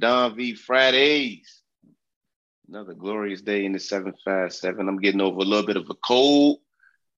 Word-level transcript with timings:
Don 0.00 0.36
V 0.36 0.54
Fridays. 0.54 1.60
Another 2.68 2.94
glorious 2.94 3.42
day 3.42 3.64
in 3.64 3.72
the 3.72 3.78
757. 3.78 4.88
I'm 4.88 4.98
getting 5.00 5.20
over 5.20 5.40
a 5.40 5.44
little 5.44 5.66
bit 5.66 5.76
of 5.76 5.90
a 5.90 5.94
cold. 5.94 6.58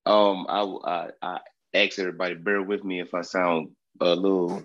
Um, 0.07 0.47
I, 0.49 0.63
I, 0.63 1.11
I 1.23 1.41
ask 1.75 1.99
everybody 1.99 2.35
bear 2.35 2.63
with 2.63 2.85
me 2.85 3.01
if 3.01 3.15
I 3.15 3.23
sound 3.23 3.71
a 4.01 4.15
little 4.15 4.63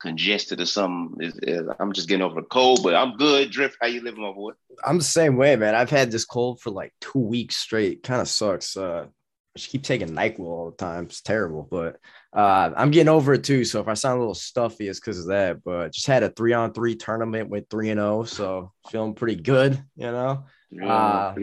congested 0.00 0.60
or 0.60 0.66
something. 0.66 1.20
Is- 1.42 1.68
I'm 1.78 1.92
just 1.92 2.08
getting 2.08 2.22
over 2.22 2.40
a 2.40 2.44
cold, 2.44 2.82
but 2.82 2.94
I'm 2.94 3.16
good. 3.16 3.50
Drift, 3.50 3.76
how 3.80 3.88
you 3.88 4.00
living, 4.02 4.22
my 4.22 4.32
boy? 4.32 4.52
I'm 4.84 4.98
the 4.98 5.04
same 5.04 5.36
way, 5.36 5.56
man. 5.56 5.74
I've 5.74 5.90
had 5.90 6.10
this 6.10 6.24
cold 6.24 6.60
for 6.60 6.70
like 6.70 6.92
two 7.00 7.18
weeks 7.18 7.56
straight. 7.56 8.02
Kind 8.02 8.20
of 8.20 8.28
sucks. 8.28 8.76
Uh, 8.76 9.06
I 9.06 9.58
just 9.58 9.70
keep 9.70 9.82
taking 9.82 10.08
Nyquil 10.10 10.40
all 10.40 10.70
the 10.70 10.76
time. 10.76 11.04
It's 11.04 11.20
terrible, 11.20 11.66
but 11.70 11.98
uh, 12.32 12.70
I'm 12.76 12.90
getting 12.90 13.08
over 13.08 13.34
it 13.34 13.44
too. 13.44 13.64
So 13.64 13.80
if 13.80 13.88
I 13.88 13.94
sound 13.94 14.16
a 14.16 14.20
little 14.20 14.34
stuffy, 14.34 14.88
it's 14.88 15.00
because 15.00 15.20
of 15.20 15.28
that. 15.28 15.62
But 15.64 15.92
just 15.92 16.06
had 16.06 16.22
a 16.22 16.30
three 16.30 16.52
on 16.52 16.72
three 16.72 16.94
tournament 16.94 17.48
with 17.48 17.68
three 17.70 17.90
and 17.90 17.98
zero, 17.98 18.24
so 18.24 18.72
feeling 18.90 19.14
pretty 19.14 19.36
good. 19.36 19.82
You 19.96 20.12
know. 20.12 20.44
Uh. 20.84 21.34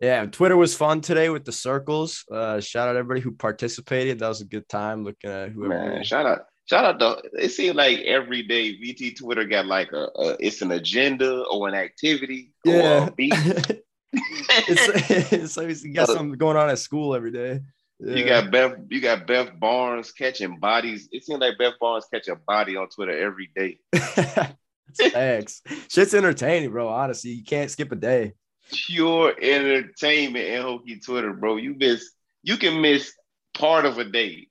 Yeah, 0.00 0.24
Twitter 0.24 0.56
was 0.56 0.74
fun 0.74 1.02
today 1.02 1.28
with 1.28 1.44
the 1.44 1.52
circles. 1.52 2.24
Uh, 2.32 2.58
shout 2.60 2.88
out 2.88 2.96
everybody 2.96 3.20
who 3.20 3.32
participated. 3.32 4.18
That 4.18 4.28
was 4.28 4.40
a 4.40 4.46
good 4.46 4.66
time 4.66 5.04
looking 5.04 5.30
at 5.30 5.50
whoever. 5.50 5.74
Man, 5.74 6.04
shout 6.04 6.24
out. 6.24 6.46
Shout 6.64 6.84
out 6.84 6.98
to 7.00 7.28
it 7.34 7.50
seems 7.50 7.74
like 7.74 7.98
every 8.00 8.42
day 8.42 8.72
VT 8.78 9.16
Twitter 9.16 9.44
got 9.44 9.66
like 9.66 9.92
a, 9.92 10.06
a 10.14 10.36
it's 10.40 10.62
an 10.62 10.70
agenda 10.70 11.42
or 11.50 11.68
an 11.68 11.74
activity 11.74 12.52
or 12.66 12.72
yeah, 12.72 13.06
a 13.08 13.10
beat. 13.10 13.34
it's, 14.12 15.32
it's 15.32 15.56
like 15.56 15.82
you 15.82 15.92
got 15.92 16.06
something 16.08 16.38
going 16.38 16.56
on 16.56 16.70
at 16.70 16.78
school 16.78 17.14
every 17.14 17.32
day. 17.32 17.60
You 18.02 18.24
got 18.24 18.50
Beth, 18.50 18.76
you 18.88 19.00
got 19.00 19.26
Beth 19.26 19.58
Barnes 19.60 20.10
catching 20.12 20.58
bodies. 20.58 21.08
It 21.12 21.24
seems 21.24 21.40
like 21.40 21.58
Beth 21.58 21.74
Barnes 21.78 22.06
catch 22.12 22.28
a 22.28 22.36
body 22.36 22.76
on 22.76 22.88
Twitter 22.88 23.12
every 23.16 23.50
day. 23.54 23.78
Thanks. 24.98 25.62
Shit's 25.88 26.14
entertaining, 26.14 26.70
bro. 26.70 26.88
Honestly, 26.88 27.30
you 27.32 27.44
can't 27.44 27.70
skip 27.70 27.92
a 27.92 27.96
day. 27.96 28.32
Pure 28.72 29.34
entertainment 29.40 30.44
in 30.46 30.62
Hokie 30.62 31.04
Twitter, 31.04 31.32
bro. 31.32 31.56
You 31.56 31.74
miss 31.78 32.10
you 32.42 32.56
can 32.56 32.80
miss 32.80 33.12
part 33.54 33.84
of 33.84 33.98
a 33.98 34.04
day 34.04 34.48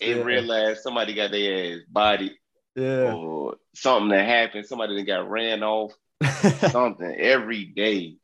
and 0.00 0.18
Yeah. 0.18 0.24
realize 0.24 0.82
somebody 0.82 1.14
got 1.14 1.30
their 1.30 1.74
ass 1.76 1.80
body 1.88 2.36
Yeah. 2.74 3.14
or 3.14 3.56
something 3.74 4.08
that 4.10 4.26
happened. 4.26 4.66
Somebody 4.66 4.96
that 4.96 5.06
got 5.06 5.28
ran 5.30 5.62
off, 5.62 5.92
something 6.70 7.14
every 7.16 7.64
day. 7.64 8.16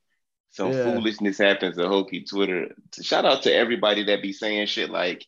Some 0.55 0.71
Yeah. 0.71 0.85
foolishness 0.85 1.37
happens 1.37 1.77
to 1.77 1.83
Hokie 1.83 2.29
Twitter. 2.29 2.77
Shout 3.03 3.25
out 3.25 3.43
to 3.43 3.53
everybody 3.53 4.05
that 4.05 4.23
be 4.23 4.33
saying 4.33 4.69
shit 4.69 4.89
like, 4.89 5.27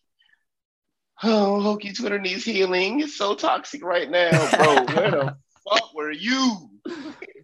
"Oh, 1.24 1.58
Hokie 1.60 1.96
Twitter 1.96 2.20
needs 2.20 2.44
healing. 2.44 3.00
It's 3.00 3.16
so 3.16 3.34
toxic 3.34 3.82
right 3.82 4.08
now, 4.08 4.30
bro. 4.30 4.84
Where 4.94 5.10
the 5.10 5.36
fuck 5.68 5.92
were 5.94 6.12
you?" 6.12 6.70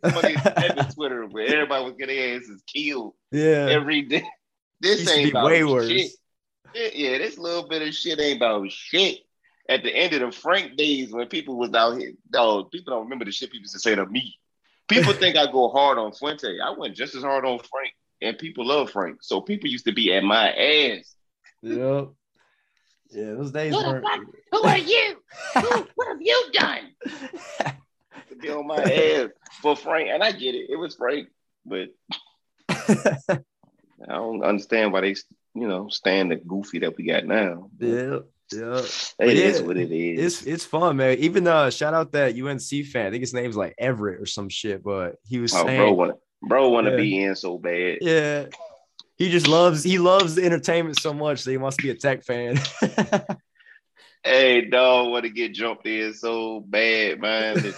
Somebody 0.05 0.35
said 0.37 0.77
to 0.77 0.95
Twitter 0.95 1.27
where 1.27 1.47
everybody 1.47 1.85
was 1.85 1.95
getting 1.99 2.19
asses 2.37 2.63
killed 2.73 3.15
yeah. 3.33 3.67
every 3.71 4.03
day. 4.03 4.25
This 4.81 5.09
ain't 5.09 5.31
about 5.31 5.47
way 5.47 5.65
worse. 5.65 5.89
shit. 5.89 6.13
Yeah, 6.75 7.19
this 7.19 7.37
little 7.37 7.69
bit 7.69 7.83
of 7.83 7.93
shit 7.95 8.21
ain't 8.21 8.37
about 8.37 8.71
shit. 8.71 9.19
At 9.69 9.83
the 9.83 9.95
end 9.95 10.13
of 10.15 10.21
the 10.21 10.31
Frank 10.31 10.77
days 10.77 11.13
when 11.13 11.27
people 11.27 11.57
was 11.59 11.75
out 11.75 11.99
here, 11.99 12.13
no, 12.33 12.63
people 12.65 12.95
don't 12.95 13.05
remember 13.05 13.25
the 13.25 13.33
shit 13.33 13.51
people 13.51 13.63
used 13.63 13.75
to 13.75 13.81
say 13.81 13.97
to 13.97 14.07
me. 14.07 14.37
People 14.89 15.13
think 15.13 15.37
I 15.37 15.51
go 15.51 15.69
hard 15.69 15.99
on 15.99 16.13
Fuente. 16.13 16.59
I 16.61 16.71
went 16.71 16.97
just 16.97 17.15
as 17.15 17.23
hard 17.23 17.45
on 17.45 17.59
Frank, 17.59 17.93
and 18.21 18.39
people 18.39 18.67
love 18.67 18.91
Frank. 18.91 19.23
So 19.23 19.41
people 19.41 19.71
used 19.71 19.87
to 19.87 19.93
be 19.93 20.13
at 20.13 20.23
my 20.23 20.53
ass. 20.53 21.15
Yep. 21.63 22.09
Yeah, 23.11 23.35
those 23.35 23.53
days 23.53 23.75
Who 23.75 23.83
weren't. 23.85 24.07
Who 24.51 24.63
are 24.63 24.79
you? 24.79 25.17
Who, 25.55 25.89
what 25.95 26.09
have 26.09 26.21
you 26.21 26.45
done? 26.53 26.95
To 28.29 28.37
be 28.41 28.51
on 28.51 28.67
my 28.67 28.77
ass 28.77 29.29
for 29.61 29.77
Frank, 29.77 30.09
and 30.11 30.23
I 30.23 30.33
get 30.33 30.55
it. 30.55 30.71
It 30.71 30.77
was 30.77 30.95
Frank, 30.95 31.29
but 31.65 31.89
I 32.69 33.39
don't 34.09 34.43
understand 34.43 34.93
why 34.93 35.03
they, 35.03 35.15
you 35.55 35.69
know, 35.69 35.89
stand 35.89 36.31
the 36.31 36.37
goofy 36.37 36.81
that 36.81 36.97
we 36.97 37.05
got 37.05 37.27
now. 37.27 37.71
yeah. 37.79 38.19
Yeah. 38.53 38.83
It 39.27 39.37
is 39.37 39.61
Yeah. 39.61 39.67
what 39.67 39.77
it 39.77 39.91
is. 39.93 40.41
It's 40.41 40.47
it's 40.47 40.65
fun, 40.65 40.97
man. 40.97 41.19
Even 41.19 41.47
uh 41.47 41.71
shout 41.71 41.95
out 41.95 42.13
that 42.13 42.35
UNC 42.37 42.85
fan. 42.87 43.07
I 43.07 43.11
think 43.11 43.21
his 43.23 43.35
name's 43.35 43.57
like 43.57 43.75
Everett 43.79 44.21
or 44.21 44.27
some 44.27 44.49
shit, 44.49 44.83
but 44.83 45.17
he 45.27 45.39
was 45.39 45.53
Oh, 45.55 45.65
saying 45.67 45.79
bro, 45.81 45.93
want 45.93 46.17
bro 46.43 46.69
want 46.71 46.87
to 46.87 46.93
Yeah. 46.93 46.97
be 46.97 47.23
in 47.23 47.35
so 47.37 47.59
bad. 47.59 47.99
Yeah. 48.01 48.47
He 49.17 49.31
just 49.31 49.47
loves 49.47 49.83
he 49.85 49.99
loves 49.99 50.35
the 50.35 50.45
entertainment 50.45 50.99
so 51.01 51.13
much 51.13 51.45
that 51.45 51.51
he 51.51 51.59
must 51.59 51.79
be 51.79 51.91
a 51.91 51.95
tech 51.95 52.25
fan. 52.25 52.59
Hey, 54.25 54.67
dog, 54.67 55.11
want 55.11 55.25
to 55.25 55.31
get 55.31 55.53
jumped 55.53 55.85
in 55.85 56.15
so 56.15 56.61
bad, 56.61 57.21
man. 57.21 57.57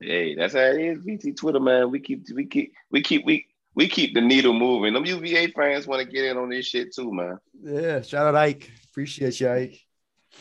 Hey, 0.00 0.34
that's 0.34 0.52
how 0.52 0.60
it 0.60 0.78
is. 0.78 1.02
BT 1.02 1.32
Twitter, 1.32 1.58
man. 1.60 1.90
We 1.90 2.00
keep, 2.00 2.26
we 2.34 2.44
keep, 2.44 2.74
we 2.90 3.00
keep, 3.00 3.24
we 3.24 3.46
we 3.76 3.86
keep 3.88 4.14
the 4.14 4.20
needle 4.22 4.54
moving. 4.54 4.94
Them 4.94 5.04
UVA 5.04 5.48
fans 5.48 5.86
want 5.86 6.02
to 6.02 6.10
get 6.10 6.24
in 6.24 6.38
on 6.38 6.48
this 6.48 6.66
shit 6.66 6.92
too, 6.94 7.12
man. 7.12 7.38
yeah, 7.62 8.00
shout 8.00 8.26
out 8.26 8.34
Ike. 8.34 8.72
Appreciate 8.90 9.38
you, 9.38 9.50
Ike. 9.50 9.80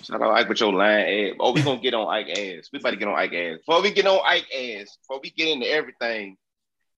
Shout 0.01 0.21
out 0.21 0.33
Ike 0.33 0.49
with 0.49 0.61
your 0.61 0.73
line 0.73 1.05
ass. 1.05 1.33
Oh, 1.39 1.51
we 1.51 1.61
gonna 1.61 1.79
get 1.79 1.93
on 1.93 2.07
Ike 2.13 2.29
ass. 2.29 2.69
We 2.71 2.79
about 2.79 2.91
to 2.91 2.95
get 2.95 3.07
on 3.09 3.19
Ike 3.19 3.33
ass. 3.33 3.57
Before 3.59 3.81
we 3.81 3.91
get 3.91 4.07
on 4.07 4.19
Ike 4.25 4.47
ass, 4.51 4.97
before 5.01 5.19
we 5.21 5.29
get 5.31 5.49
into 5.49 5.67
everything, 5.67 6.37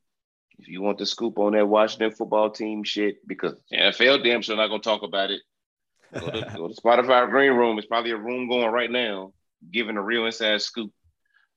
If 0.58 0.69
you 0.69 0.82
want 0.82 0.98
the 0.98 1.06
scoop 1.06 1.38
on 1.38 1.52
that 1.52 1.66
Washington 1.66 2.12
football 2.12 2.50
team 2.50 2.84
shit, 2.84 3.26
because 3.26 3.54
NFL 3.72 4.22
damn 4.22 4.42
sure 4.42 4.56
not 4.56 4.69
gonna 4.69 4.82
talk 4.82 5.02
about 5.02 5.30
it. 5.30 5.40
Go 6.12 6.30
to, 6.30 6.52
go 6.56 6.69
to 6.69 6.74
Spotify 6.74 7.28
Green 7.30 7.52
Room. 7.52 7.78
It's 7.78 7.86
probably 7.86 8.10
a 8.10 8.16
room 8.16 8.48
going 8.48 8.70
right 8.70 8.90
now, 8.90 9.32
giving 9.70 9.96
a 9.96 10.02
real 10.02 10.26
inside 10.26 10.60
scoop. 10.60 10.92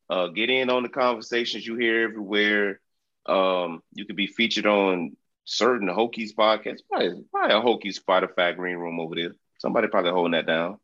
Uh, 0.09 0.27
get 0.27 0.49
in 0.49 0.69
on 0.69 0.83
the 0.83 0.89
conversations 0.89 1.65
you 1.65 1.75
hear 1.75 2.03
everywhere. 2.03 2.79
Um, 3.25 3.81
you 3.93 4.05
could 4.05 4.15
be 4.15 4.27
featured 4.27 4.67
on 4.67 5.17
certain 5.45 5.87
Hokies 5.87 6.35
podcasts. 6.35 6.81
Probably, 6.89 7.23
probably 7.31 7.55
a 7.55 7.61
Hokies 7.61 8.01
Spotify 8.01 8.55
Green 8.55 8.77
Room 8.77 8.99
over 8.99 9.15
there. 9.15 9.35
Somebody 9.59 9.87
probably 9.87 10.11
holding 10.11 10.33
that 10.33 10.47
down. 10.47 10.79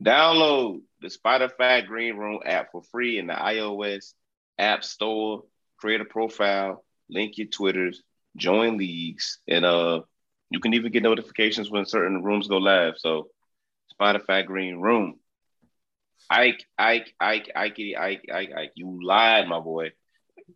Download 0.00 0.80
the 1.00 1.08
Spotify 1.08 1.86
Green 1.86 2.16
Room 2.16 2.40
app 2.44 2.72
for 2.72 2.82
free 2.82 3.18
in 3.18 3.28
the 3.28 3.34
iOS 3.34 4.12
App 4.58 4.84
Store. 4.84 5.44
Create 5.78 6.00
a 6.00 6.04
profile, 6.04 6.84
link 7.08 7.38
your 7.38 7.48
Twitters, 7.48 8.02
join 8.36 8.76
leagues, 8.78 9.38
and 9.48 9.64
uh, 9.64 10.02
you 10.50 10.60
can 10.60 10.74
even 10.74 10.92
get 10.92 11.02
notifications 11.02 11.70
when 11.70 11.86
certain 11.86 12.22
rooms 12.22 12.48
go 12.48 12.58
live. 12.58 12.94
So, 12.98 13.28
Spotify 14.00 14.46
Green 14.46 14.76
Room. 14.76 15.18
Ike, 16.30 16.64
Ike, 16.78 17.14
Ike, 17.20 17.50
Ike, 17.54 17.78
Ike, 17.98 18.24
Ike, 18.32 18.52
Ike, 18.56 18.72
you 18.74 19.04
lied, 19.04 19.48
my 19.48 19.58
boy. 19.58 19.92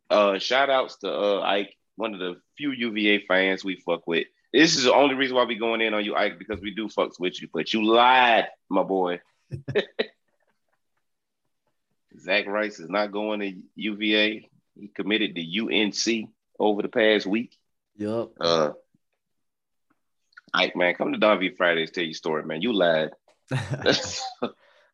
Uh, 0.09 0.39
shout 0.39 0.71
outs 0.71 0.97
to 0.99 1.13
uh 1.13 1.41
Ike, 1.41 1.77
one 1.97 2.15
of 2.15 2.21
the 2.21 2.41
few 2.57 2.71
UVA 2.73 3.27
fans 3.27 3.65
we 3.65 3.77
fuck 3.77 4.07
with. 4.07 4.27
This 4.53 4.77
is 4.77 4.85
the 4.85 4.95
only 4.95 5.15
reason 5.15 5.37
why 5.37 5.45
we 5.45 5.57
going 5.57 5.81
in 5.81 5.93
on 5.95 6.05
you, 6.05 6.15
Ike, 6.15 6.39
because 6.39 6.61
we 6.61 6.75
do 6.75 6.89
fucks 6.89 7.19
with 7.19 7.41
you. 7.43 7.49
But 7.53 7.73
you 7.75 7.85
lied, 7.85 8.47
my 8.71 8.83
boy. 8.83 9.21
Zach 12.19 12.47
Rice 12.47 12.79
is 12.79 12.89
not 12.89 13.13
going 13.13 13.41
to 13.41 13.53
UVA. 13.75 14.49
He 14.79 14.89
committed 14.89 15.35
to 15.35 15.61
UNC 15.61 16.31
over 16.59 16.83
the 16.83 16.89
past 16.89 17.27
week. 17.27 17.57
Yup. 17.97 18.33
Uh, 18.41 18.71
Ike, 20.55 20.77
man, 20.77 20.95
come 20.95 21.13
to 21.13 21.19
Don 21.19 21.39
V 21.39 21.51
Fridays, 21.51 21.91
tell 21.91 22.05
your 22.05 22.15
story, 22.15 22.45
man. 22.45 22.63
You 22.63 22.73
lied. 22.73 23.11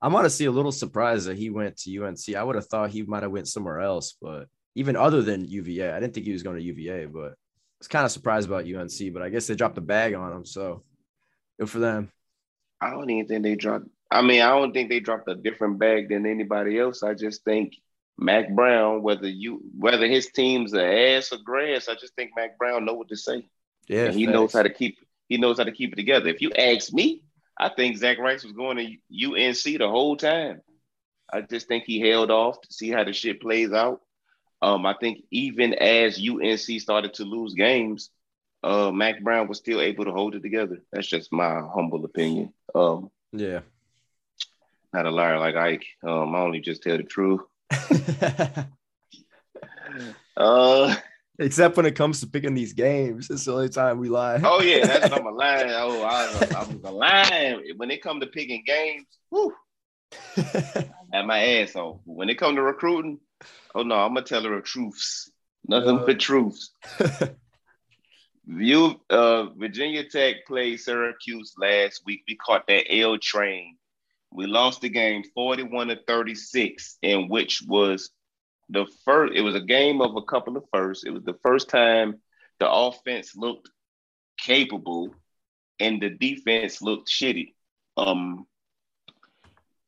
I'm 0.02 0.16
honestly 0.16 0.46
a 0.46 0.50
little 0.50 0.72
surprised 0.72 1.26
that 1.28 1.38
he 1.38 1.50
went 1.50 1.76
to 1.78 2.04
UNC. 2.04 2.34
I 2.36 2.42
would 2.42 2.56
have 2.56 2.66
thought 2.66 2.90
he 2.90 3.02
might 3.02 3.22
have 3.22 3.30
went 3.30 3.46
somewhere 3.46 3.80
else, 3.80 4.16
but 4.20 4.48
even 4.74 4.96
other 4.96 5.22
than 5.22 5.44
UVA, 5.44 5.92
I 5.92 6.00
didn't 6.00 6.14
think 6.14 6.26
he 6.26 6.32
was 6.32 6.42
going 6.42 6.56
to 6.56 6.62
UVA. 6.62 7.06
But 7.06 7.32
I 7.32 7.78
was 7.78 7.88
kind 7.88 8.04
of 8.04 8.12
surprised 8.12 8.48
about 8.48 8.66
UNC. 8.66 9.12
But 9.12 9.22
I 9.22 9.28
guess 9.28 9.46
they 9.46 9.54
dropped 9.54 9.78
a 9.78 9.82
bag 9.82 10.14
on 10.14 10.32
him, 10.32 10.44
so 10.44 10.82
good 11.58 11.70
for 11.70 11.78
them. 11.78 12.10
I 12.80 12.90
don't 12.90 13.08
even 13.10 13.28
think 13.28 13.42
they 13.42 13.54
dropped. 13.54 13.86
I 14.10 14.22
mean, 14.22 14.42
I 14.42 14.50
don't 14.50 14.72
think 14.72 14.90
they 14.90 15.00
dropped 15.00 15.28
a 15.28 15.34
different 15.34 15.78
bag 15.78 16.08
than 16.08 16.26
anybody 16.26 16.78
else. 16.78 17.02
I 17.02 17.14
just 17.14 17.44
think 17.44 17.74
Mack 18.18 18.50
Brown, 18.50 19.02
whether 19.02 19.28
you 19.28 19.62
whether 19.78 20.06
his 20.06 20.26
team's 20.28 20.74
a 20.74 21.16
ass 21.16 21.32
or 21.32 21.38
grass, 21.38 21.88
I 21.88 21.94
just 21.94 22.14
think 22.14 22.32
Mack 22.36 22.58
Brown 22.58 22.84
know 22.84 22.94
what 22.94 23.08
to 23.08 23.16
say. 23.16 23.46
Yeah, 23.88 24.06
And 24.06 24.14
he 24.14 24.26
knows 24.26 24.52
how 24.52 24.62
to 24.62 24.70
keep 24.70 24.98
he 25.28 25.38
knows 25.38 25.58
how 25.58 25.64
to 25.64 25.72
keep 25.72 25.92
it 25.92 25.96
together. 25.96 26.28
If 26.28 26.42
you 26.42 26.52
ask 26.52 26.92
me, 26.92 27.22
I 27.58 27.70
think 27.70 27.96
Zach 27.96 28.18
Rice 28.18 28.44
was 28.44 28.52
going 28.52 28.76
to 28.76 29.34
UNC 29.34 29.78
the 29.78 29.88
whole 29.88 30.16
time. 30.16 30.60
I 31.32 31.40
just 31.40 31.68
think 31.68 31.84
he 31.84 32.00
held 32.00 32.30
off 32.30 32.60
to 32.60 32.72
see 32.72 32.90
how 32.90 33.04
the 33.04 33.12
shit 33.12 33.40
plays 33.40 33.72
out. 33.72 34.00
Um, 34.62 34.86
I 34.86 34.94
think 34.94 35.24
even 35.32 35.74
as 35.74 36.18
UNC 36.18 36.80
started 36.80 37.14
to 37.14 37.24
lose 37.24 37.52
games, 37.54 38.10
uh, 38.62 38.92
Mack 38.92 39.20
Brown 39.22 39.48
was 39.48 39.58
still 39.58 39.80
able 39.80 40.04
to 40.04 40.12
hold 40.12 40.34
it 40.36 40.42
together. 40.42 40.80
That's 40.92 41.08
just 41.08 41.32
my 41.32 41.60
humble 41.74 42.04
opinion. 42.04 42.52
Um, 42.74 43.10
Yeah. 43.32 43.60
not 44.94 45.06
a 45.06 45.10
liar 45.10 45.38
like 45.40 45.56
Ike. 45.56 45.84
Um, 46.06 46.34
I 46.34 46.38
only 46.38 46.60
just 46.60 46.82
tell 46.82 46.96
the 46.96 47.02
truth. 47.02 47.40
Uh, 50.36 50.94
Except 51.38 51.76
when 51.76 51.86
it 51.86 51.94
comes 51.96 52.20
to 52.20 52.26
picking 52.26 52.54
these 52.54 52.72
games, 52.72 53.28
it's 53.30 53.44
the 53.46 53.52
only 53.52 53.68
time 53.68 53.98
we 53.98 54.08
lie. 54.08 54.40
oh 54.44 54.60
yeah, 54.62 54.86
that's 54.86 55.10
what 55.10 55.20
I'm 55.20 55.26
a 55.26 55.30
lying. 55.36 55.70
Oh, 55.70 56.02
I, 56.02 56.24
I 56.54 56.62
was 56.64 56.80
a 56.84 56.90
lying. 56.90 57.62
When 57.76 57.90
it 57.90 58.02
come 58.02 58.20
to 58.20 58.26
picking 58.26 58.62
games, 58.66 59.06
whew, 59.30 59.54
at 61.12 61.26
my 61.26 61.38
ass 61.60 61.74
off. 61.76 61.98
When 62.04 62.30
it 62.30 62.38
come 62.38 62.54
to 62.56 62.62
recruiting, 62.62 63.18
oh 63.74 63.82
no, 63.82 63.96
I'm 63.96 64.14
gonna 64.14 64.26
tell 64.26 64.42
her 64.42 64.56
the 64.56 64.62
truths. 64.62 65.30
Nothing 65.66 65.96
Yeah. 65.98 66.04
but 66.06 66.20
truths. 66.20 66.70
You, 68.44 69.00
uh, 69.08 69.50
Virginia 69.56 70.02
Tech 70.08 70.46
played 70.48 70.80
Syracuse 70.80 71.54
last 71.56 72.02
week. 72.04 72.22
We 72.26 72.34
caught 72.36 72.66
that 72.66 72.92
L 72.92 73.16
train. 73.18 73.76
We 74.32 74.46
lost 74.46 74.80
the 74.80 74.88
game 74.88 75.22
41 75.34 75.88
to 75.88 75.98
36, 76.08 76.98
in 77.02 77.28
which 77.28 77.62
was 77.68 78.10
the 78.68 78.86
first, 79.04 79.34
it 79.36 79.42
was 79.42 79.54
a 79.54 79.60
game 79.60 80.00
of 80.00 80.16
a 80.16 80.22
couple 80.22 80.56
of 80.56 80.64
firsts. 80.72 81.04
It 81.04 81.10
was 81.10 81.22
the 81.22 81.38
first 81.44 81.68
time 81.68 82.16
the 82.58 82.68
offense 82.70 83.36
looked 83.36 83.70
capable 84.38 85.14
and 85.78 86.02
the 86.02 86.10
defense 86.10 86.82
looked 86.82 87.08
shitty. 87.08 87.52
Um, 87.96 88.46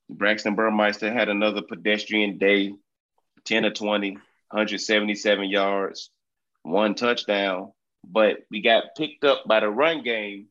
Braxton 0.09 0.55
Burmeister 0.55 1.12
had 1.12 1.29
another 1.29 1.62
pedestrian 1.62 2.39
day, 2.39 2.73
10 3.44 3.64
or 3.67 3.70
20, 3.70 4.12
177 4.12 5.49
yards, 5.49 6.11
one 6.62 6.94
touchdown. 6.94 7.73
But 8.06 8.38
we 8.50 8.61
got 8.62 8.94
picked 8.96 9.25
up 9.25 9.44
by 9.46 9.61
the 9.61 9.70
run 9.70 10.02
game, 10.02 10.49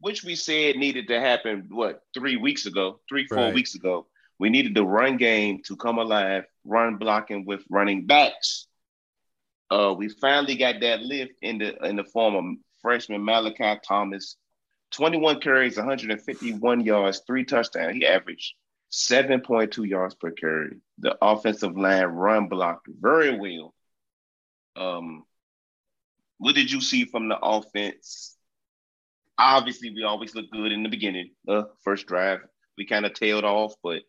which 0.00 0.22
we 0.24 0.36
said 0.36 0.76
needed 0.76 1.08
to 1.08 1.20
happen, 1.20 1.68
what, 1.70 2.02
three 2.14 2.36
weeks 2.36 2.66
ago, 2.66 3.00
three, 3.08 3.26
four 3.26 3.38
Right. 3.46 3.54
weeks 3.54 3.74
ago. 3.74 4.06
We 4.38 4.50
needed 4.50 4.74
the 4.74 4.84
run 4.84 5.16
game 5.16 5.62
to 5.66 5.76
come 5.76 5.98
alive, 5.98 6.44
run 6.64 6.96
blocking 6.96 7.44
with 7.46 7.64
running 7.70 8.06
backs. 8.06 8.66
Uh, 9.70 9.94
we 9.96 10.08
finally 10.08 10.56
got 10.56 10.80
that 10.80 11.00
lift 11.00 11.32
in 11.42 11.58
the 11.58 11.74
in 11.86 11.96
the 11.96 12.04
form 12.04 12.34
of 12.36 12.44
freshman 12.82 13.24
Malachi 13.24 13.80
Thomas, 13.82 14.36
21 14.92 15.40
carries, 15.40 15.76
151 15.76 16.82
yards, 16.82 17.22
three 17.26 17.44
touchdowns. 17.44 17.96
He 17.96 18.06
averaged 18.06 18.54
7.2 18.92 19.88
yards 19.88 20.14
per 20.14 20.30
carry. 20.30 20.76
The 20.98 21.16
offensive 21.20 21.76
line 21.76 22.04
run 22.04 22.48
blocked 22.48 22.88
very 23.00 23.38
well. 23.38 23.74
Um, 24.76 25.24
what 26.38 26.54
did 26.54 26.70
you 26.70 26.80
see 26.80 27.04
from 27.04 27.28
the 27.28 27.38
offense? 27.38 28.36
Obviously, 29.38 29.90
we 29.90 30.02
always 30.02 30.34
look 30.34 30.50
good 30.50 30.72
in 30.72 30.82
the 30.82 30.88
beginning. 30.88 31.30
Uh, 31.48 31.64
first 31.82 32.06
drive, 32.06 32.40
we 32.78 32.86
kind 32.86 33.04
of 33.04 33.14
tailed 33.14 33.44
off, 33.44 33.74
but 33.82 34.02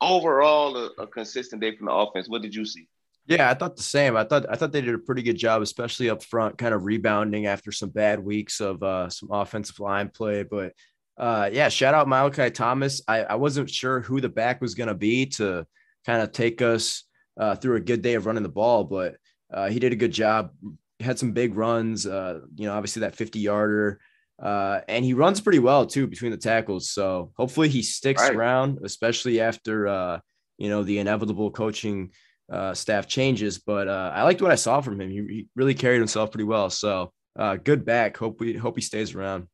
overall, 0.00 0.76
a, 0.76 1.02
a 1.02 1.06
consistent 1.06 1.60
day 1.60 1.76
from 1.76 1.86
the 1.86 1.92
offense. 1.92 2.28
What 2.28 2.42
did 2.42 2.54
you 2.54 2.64
see? 2.64 2.88
Yeah, 3.26 3.50
I 3.50 3.54
thought 3.54 3.76
the 3.76 3.82
same. 3.82 4.16
I 4.16 4.24
thought 4.24 4.46
I 4.50 4.56
thought 4.56 4.72
they 4.72 4.80
did 4.80 4.94
a 4.94 4.98
pretty 4.98 5.22
good 5.22 5.36
job, 5.36 5.62
especially 5.62 6.10
up 6.10 6.22
front, 6.22 6.58
kind 6.58 6.74
of 6.74 6.84
rebounding 6.84 7.46
after 7.46 7.70
some 7.70 7.90
bad 7.90 8.18
weeks 8.18 8.60
of 8.60 8.82
uh, 8.82 9.08
some 9.08 9.28
offensive 9.30 9.78
line 9.78 10.08
play. 10.08 10.42
But 10.42 10.72
uh, 11.20 11.50
yeah, 11.52 11.68
shout 11.68 11.94
out 11.94 12.08
Malachi 12.08 12.50
Thomas. 12.50 13.02
I, 13.06 13.22
I 13.24 13.34
wasn't 13.34 13.68
sure 13.70 14.00
who 14.00 14.20
the 14.20 14.28
back 14.30 14.60
was 14.60 14.74
going 14.74 14.88
to 14.88 14.94
be 14.94 15.26
to 15.26 15.66
kind 16.06 16.22
of 16.22 16.32
take 16.32 16.62
us 16.62 17.04
uh, 17.38 17.54
through 17.54 17.76
a 17.76 17.80
good 17.80 18.02
day 18.02 18.14
of 18.14 18.24
running 18.26 18.42
the 18.42 18.48
ball, 18.48 18.84
but 18.84 19.16
uh, 19.52 19.68
he 19.68 19.78
did 19.78 19.92
a 19.92 19.96
good 19.96 20.12
job. 20.12 20.50
Had 20.98 21.18
some 21.18 21.32
big 21.32 21.54
runs. 21.56 22.06
Uh, 22.06 22.40
you 22.56 22.66
know, 22.66 22.72
obviously 22.74 23.00
that 23.00 23.14
50 23.16 23.38
yarder. 23.38 24.00
Uh, 24.42 24.80
and 24.88 25.04
he 25.04 25.12
runs 25.12 25.40
pretty 25.40 25.58
well 25.58 25.84
too 25.86 26.06
between 26.06 26.30
the 26.30 26.36
tackles. 26.38 26.90
So 26.90 27.32
hopefully 27.36 27.68
he 27.68 27.82
sticks 27.82 28.22
Right. 28.22 28.34
around, 28.34 28.78
especially 28.84 29.40
after 29.40 29.86
uh, 29.86 30.20
you 30.56 30.70
know 30.70 30.82
the 30.82 30.98
inevitable 30.98 31.50
coaching 31.50 32.12
uh, 32.50 32.72
staff 32.72 33.06
changes. 33.06 33.58
But 33.58 33.88
uh, 33.88 34.12
I 34.14 34.22
liked 34.22 34.40
what 34.40 34.50
I 34.50 34.54
saw 34.56 34.80
from 34.80 34.98
him. 35.00 35.10
He, 35.10 35.16
he 35.16 35.48
really 35.54 35.74
carried 35.74 35.98
himself 35.98 36.30
pretty 36.30 36.44
well. 36.44 36.70
So 36.70 37.12
uh, 37.38 37.56
good 37.56 37.84
back. 37.84 38.16
Hope 38.16 38.40
we 38.40 38.54
hope 38.54 38.76
he 38.76 38.82
stays 38.82 39.14
around. 39.14 39.46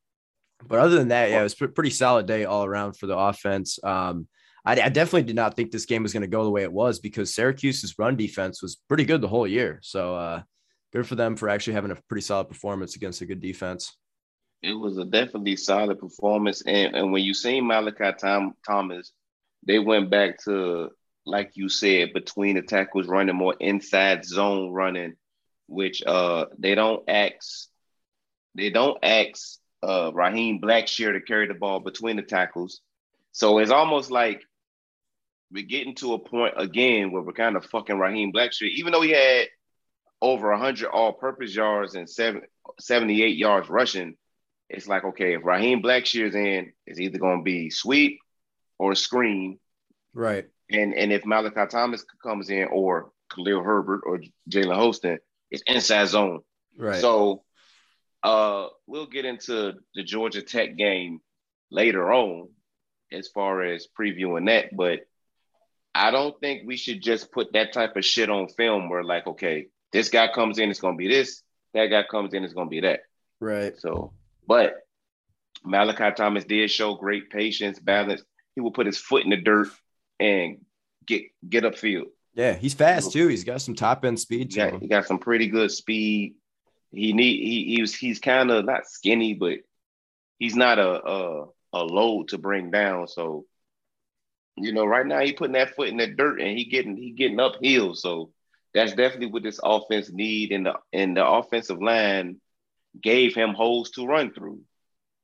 But 0.65 0.79
other 0.79 0.95
than 0.95 1.09
that, 1.09 1.29
yeah, 1.29 1.39
it 1.39 1.43
was 1.43 1.61
a 1.61 1.67
pretty 1.67 1.91
solid 1.91 2.25
day 2.25 2.45
all 2.45 2.65
around 2.65 2.93
for 2.93 3.07
the 3.07 3.17
offense. 3.17 3.79
Um, 3.83 4.27
I, 4.65 4.73
I 4.73 4.89
definitely 4.89 5.23
did 5.23 5.35
not 5.35 5.55
think 5.55 5.71
this 5.71 5.85
game 5.85 6.03
was 6.03 6.13
going 6.13 6.21
to 6.21 6.27
go 6.27 6.43
the 6.43 6.49
way 6.49 6.63
it 6.63 6.71
was 6.71 6.99
because 6.99 7.33
Syracuse's 7.33 7.97
run 7.97 8.15
defense 8.15 8.61
was 8.61 8.77
pretty 8.87 9.05
good 9.05 9.21
the 9.21 9.27
whole 9.27 9.47
year. 9.47 9.79
So 9.81 10.15
uh, 10.15 10.41
good 10.91 11.07
for 11.07 11.15
them 11.15 11.35
for 11.35 11.47
actually 11.47 11.73
having 11.73 11.91
a 11.91 11.97
pretty 12.09 12.21
solid 12.21 12.49
performance 12.49 12.95
against 12.95 13.21
a 13.21 13.25
good 13.25 13.39
defense. 13.39 13.95
It 14.63 14.73
was 14.73 14.97
a 14.97 15.05
definitely 15.05 15.55
solid 15.55 15.99
performance. 15.99 16.63
And, 16.65 16.95
and 16.95 17.11
when 17.11 17.23
you 17.23 17.33
see 17.33 17.61
Malachi 17.61 18.17
Tom, 18.19 18.55
Thomas, 18.65 19.11
they 19.65 19.79
went 19.79 20.09
back 20.09 20.43
to, 20.45 20.89
like 21.25 21.51
you 21.53 21.69
said, 21.69 22.13
between 22.13 22.55
the 22.55 22.61
tackles 22.63 23.07
running 23.07 23.35
more 23.35 23.55
inside 23.59 24.25
zone 24.25 24.71
running, 24.71 25.13
which 25.67 26.01
uh 26.05 26.45
they 26.57 26.73
don't 26.73 27.03
ask 27.09 27.67
they 28.55 28.69
don't 28.69 28.97
ask 29.03 29.59
uh 29.83 30.11
Raheem 30.13 30.59
Blackshear 30.61 31.13
to 31.13 31.21
carry 31.21 31.47
the 31.47 31.53
ball 31.53 31.79
between 31.79 32.15
the 32.17 32.23
tackles. 32.23 32.81
So 33.31 33.59
it's 33.59 33.71
almost 33.71 34.09
like 34.11 34.41
we're 35.51 35.65
getting 35.65 35.95
to 35.95 36.13
a 36.13 36.19
point 36.19 36.55
again 36.57 37.11
where 37.11 37.21
we're 37.21 37.33
kind 37.33 37.55
of 37.55 37.65
fucking 37.65 37.97
Raheem 37.99 38.33
Blackshear, 38.33 38.69
even 38.69 38.91
though 38.91 39.01
he 39.01 39.11
had 39.11 39.47
over 40.21 40.49
100 40.49 40.87
all-purpose 40.89 41.55
yards 41.55 41.93
and 41.95 42.09
seven, 42.09 42.41
78 42.79 43.37
yards 43.37 43.69
rushing 43.69 44.15
it's 44.69 44.87
like 44.87 45.05
okay, 45.05 45.35
if 45.35 45.45
Raheem 45.45 45.81
Blackshear's 45.81 46.35
in, 46.35 46.73
it's 46.85 46.99
either 46.99 47.19
going 47.19 47.39
to 47.39 47.43
be 47.43 47.69
sweep 47.69 48.19
or 48.77 48.95
screen, 48.95 49.59
Right. 50.13 50.45
and 50.69 50.93
and 50.93 51.13
if 51.13 51.25
Malachi 51.25 51.65
Thomas 51.69 52.03
comes 52.21 52.49
in 52.49 52.67
or 52.69 53.11
Khalil 53.33 53.63
Herbert 53.63 54.01
or 54.05 54.19
Jalen 54.49 54.75
Holston, 54.75 55.19
it's 55.51 55.63
inside 55.67 56.09
zone. 56.09 56.41
Right. 56.77 56.99
So 56.99 57.43
uh 58.27 58.67
we'll 58.87 59.07
get 59.07 59.25
into 59.25 59.73
the 59.95 60.03
Georgia 60.03 60.41
Tech 60.41 60.75
game 60.75 61.19
later 61.71 62.11
on 62.11 62.49
as 63.11 63.27
far 63.29 63.63
as 63.63 63.87
previewing 63.97 64.47
that, 64.47 64.75
but 64.75 64.99
I 65.95 66.11
don't 66.11 66.39
think 66.39 66.67
we 66.67 66.77
should 66.77 67.01
just 67.01 67.31
put 67.31 67.53
that 67.53 67.73
type 67.73 67.95
of 67.95 68.05
shit 68.05 68.29
on 68.29 68.49
film 68.49 68.89
where 68.89 69.03
like, 69.03 69.25
okay, 69.27 69.67
this 69.93 70.09
guy 70.09 70.27
comes 70.27 70.59
in, 70.59 70.69
it's 70.69 70.79
gonna 70.81 70.97
be 70.97 71.07
this, 71.07 71.41
that 71.73 71.87
guy 71.87 72.03
comes 72.09 72.33
in, 72.33 72.43
it's 72.43 72.53
gonna 72.53 72.69
be 72.69 72.81
that. 72.81 72.99
right. 73.39 73.73
So, 73.79 74.13
but 74.47 74.75
Malachi 75.63 76.11
Thomas 76.15 76.43
did 76.45 76.69
show 76.69 76.95
great 76.95 77.29
patience, 77.29 77.79
balance. 77.79 78.21
He 78.55 78.61
will 78.61 78.71
put 78.71 78.85
his 78.85 78.97
foot 78.97 79.23
in 79.23 79.29
the 79.31 79.37
dirt 79.37 79.69
and 80.19 80.57
get 81.05 81.23
get 81.47 81.63
upfield. 81.63 82.07
Yeah, 82.35 82.53
he's 82.53 82.73
fast 82.75 83.11
too. 83.13 83.27
He's 83.27 83.43
got 83.43 83.61
some 83.61 83.73
top 83.75 84.05
end 84.05 84.19
speed 84.19 84.39
He 84.39 84.47
to 84.49 84.55
got, 84.57 84.73
him. 84.73 84.79
he 84.81 84.87
got 84.87 85.07
some 85.07 85.17
pretty 85.19 85.47
good 85.47 85.71
speed. 85.71 86.35
He 86.91 87.13
need 87.13 87.43
he 87.45 87.75
he 87.75 87.81
was 87.81 87.93
he's 87.93 88.19
kind 88.19 88.49
of 88.51 88.65
not 88.65 88.87
skinny, 88.87 89.33
but 89.33 89.59
he's 90.39 90.55
not 90.55 90.79
a, 90.79 91.07
a 91.07 91.45
a 91.73 91.83
load 91.83 92.29
to 92.29 92.37
bring 92.37 92.71
down. 92.71 93.07
So 93.07 93.45
you 94.55 94.73
know, 94.73 94.85
right 94.85 95.05
now 95.05 95.19
he 95.19 95.33
putting 95.33 95.53
that 95.53 95.75
foot 95.75 95.89
in 95.89 95.97
the 95.97 96.07
dirt 96.07 96.39
and 96.41 96.57
he 96.57 96.65
getting 96.65 96.95
he 96.95 97.11
getting 97.11 97.39
uphill. 97.39 97.93
So 97.95 98.31
that's 98.73 98.93
definitely 98.93 99.27
what 99.27 99.43
this 99.43 99.59
offense 99.63 100.09
need. 100.11 100.51
And 100.51 100.65
the 100.65 100.75
and 100.93 101.15
the 101.15 101.27
offensive 101.27 101.81
line 101.81 102.39
gave 102.99 103.35
him 103.35 103.53
holes 103.53 103.91
to 103.91 104.05
run 104.07 104.33
through. 104.33 104.61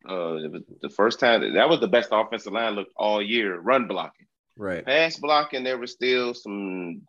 Uh, 0.08 0.36
it 0.36 0.52
was 0.52 0.64
the 0.82 0.90
first 0.90 1.20
time 1.20 1.54
that 1.54 1.70
was 1.70 1.80
the 1.80 1.88
best 1.88 2.10
offensive 2.12 2.54
line 2.54 2.74
looked 2.74 2.92
all 2.98 3.22
year. 3.22 3.58
Run 3.58 3.88
blocking, 3.88 4.28
Right. 4.58 4.86
pass 4.86 5.18
blocking. 5.18 5.64
There 5.64 5.78
was 5.78 5.94
still 5.94 6.34
some 6.34 7.04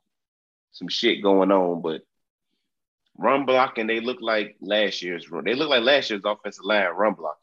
some 0.72 0.88
shit 0.88 1.22
going 1.22 1.50
on, 1.50 1.82
but 1.82 2.02
run 3.16 3.46
blocking 3.46 3.86
they 3.86 4.00
look 4.00 4.18
like 4.20 4.56
last 4.60 5.02
year's. 5.02 5.26
They 5.44 5.54
look 5.54 5.68
like 5.70 5.82
last 5.82 6.10
year's 6.10 6.22
offensive 6.24 6.64
line 6.64 6.86
run 6.94 7.14
blocking. 7.14 7.40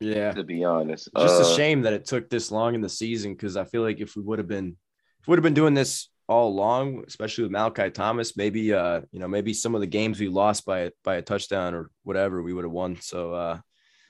Yeah. 0.00 0.32
To 0.32 0.42
be 0.42 0.64
honest, 0.64 1.08
Just 1.16 1.40
Uh, 1.40 1.46
a 1.52 1.56
shame 1.56 1.82
that 1.82 1.92
it 1.92 2.04
took 2.06 2.28
this 2.28 2.50
long 2.50 2.74
in 2.74 2.80
the 2.80 2.88
season 2.88 3.34
because 3.34 3.56
I 3.56 3.64
feel 3.64 3.82
like 3.82 4.00
if 4.00 4.16
we 4.16 4.22
would 4.22 4.38
have 4.38 4.48
been 4.48 4.76
if 5.20 5.26
we 5.28 5.30
would 5.32 5.38
have 5.38 5.44
been 5.44 5.54
doing 5.54 5.74
this 5.74 6.08
all 6.28 6.48
along, 6.48 7.04
especially 7.06 7.42
with 7.44 7.52
Malachi 7.52 7.90
Thomas, 7.90 8.36
maybe 8.36 8.72
uh, 8.72 9.02
you 9.12 9.20
know, 9.20 9.28
maybe 9.28 9.54
some 9.54 9.74
of 9.76 9.80
the 9.80 9.86
games 9.86 10.18
we 10.18 10.28
lost 10.28 10.64
by 10.66 10.90
by 11.04 11.16
a 11.16 11.22
touchdown 11.22 11.74
or 11.74 11.90
whatever, 12.02 12.42
we 12.42 12.52
would 12.52 12.64
have 12.64 12.72
won. 12.72 13.00
So 13.00 13.32
uh 13.32 13.60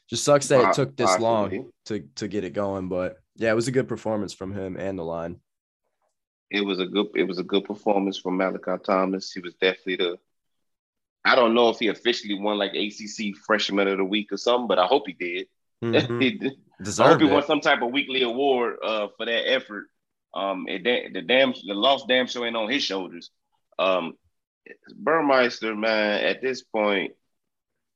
just 0.08 0.24
sucks 0.24 0.48
that 0.48 0.68
it 0.70 0.74
took 0.74 0.96
this 0.96 1.18
long 1.18 1.70
to 1.86 2.00
to 2.16 2.28
get 2.28 2.44
it 2.44 2.54
going. 2.54 2.88
But 2.88 3.16
yeah, 3.36 3.50
it 3.50 3.54
was 3.54 3.68
a 3.68 3.72
good 3.72 3.88
performance 3.88 4.32
from 4.32 4.52
him 4.52 4.76
and 4.76 4.98
the 4.98 5.02
line. 5.04 5.40
it 6.50 6.62
was 6.64 6.80
a 6.80 6.86
good 6.86 7.08
it 7.14 7.24
was 7.24 7.38
a 7.38 7.44
good 7.44 7.64
performance 7.64 8.18
from 8.18 8.36
Malachi 8.38 8.76
Thomas. 8.84 9.30
He 9.32 9.40
was 9.40 9.54
definitely 9.54 9.96
the 9.96 10.16
I 11.24 11.36
don't 11.36 11.54
know 11.54 11.68
if 11.68 11.78
he 11.78 11.88
officially 11.88 12.34
won 12.34 12.58
like 12.58 12.72
ACC 12.74 13.36
Freshman 13.46 13.88
of 13.88 13.98
the 13.98 14.04
Week 14.04 14.32
or 14.32 14.36
something, 14.36 14.66
but 14.66 14.78
I 14.78 14.86
hope 14.86 15.04
he 15.06 15.12
did. 15.12 15.46
Mhm. 15.82 16.20
He. 16.22 16.50
I 16.98 17.08
hope 17.10 17.20
he 17.20 17.26
won 17.26 17.42
it. 17.44 17.46
some 17.46 17.60
type 17.60 17.82
of 17.82 17.92
weekly 17.92 18.22
award 18.22 18.76
uh, 18.82 19.08
for 19.16 19.26
that 19.26 19.48
effort. 19.50 19.86
Um, 20.34 20.66
it, 20.68 20.82
the 21.12 21.22
damn 21.22 21.52
the 21.52 21.74
lost 21.74 22.08
damn 22.08 22.26
show 22.26 22.44
ain't 22.44 22.56
on 22.56 22.70
his 22.70 22.82
shoulders. 22.82 23.30
Um, 23.78 24.14
Burmeister, 24.94 25.74
man, 25.76 26.24
at 26.24 26.40
this 26.40 26.62
point, 26.62 27.12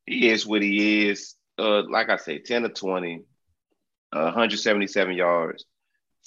he 0.04 0.28
is 0.30 0.46
what 0.46 0.62
he 0.62 1.08
is. 1.08 1.34
Uh, 1.58 1.82
like 1.88 2.10
I 2.10 2.16
say, 2.16 2.38
ten 2.38 2.62
to 2.62 2.68
twenty, 2.68 3.22
uh, 4.12 4.30
177 4.34 5.14
yards. 5.16 5.64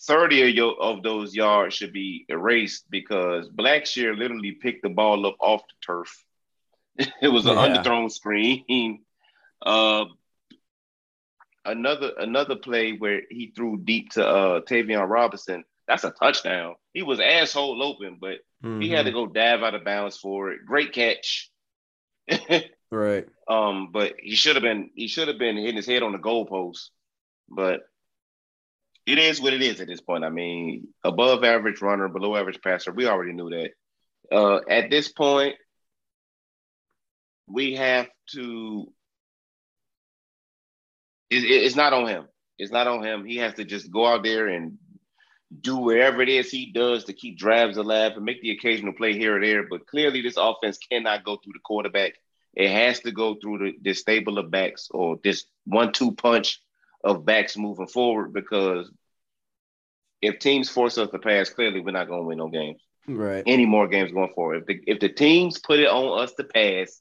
30 0.07 0.43
of, 0.43 0.55
your, 0.55 0.81
of 0.81 1.03
those 1.03 1.35
yards 1.35 1.75
should 1.75 1.91
be 1.91 2.25
erased 2.29 2.85
because 2.89 3.49
Blackshear 3.49 4.17
literally 4.17 4.53
picked 4.53 4.81
the 4.83 4.89
ball 4.89 5.25
up 5.27 5.35
off 5.41 5.61
the 5.67 5.75
turf. 5.85 6.23
it 7.21 7.29
was 7.29 7.45
an 7.47 7.57
Yeah. 7.57 7.83
underthrown 7.83 8.11
screen. 8.11 9.05
Uh, 9.61 10.05
another 11.65 12.13
another 12.17 12.55
play 12.55 12.93
where 12.93 13.21
he 13.29 13.51
threw 13.55 13.77
deep 13.77 14.11
to 14.11 14.25
uh 14.25 14.61
Tayvion 14.61 15.09
Robinson. 15.09 15.65
That's 15.87 16.05
a 16.05 16.11
touchdown. 16.11 16.75
He 16.93 17.03
was 17.03 17.19
asshole 17.19 17.83
open, 17.83 18.17
but 18.21 18.39
he 18.79 18.89
had 18.89 19.05
to 19.05 19.11
Mhm. 19.11 19.13
go 19.13 19.27
dive 19.27 19.63
out 19.63 19.75
of 19.75 19.83
bounds 19.83 20.17
for 20.17 20.51
it. 20.51 20.65
Great 20.65 20.93
catch. 20.93 21.51
right. 22.91 23.27
um, 23.49 23.91
but 23.91 24.13
he 24.21 24.35
should 24.35 24.55
have 24.55 24.63
been 24.63 24.91
he 24.95 25.07
should 25.07 25.27
have 25.27 25.39
been 25.39 25.57
hitting 25.57 25.75
his 25.75 25.87
head 25.87 26.03
on 26.03 26.13
the 26.13 26.19
goalpost. 26.19 26.89
But 27.49 27.81
it 29.05 29.17
is 29.17 29.41
what 29.41 29.53
it 29.53 29.61
is 29.61 29.81
at 29.81 29.87
this 29.87 30.01
point. 30.01 30.23
I 30.23 30.29
mean, 30.29 30.87
above 31.03 31.43
average 31.43 31.81
runner, 31.81 32.07
below 32.07 32.35
average 32.35 32.61
passer. 32.61 32.91
We 32.93 33.07
already 33.07 33.33
knew 33.33 33.49
that. 33.49 33.71
Uh, 34.31 34.61
at 34.69 34.89
this 34.91 35.09
point, 35.11 35.55
we 37.49 37.75
have 37.75 38.07
to. 38.33 38.91
It, 41.29 41.43
it- 41.43 41.63
it's 41.65 41.75
not 41.75 41.93
on 41.93 42.07
him. 42.07 42.27
It's 42.57 42.71
not 42.71 42.87
on 42.87 43.03
him. 43.03 43.25
He 43.25 43.37
has 43.37 43.53
to 43.55 43.63
just 43.63 43.91
go 43.91 44.05
out 44.05 44.23
there 44.23 44.47
and 44.47 44.77
do 45.61 45.77
whatever 45.77 46.21
it 46.21 46.29
is 46.29 46.51
he 46.51 46.71
does 46.71 47.05
to 47.05 47.13
keep 47.13 47.37
drives 47.37 47.77
alive 47.77 48.13
and 48.15 48.25
make 48.25 48.41
the 48.41 48.51
occasional 48.51 48.93
play 48.93 49.13
here 49.13 49.37
or 49.37 49.41
there. 49.41 49.65
But 49.67 49.87
clearly, 49.87 50.21
this 50.21 50.37
offense 50.37 50.77
cannot 50.77 51.23
go 51.23 51.37
through 51.37 51.53
the 51.53 51.59
quarterback. 51.63 52.13
It 52.53 52.69
has 52.69 52.99
to 53.01 53.11
go 53.11 53.35
through 53.35 53.57
the, 53.59 53.73
this 53.81 53.99
stable 53.99 54.37
of 54.37 54.51
backs 54.51 54.89
or 54.91 55.17
this 55.23 55.45
one-two 55.65 56.13
punch 56.13 56.61
of 57.03 57.25
backs 57.25 57.55
moving 57.55 57.87
forward 57.87 58.33
because 58.33 58.91
if 60.21 60.39
teams 60.39 60.69
force 60.69 60.97
us 60.97 61.09
to 61.11 61.19
pass, 61.19 61.49
clearly 61.49 61.79
we're 61.79 61.91
not 61.91 62.07
going 62.09 62.21
to 62.21 62.27
win 62.27 62.39
no 62.39 62.49
games. 62.49 62.81
Right. 63.07 63.43
Any 63.47 63.65
more 63.65 63.87
games 63.87 64.11
going 64.11 64.33
forward. 64.35 64.63
If 64.63 64.65
the, 64.67 64.79
if 64.91 64.99
the 64.99 65.09
teams 65.09 65.59
put 65.59 65.79
it 65.79 65.87
on 65.87 66.21
us 66.21 66.33
to 66.33 66.43
pass, 66.43 66.99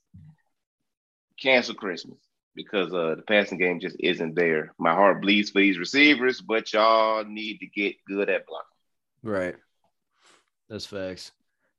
cancel 1.40 1.74
Christmas 1.74 2.18
because 2.54 2.92
uh, 2.92 3.14
the 3.14 3.22
passing 3.22 3.58
game 3.58 3.78
just 3.78 3.96
isn't 4.00 4.34
there. 4.34 4.74
My 4.78 4.92
heart 4.92 5.22
bleeds 5.22 5.50
for 5.50 5.60
these 5.60 5.78
receivers, 5.78 6.40
but 6.40 6.72
y'all 6.72 7.24
need 7.24 7.58
to 7.58 7.66
get 7.66 7.96
good 8.06 8.28
at 8.28 8.46
blocking. 8.46 8.66
Right. 9.22 9.54
That's 10.68 10.86
facts. 10.86 11.32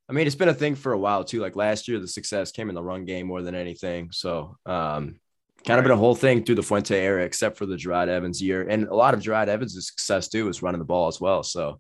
I 0.08 0.14
mean, 0.14 0.26
it's 0.26 0.36
been 0.36 0.50
a 0.50 0.54
thing 0.54 0.76
for 0.76 0.94
a 0.94 0.98
while 0.98 1.24
too. 1.24 1.40
Like 1.40 1.56
last 1.56 1.88
year, 1.88 2.00
the 2.00 2.08
success 2.08 2.52
came 2.52 2.70
in 2.70 2.76
the 2.76 2.82
run 2.82 3.06
game 3.06 3.28
more 3.28 3.42
than 3.42 3.56
anything. 3.56 4.10
So, 4.12 4.58
um, 4.66 5.20
kind 5.68 5.78
of 5.78 5.84
been 5.84 5.92
a 5.92 5.98
whole 5.98 6.16
thing 6.16 6.44
through 6.44 6.56
the 6.56 6.64
Fuente 6.64 6.98
era, 6.98 7.24
except 7.24 7.58
for 7.58 7.66
the 7.66 7.76
Jerod 7.76 8.08
Evans 8.08 8.42
year, 8.42 8.68
and 8.68 8.88
a 8.88 8.96
lot 8.96 9.14
of 9.14 9.20
Jerod 9.20 9.50
Evans' 9.50 9.86
success 9.86 10.28
too 10.30 10.48
is 10.48 10.64
running 10.64 10.80
the 10.80 10.86
ball 10.86 11.10
as 11.10 11.22
well. 11.22 11.44
So, 11.44 11.80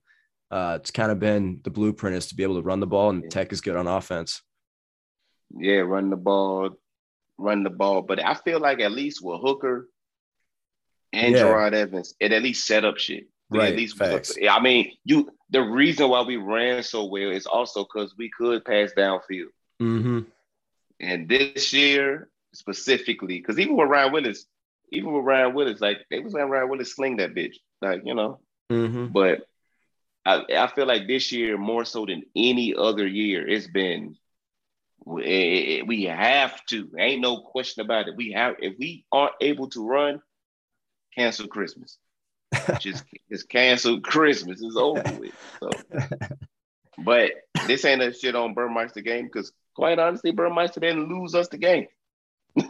uh, 0.51 0.77
it's 0.79 0.91
kind 0.91 1.11
of 1.11 1.19
been 1.19 1.61
the 1.63 1.71
blueprint 1.71 2.17
is 2.17 2.27
to 2.27 2.35
be 2.35 2.43
able 2.43 2.55
to 2.55 2.61
run 2.61 2.79
the 2.79 2.87
ball, 2.87 3.09
and 3.09 3.31
Tech 3.31 3.51
is 3.51 3.61
good 3.61 3.75
on 3.75 3.87
offense. 3.87 4.41
Yeah, 5.57 5.79
run 5.79 6.11
the 6.11 6.15
ball, 6.15 6.71
run 7.39 7.63
the 7.63 7.69
ball. 7.69 8.01
But 8.01 8.23
I 8.23 8.33
feel 8.35 8.59
like 8.59 8.79
at 8.79 8.91
least 8.91 9.23
with 9.23 9.41
Hooker 9.41 9.87
and 11.13 11.33
Yeah. 11.33 11.43
Jerod 11.43 11.73
Evans, 11.73 12.13
it 12.19 12.31
at 12.31 12.43
least 12.43 12.65
set 12.65 12.85
up 12.85 12.97
shit. 12.97 13.27
Right, 13.51 13.71
At 13.71 13.77
least 13.77 13.97
facts. 13.97 14.37
I 14.47 14.59
mean, 14.59 14.91
you. 15.03 15.29
The 15.49 15.61
reason 15.61 16.09
why 16.09 16.21
we 16.21 16.37
ran 16.37 16.83
so 16.83 17.05
well 17.05 17.31
is 17.31 17.47
also 17.47 17.83
because 17.83 18.15
we 18.15 18.29
could 18.29 18.63
pass 18.63 18.91
downfield. 18.95 19.47
Mm-hmm. 19.81 20.19
And 20.99 21.27
this 21.27 21.73
year 21.73 22.29
specifically, 22.53 23.39
because 23.39 23.57
even 23.57 23.75
with 23.75 23.89
Ryan 23.89 24.11
Willis, 24.11 24.45
even 24.91 25.11
with 25.11 25.25
Ryan 25.25 25.55
Willis, 25.55 25.81
like 25.81 26.05
they 26.11 26.19
was 26.19 26.33
letting 26.33 26.49
Ryan 26.49 26.69
Willis 26.69 26.93
sling 26.95 27.17
that 27.17 27.33
bitch, 27.33 27.55
like 27.81 28.01
you 28.05 28.13
know. 28.13 28.39
Mm-hmm. 28.71 29.07
But 29.07 29.47
I, 30.25 30.43
I 30.55 30.67
feel 30.67 30.85
like 30.85 31.07
this 31.07 31.31
year 31.31 31.57
more 31.57 31.85
so 31.85 32.05
than 32.05 32.23
any 32.35 32.75
other 32.75 33.07
year, 33.07 33.47
it's 33.47 33.67
been 33.67 34.15
we, 35.05 35.23
eh, 35.23 35.27
eh, 35.27 35.79
eh, 35.79 35.83
we 35.85 36.03
have 36.03 36.63
to. 36.67 36.89
Ain't 36.97 37.21
no 37.21 37.41
question 37.41 37.83
about 37.83 38.07
it. 38.07 38.15
We 38.15 38.31
have 38.31 38.55
if 38.59 38.77
we 38.77 39.05
aren't 39.11 39.35
able 39.41 39.69
to 39.69 39.87
run, 39.87 40.21
cancel 41.15 41.47
Christmas. 41.47 41.97
just 42.79 43.03
just 43.31 43.49
cancel 43.49 44.01
Christmas. 44.01 44.61
It's 44.61 44.75
over 44.75 45.03
with. 45.19 45.33
So, 45.59 45.69
but 46.97 47.31
this 47.67 47.85
ain't 47.85 48.01
a 48.01 48.13
shit 48.13 48.35
on 48.35 48.53
Burmeister 48.53 49.01
game 49.01 49.25
because 49.25 49.51
quite 49.75 49.99
honestly, 49.99 50.31
Burmeister 50.31 50.79
didn't 50.79 51.09
lose 51.09 51.35
us 51.35 51.47
the 51.47 51.57
game. 51.57 51.87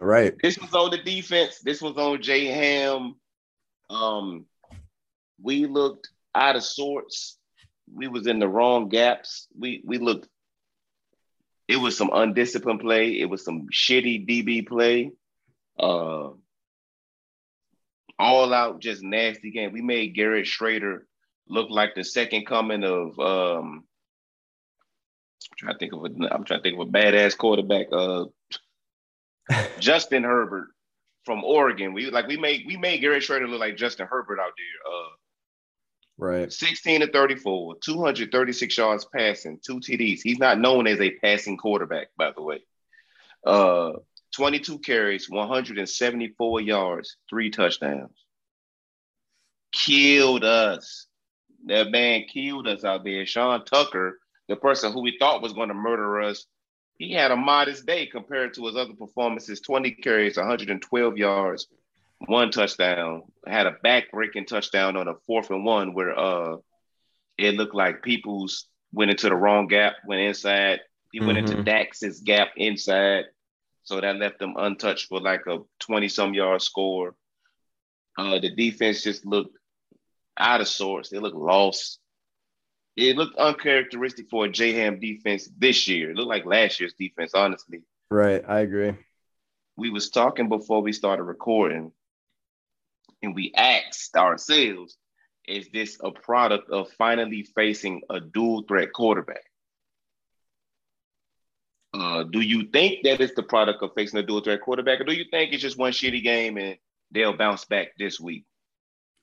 Right. 0.00 0.34
This 0.42 0.58
was 0.58 0.72
on 0.74 0.90
the 0.90 0.98
defense. 0.98 1.60
This 1.60 1.82
was 1.82 1.96
on 1.96 2.22
Jay 2.22 2.46
Ham. 2.46 3.16
Um, 3.90 4.46
we 5.42 5.66
looked 5.66 6.08
out 6.34 6.56
of 6.56 6.64
sorts. 6.64 7.36
We 7.92 8.08
was 8.08 8.26
in 8.26 8.38
the 8.38 8.48
wrong 8.48 8.88
gaps. 8.88 9.48
We 9.58 9.82
we 9.84 9.98
looked. 9.98 10.28
It 11.68 11.76
was 11.76 11.96
some 11.96 12.10
undisciplined 12.12 12.80
play. 12.80 13.20
It 13.20 13.26
was 13.26 13.44
some 13.44 13.68
shitty 13.72 14.26
DB 14.26 14.66
play. 14.66 15.12
Uh, 15.78 16.30
all 18.18 18.52
out, 18.52 18.80
just 18.80 19.02
nasty 19.02 19.50
game. 19.50 19.72
We 19.72 19.82
made 19.82 20.14
Garrett 20.14 20.46
Shrader 20.46 21.00
look 21.46 21.70
like 21.70 21.94
the 21.94 22.04
second 22.04 22.46
coming 22.46 22.84
of. 22.84 23.18
Um, 23.18 23.84
I'm 25.50 25.56
trying 25.56 25.74
to 25.74 25.78
think 25.78 25.92
of 25.92 26.04
a. 26.04 26.34
I'm 26.34 26.44
trying 26.44 26.60
to 26.60 26.62
think 26.62 26.80
of 26.80 26.88
a 26.88 26.90
badass 26.90 27.36
quarterback. 27.36 27.86
Uh, 27.92 28.24
Justin 29.78 30.24
Herbert 30.24 30.68
from 31.24 31.44
Oregon. 31.44 31.92
We 31.92 32.10
like 32.10 32.26
we 32.26 32.36
made 32.36 32.64
we 32.66 32.76
made 32.76 33.00
Gary 33.00 33.20
Shrader 33.20 33.48
look 33.48 33.60
like 33.60 33.76
Justin 33.76 34.06
Herbert 34.06 34.40
out 34.40 34.52
there. 34.56 34.92
Uh, 34.92 35.08
Right. 36.18 36.52
16 36.52 37.02
to 37.02 37.06
34, 37.06 37.76
236 37.76 38.76
yards 38.76 39.04
passing, 39.04 39.60
two 39.64 39.78
TDs. 39.78 40.20
He's 40.22 40.40
not 40.40 40.58
known 40.58 40.88
as 40.88 41.00
a 41.00 41.12
passing 41.12 41.56
quarterback, 41.56 42.08
by 42.16 42.32
the 42.32 42.42
way. 42.42 42.60
Uh, 43.46 43.92
22 44.34 44.80
carries, 44.80 45.30
174 45.30 46.60
yards, 46.60 47.16
three 47.30 47.50
touchdowns. 47.50 48.16
Killed 49.72 50.42
us. 50.42 51.06
That 51.66 51.90
man 51.92 52.24
killed 52.24 52.66
us 52.66 52.84
out 52.84 53.04
there. 53.04 53.24
Sean 53.24 53.64
Tucker, 53.64 54.18
the 54.48 54.56
person 54.56 54.92
who 54.92 55.02
we 55.02 55.16
thought 55.18 55.42
was 55.42 55.52
going 55.52 55.68
to 55.68 55.74
murder 55.74 56.20
us, 56.20 56.46
he 56.98 57.12
had 57.12 57.30
a 57.30 57.36
modest 57.36 57.86
day 57.86 58.06
compared 58.06 58.54
to 58.54 58.66
his 58.66 58.76
other 58.76 58.94
performances 58.94 59.60
20 59.60 59.92
carries, 59.92 60.36
112 60.36 61.16
yards, 61.16 61.68
one 62.26 62.50
touchdown. 62.50 63.22
Had 63.46 63.66
a 63.66 63.76
back-breaking 63.82 64.46
touchdown 64.46 64.96
on 64.96 65.08
a 65.08 65.14
fourth 65.26 65.50
and 65.50 65.64
one 65.64 65.94
where 65.94 66.18
uh 66.18 66.56
it 67.38 67.54
looked 67.54 67.74
like 67.74 68.02
Peoples 68.02 68.66
went 68.92 69.10
into 69.12 69.28
the 69.28 69.36
wrong 69.36 69.68
gap, 69.68 69.94
went 70.06 70.20
inside. 70.22 70.80
He 71.12 71.20
went 71.20 71.38
into 71.38 71.54
Mhm. 71.54 71.64
Dax's 71.64 72.20
gap 72.20 72.48
inside. 72.56 73.26
So 73.84 74.00
that 74.00 74.16
left 74.16 74.38
them 74.38 74.54
untouched 74.56 75.06
for 75.08 75.20
like 75.20 75.46
a 75.46 75.58
20-some 75.80 76.34
yard 76.34 76.60
score. 76.62 77.14
Uh 78.18 78.38
the 78.40 78.50
defense 78.54 79.02
just 79.02 79.24
looked 79.24 79.56
out 80.36 80.60
of 80.60 80.68
sorts. 80.68 81.08
They 81.10 81.18
looked 81.18 81.36
lost. 81.36 82.00
It 82.96 83.16
looked 83.16 83.38
uncharacteristic 83.38 84.28
for 84.28 84.46
a 84.46 84.50
J-Ham 84.50 84.98
defense 84.98 85.48
this 85.56 85.86
year. 85.86 86.10
It 86.10 86.16
looked 86.16 86.28
like 86.28 86.44
last 86.44 86.80
year's 86.80 86.94
defense, 86.94 87.32
honestly 87.34 87.82
Right. 88.10 88.42
I 88.48 88.60
agree. 88.60 88.94
we 89.76 89.90
was 89.90 90.10
talking 90.10 90.48
before 90.48 90.82
we 90.82 90.92
started 90.92 91.22
recording 91.22 91.92
and 93.22 93.34
we 93.34 93.52
asked 93.56 94.16
ourselves 94.16 94.96
is 95.46 95.68
this 95.72 95.98
a 96.04 96.10
product 96.10 96.70
of 96.70 96.90
finally 96.92 97.42
facing 97.54 98.02
a 98.10 98.20
dual 98.20 98.64
threat 98.68 98.92
quarterback? 98.92 99.42
Uh, 101.94 102.22
do 102.24 102.40
you 102.40 102.64
think 102.70 103.02
that 103.02 103.20
it's 103.20 103.34
the 103.34 103.42
product 103.42 103.82
of 103.82 103.90
facing 103.96 104.20
a 104.20 104.22
dual 104.22 104.40
threat 104.40 104.60
quarterback 104.60 105.00
or 105.00 105.04
do 105.04 105.14
you 105.14 105.24
think 105.30 105.52
it's 105.52 105.62
just 105.62 105.78
one 105.78 105.90
shitty 105.90 106.22
game 106.22 106.58
and 106.58 106.76
they'll 107.10 107.36
bounce 107.36 107.64
back 107.64 107.88
this 107.98 108.20
week 108.20 108.44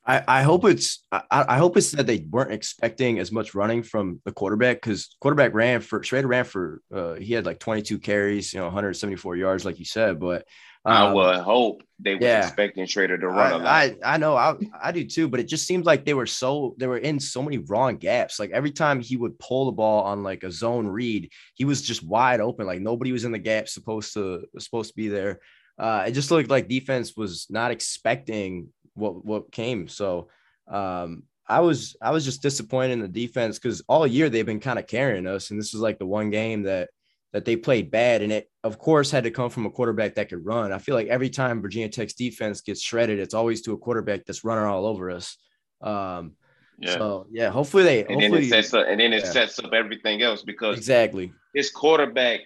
I, 0.08 0.24
I 0.28 0.42
hope 0.44 0.66
it's 0.66 1.04
I, 1.12 1.24
I 1.32 1.58
hope 1.58 1.78
it's 1.78 1.92
that 1.92 2.06
they 2.06 2.26
weren't 2.30 2.52
expecting 2.52 3.18
as 3.18 3.32
much 3.32 3.56
running 3.56 3.82
from 3.82 4.22
the 4.24 4.32
quarterback 4.32 4.78
because 4.78 5.16
quarterback 5.20 5.54
ran 5.54 5.82
for 5.82 6.02
Shrader 6.02 6.28
ran 6.28 6.46
for 6.46 6.82
uh, 6.94 7.14
he 7.16 7.34
had 7.34 7.46
like 7.46 7.60
22 7.60 7.98
carries, 8.00 8.54
you 8.54 8.60
know, 8.60 8.66
174 8.66 9.36
yards, 9.36 9.66
like 9.66 9.80
you 9.80 9.86
said. 9.86 10.20
But 10.20 10.46
i 10.88 11.08
um, 11.08 11.16
would 11.16 11.38
hope 11.38 11.82
they 12.00 12.14
were 12.14 12.22
yeah. 12.22 12.46
expecting 12.46 12.86
Shrader 12.86 13.20
to 13.20 13.28
run 13.28 13.54
a 13.54 13.58
lot. 13.58 13.66
I, 13.66 13.96
I 14.04 14.14
I 14.14 14.18
know 14.18 14.36
I 14.36 14.56
I 14.80 14.92
do 14.92 15.04
too, 15.06 15.28
but 15.28 15.40
it 15.40 15.48
just 15.48 15.66
seemed 15.66 15.86
like 15.86 16.06
they 16.06 16.14
were 16.14 16.28
so 16.28 16.76
they 16.78 16.86
were 16.86 17.00
in 17.00 17.20
so 17.20 17.42
many 17.42 17.58
wrong 17.58 17.98
gaps. 17.98 18.40
Like 18.40 18.52
every 18.52 18.72
time 18.72 19.00
he 19.00 19.18
would 19.18 19.40
pull 19.40 19.66
the 19.66 19.72
ball 19.72 20.04
on 20.04 20.22
like 20.22 20.44
a 20.44 20.52
zone 20.52 20.86
read, 20.86 21.32
he 21.56 21.66
was 21.66 21.82
just 21.82 22.04
wide 22.04 22.42
open. 22.42 22.68
Like 22.68 22.82
nobody 22.82 23.12
was 23.12 23.26
in 23.26 23.32
the 23.32 23.40
gap 23.40 23.68
supposed 23.68 24.14
to 24.14 24.46
supposed 24.60 24.92
to 24.92 24.96
be 24.96 25.08
there. 25.08 25.40
Uh, 25.80 26.06
it 26.08 26.12
just 26.12 26.30
looked 26.32 26.50
like 26.50 26.70
defense 26.70 27.18
was 27.18 27.48
not 27.50 27.72
expecting 27.72 28.70
what 28.96 29.24
what 29.24 29.52
came. 29.52 29.88
So 29.88 30.30
um, 30.68 31.24
I 31.48 31.60
was 31.60 31.96
I 32.02 32.12
was 32.12 32.26
just 32.26 32.42
disappointed 32.42 32.94
in 32.94 33.02
the 33.02 33.08
defense 33.08 33.60
because 33.60 33.84
all 33.88 34.08
year 34.08 34.30
they've 34.30 34.46
been 34.46 34.60
kind 34.60 34.80
of 34.80 34.88
carrying 34.88 35.28
us, 35.28 35.52
and 35.52 35.60
this 35.60 35.74
was 35.74 35.82
like 35.82 36.00
the 36.00 36.06
one 36.06 36.32
game 36.32 36.64
that 36.64 36.90
that 37.34 37.46
they 37.46 37.56
played 37.56 37.92
bad, 37.92 38.22
and 38.22 38.32
it 38.32 38.50
of 38.64 38.80
course 38.80 39.12
had 39.12 39.26
to 39.26 39.32
come 39.32 39.50
from 39.50 39.66
a 39.66 39.70
quarterback 39.70 40.16
that 40.16 40.30
could 40.30 40.46
run. 40.46 40.72
I 40.72 40.80
feel 40.80 40.96
like 40.96 41.08
every 41.08 41.30
time 41.30 41.62
Virginia 41.62 41.90
Tech's 41.90 42.14
defense 42.14 42.62
gets 42.62 42.82
shredded, 42.82 43.20
it's 43.20 43.34
always 43.34 43.62
to 43.64 43.74
a 43.74 43.78
quarterback 43.78 44.26
that's 44.26 44.44
running 44.44 44.66
all 44.66 44.86
over 44.86 45.12
us. 45.12 45.38
Um, 45.82 46.34
yeah. 46.80 46.94
So 46.94 47.28
yeah, 47.32 47.50
hopefully 47.50 47.84
they 47.84 48.06
and 48.06 48.22
then 48.22 48.34
it 48.34 48.50
sets 48.50 48.74
up 48.74 48.88
and 48.88 49.00
then 49.00 49.14
it 49.14 49.24
yeah. 49.24 49.32
sets 49.32 49.60
up 49.60 49.72
everything 49.74 50.22
else 50.22 50.42
because 50.42 50.78
exactly 50.78 51.32
his 51.54 51.70
quarterback, 51.70 52.42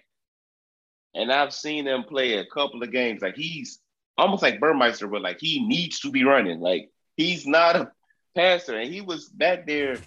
and 1.15 1.31
I've 1.31 1.53
seen 1.53 1.87
him 1.87 2.03
play 2.03 2.37
a 2.37 2.45
couple 2.45 2.83
of 2.83 2.91
games. 2.91 3.21
Like 3.21 3.35
he's 3.35 3.79
almost 4.19 4.43
like 4.43 4.59
Burmeister, 4.59 5.07
but 5.07 5.21
like 5.21 5.39
he 5.39 5.65
needs 5.67 5.99
to 6.01 6.11
be 6.11 6.23
running. 6.23 6.59
Like 6.59 6.89
he's 7.17 7.47
not 7.47 7.75
a 7.75 7.91
passer, 8.35 8.77
and 8.77 8.93
he 8.93 9.01
was 9.01 9.29
back 9.29 9.67
there, 9.67 9.99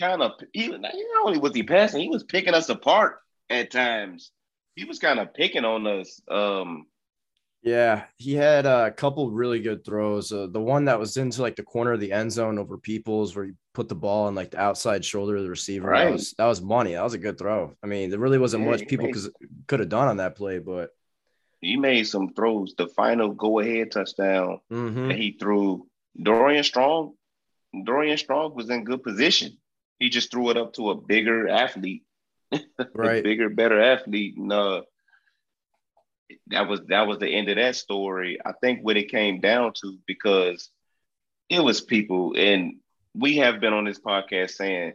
kind 0.00 0.22
of. 0.22 0.32
Even 0.54 0.82
not 0.82 0.94
only 1.24 1.38
was 1.38 1.54
he 1.54 1.62
passing, 1.62 2.02
he 2.02 2.08
was 2.08 2.24
picking 2.24 2.54
us 2.54 2.68
apart 2.68 3.18
at 3.50 3.70
times. 3.70 4.32
He 4.76 4.84
was 4.84 4.98
kind 4.98 5.20
of 5.20 5.34
picking 5.34 5.64
on 5.64 5.86
us. 5.86 6.20
Um, 6.30 6.86
Yeah, 7.62 8.04
he 8.18 8.34
had 8.34 8.66
a 8.66 8.90
couple 8.90 9.30
really 9.30 9.58
good 9.60 9.84
throws. 9.86 10.30
Uh, 10.30 10.48
the 10.50 10.60
one 10.60 10.84
that 10.84 10.98
was 10.98 11.16
into 11.16 11.40
like 11.40 11.56
the 11.56 11.62
corner 11.62 11.92
of 11.94 12.00
the 12.00 12.12
end 12.12 12.30
zone 12.30 12.58
over 12.58 12.76
Peoples, 12.76 13.34
where 13.34 13.46
he 13.46 13.52
put 13.72 13.88
the 13.88 13.94
ball 13.94 14.26
on 14.26 14.34
like 14.34 14.50
the 14.50 14.60
outside 14.60 15.02
shoulder 15.04 15.36
of 15.36 15.44
the 15.44 15.48
receiver. 15.50 15.90
Right. 15.90 15.96
That 15.96 16.10
was 16.10 16.34
that 16.36 16.44
was 16.46 16.60
money. 16.60 16.92
That 16.92 17.02
was 17.04 17.14
a 17.14 17.18
good 17.18 17.38
throw. 17.38 17.74
I 17.82 17.86
mean, 17.86 18.10
there 18.10 18.18
really 18.18 18.38
wasn't 18.38 18.64
Yeah, 18.64 18.64
much 18.64 18.86
people 18.86 19.08
could 19.66 19.80
have 19.80 19.88
done 19.88 20.08
on 20.08 20.18
that 20.18 20.36
play, 20.36 20.58
but 20.58 20.90
he 21.64 21.76
made 21.76 22.04
some 22.04 22.34
throws. 22.34 22.74
The 22.76 22.88
final 22.88 23.30
go-ahead 23.30 23.90
touchdown 23.92 24.60
Mhm. 24.70 25.08
that 25.08 25.16
he 25.18 25.32
threw, 25.32 25.86
Dorian 26.20 26.64
Strong. 26.64 27.14
Dorian 27.84 28.18
Strong 28.18 28.54
was 28.54 28.70
in 28.70 28.84
good 28.84 29.02
position. 29.02 29.58
He 29.98 30.08
just 30.08 30.30
threw 30.30 30.50
it 30.50 30.56
up 30.56 30.74
to 30.74 30.90
a 30.90 30.94
bigger 31.00 31.48
athlete. 31.48 32.04
a 32.52 32.60
right. 32.94 33.22
bigger, 33.24 33.48
better 33.48 33.80
athlete. 33.80 34.36
And 34.36 34.52
uh, 34.52 34.82
that 36.48 36.68
was 36.68 36.80
that 36.88 37.06
was 37.06 37.18
the 37.18 37.28
end 37.28 37.48
of 37.48 37.56
that 37.56 37.76
story. 37.76 38.38
I 38.44 38.52
think 38.60 38.80
what 38.82 38.96
it 38.96 39.10
came 39.10 39.40
down 39.40 39.72
to 39.82 39.98
because 40.06 40.70
it 41.48 41.60
was 41.60 41.80
people, 41.80 42.34
and 42.36 42.76
we 43.14 43.36
have 43.38 43.60
been 43.60 43.72
on 43.72 43.84
this 43.84 44.00
podcast 44.00 44.50
saying, 44.52 44.94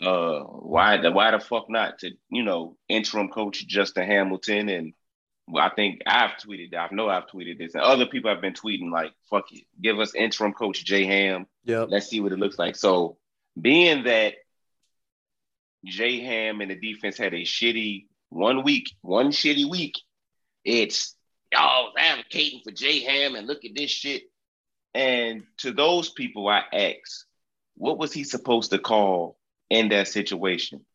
uh, 0.00 0.40
why 0.40 0.96
the 0.98 1.10
why 1.12 1.30
the 1.30 1.40
fuck 1.40 1.68
not 1.70 1.98
to 2.00 2.10
you 2.30 2.42
know 2.42 2.76
interim 2.88 3.28
coach 3.28 3.66
Justin 3.66 4.06
Hamilton 4.06 4.68
and. 4.68 4.94
Well, 5.52 5.62
I 5.62 5.68
think 5.68 6.00
I've 6.06 6.38
tweeted. 6.38 6.74
I 6.74 6.88
know 6.92 7.10
I've 7.10 7.26
tweeted 7.26 7.58
this, 7.58 7.74
and 7.74 7.82
other 7.82 8.06
people 8.06 8.30
have 8.30 8.40
been 8.40 8.54
tweeting 8.54 8.90
like, 8.90 9.12
"Fuck 9.28 9.52
it, 9.52 9.64
give 9.78 10.00
us 10.00 10.14
interim 10.14 10.54
coach 10.54 10.82
Jay 10.82 11.04
Ham. 11.04 11.46
Yep. 11.64 11.88
Let's 11.90 12.06
see 12.06 12.22
what 12.22 12.32
it 12.32 12.38
looks 12.38 12.58
like." 12.58 12.74
So, 12.74 13.18
being 13.60 14.04
that 14.04 14.36
Jay 15.84 16.20
Ham 16.20 16.62
and 16.62 16.70
the 16.70 16.74
defense 16.74 17.18
had 17.18 17.34
a 17.34 17.42
shitty 17.42 18.06
one 18.30 18.62
week, 18.62 18.94
one 19.02 19.28
shitty 19.28 19.68
week, 19.68 20.00
it's 20.64 21.14
y'all 21.52 21.92
advocating 21.98 22.62
for 22.64 22.70
Jay 22.70 23.00
Ham 23.00 23.34
and 23.34 23.46
look 23.46 23.66
at 23.66 23.74
this 23.74 23.90
shit. 23.90 24.22
And 24.94 25.42
to 25.58 25.70
those 25.70 26.08
people, 26.08 26.48
I 26.48 26.62
ask, 26.72 27.26
what 27.74 27.98
was 27.98 28.10
he 28.14 28.24
supposed 28.24 28.70
to 28.70 28.78
call 28.78 29.36
in 29.68 29.90
that 29.90 30.08
situation? 30.08 30.86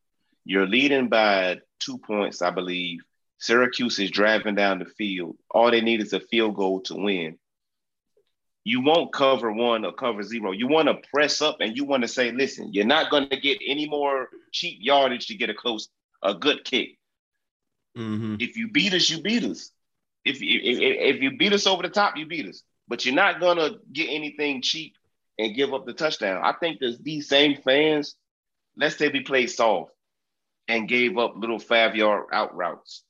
You're 0.44 0.66
leading 0.66 1.08
by 1.08 1.60
two 1.78 1.98
points, 1.98 2.42
I 2.42 2.50
believe. 2.50 3.02
Syracuse 3.38 3.98
is 3.98 4.10
driving 4.10 4.56
down 4.56 4.80
the 4.80 4.84
field. 4.84 5.36
All 5.50 5.70
they 5.70 5.80
need 5.80 6.00
is 6.00 6.12
a 6.12 6.20
field 6.20 6.56
goal 6.56 6.80
to 6.82 6.94
win. 6.94 7.38
You 8.64 8.82
won't 8.82 9.12
cover 9.12 9.50
one 9.52 9.84
or 9.84 9.92
cover 9.92 10.22
zero. 10.22 10.52
You 10.52 10.66
want 10.66 10.88
to 10.88 11.08
press 11.12 11.40
up 11.40 11.58
and 11.60 11.76
you 11.76 11.84
want 11.84 12.02
to 12.02 12.08
say, 12.08 12.32
listen, 12.32 12.72
you're 12.72 12.84
not 12.84 13.10
going 13.10 13.28
to 13.30 13.40
get 13.40 13.58
any 13.66 13.88
more 13.88 14.28
cheap 14.52 14.78
yardage 14.80 15.28
to 15.28 15.36
get 15.36 15.50
a 15.50 15.54
close, 15.54 15.88
a 16.22 16.34
good 16.34 16.64
kick. 16.64 16.98
Mm-hmm. 17.96 18.36
If 18.40 18.56
you 18.56 18.68
beat 18.70 18.92
us, 18.92 19.08
you 19.08 19.22
beat 19.22 19.44
us. 19.44 19.70
If, 20.24 20.36
if, 20.42 20.42
if, 20.42 21.22
you 21.22 21.38
beat 21.38 21.52
us 21.52 21.66
over 21.66 21.82
the 21.82 21.88
top, 21.88 22.16
you 22.16 22.26
beat 22.26 22.48
us. 22.48 22.62
But 22.88 23.06
you're 23.06 23.14
not 23.14 23.40
going 23.40 23.58
to 23.58 23.78
get 23.92 24.08
anything 24.10 24.60
cheap 24.62 24.96
and 25.38 25.54
give 25.54 25.72
up 25.72 25.86
the 25.86 25.92
touchdown. 25.92 26.42
I 26.42 26.52
think 26.52 26.80
that 26.80 27.02
these 27.02 27.28
same 27.28 27.62
fans, 27.62 28.16
let's 28.76 28.96
say 28.96 29.08
we 29.08 29.20
played 29.20 29.50
soft 29.50 29.92
and 30.66 30.88
gave 30.88 31.16
up 31.16 31.34
little 31.36 31.58
five 31.58 31.96
yard 31.96 32.26
out 32.32 32.54
routes. 32.56 33.02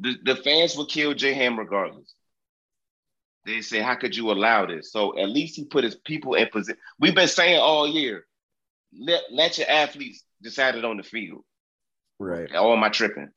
The, 0.00 0.16
the 0.24 0.36
fans 0.36 0.76
will 0.76 0.86
kill 0.86 1.14
J 1.14 1.34
Ham 1.34 1.58
regardless. 1.58 2.14
They 3.44 3.60
say, 3.62 3.80
How 3.80 3.94
could 3.94 4.16
you 4.16 4.30
allow 4.30 4.66
this? 4.66 4.92
So 4.92 5.18
at 5.18 5.28
least 5.28 5.56
he 5.56 5.64
put 5.64 5.84
his 5.84 5.96
people 5.96 6.34
in 6.34 6.48
position. 6.48 6.78
We've 6.98 7.14
been 7.14 7.28
saying 7.28 7.58
all 7.58 7.88
year, 7.88 8.26
let, 8.98 9.22
let 9.30 9.58
your 9.58 9.68
athletes 9.68 10.22
decide 10.42 10.76
it 10.76 10.84
on 10.84 10.96
the 10.96 11.02
field. 11.02 11.44
Right. 12.18 12.50
Or 12.54 12.76
am 12.76 12.84
I 12.84 12.88
tripping? 12.88 13.30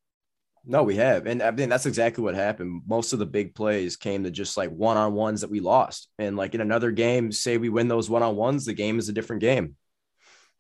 No, 0.64 0.84
we 0.84 0.96
have. 0.98 1.26
And 1.26 1.42
I 1.42 1.50
mean, 1.52 1.70
that's 1.70 1.88
exactly 1.88 2.24
what 2.24 2.36
happened. 2.36 2.84
Most 2.86 3.14
of 3.14 3.20
the 3.20 3.26
big 3.26 3.56
plays 3.56 3.96
came 3.96 4.24
to 4.24 4.32
just 4.32 4.58
like 4.58 4.70
one 4.70 4.98
on 4.98 5.14
ones 5.14 5.42
that 5.42 5.50
we 5.50 5.60
lost. 5.60 6.08
And 6.20 6.38
like 6.38 6.54
in 6.54 6.62
another 6.62 6.92
game, 6.92 7.32
say 7.32 7.58
we 7.58 7.70
win 7.70 7.88
those 7.88 8.10
one 8.10 8.22
on 8.22 8.36
ones, 8.36 8.66
the 8.66 8.74
game 8.74 9.00
is 9.00 9.10
a 9.10 9.14
different 9.14 9.42
game. 9.42 9.76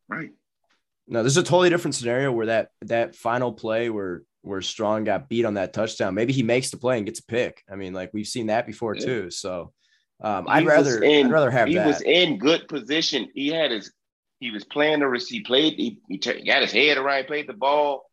Right. 0.07 0.31
No, 1.07 1.21
there's 1.21 1.37
a 1.37 1.43
totally 1.43 1.69
different 1.69 1.95
scenario 1.95 2.31
where 2.31 2.47
that 2.47 2.69
that 2.81 3.15
final 3.15 3.53
play 3.53 3.89
where 3.89 4.23
where 4.41 4.61
Strong 4.61 5.03
got 5.05 5.29
beat 5.29 5.45
on 5.45 5.53
that 5.55 5.73
touchdown. 5.73 6.15
Maybe 6.15 6.33
he 6.33 6.43
makes 6.43 6.71
the 6.71 6.77
play 6.77 6.97
and 6.97 7.05
gets 7.05 7.19
a 7.19 7.23
pick. 7.25 7.63
I 7.71 7.75
mean, 7.75 7.93
like 7.93 8.11
we've 8.13 8.27
seen 8.27 8.47
that 8.47 8.65
before 8.65 8.95
Yeah. 8.95 9.05
too. 9.05 9.31
So 9.31 9.73
um, 10.23 10.45
I'd 10.47 10.65
rather 10.65 11.03
in- 11.03 11.27
I'd 11.27 11.31
rather 11.31 11.51
have 11.51 11.67
that. 11.67 11.69
he 11.69 11.75
that. 11.75 11.87
was 11.87 12.01
in 12.01 12.37
good 12.37 12.67
position. 12.67 13.29
He 13.33 13.47
had 13.49 13.71
his 13.71 13.91
he 14.39 14.49
was 14.51 14.63
playing 14.63 14.99
the 15.01 15.07
receive, 15.07 15.43
played, 15.45 15.73
he, 15.73 15.99
he 16.07 16.17
t- 16.17 16.43
got 16.43 16.63
his 16.63 16.71
head 16.71 16.97
around, 16.97 17.27
played 17.27 17.45
the 17.47 17.53
ball. 17.53 18.09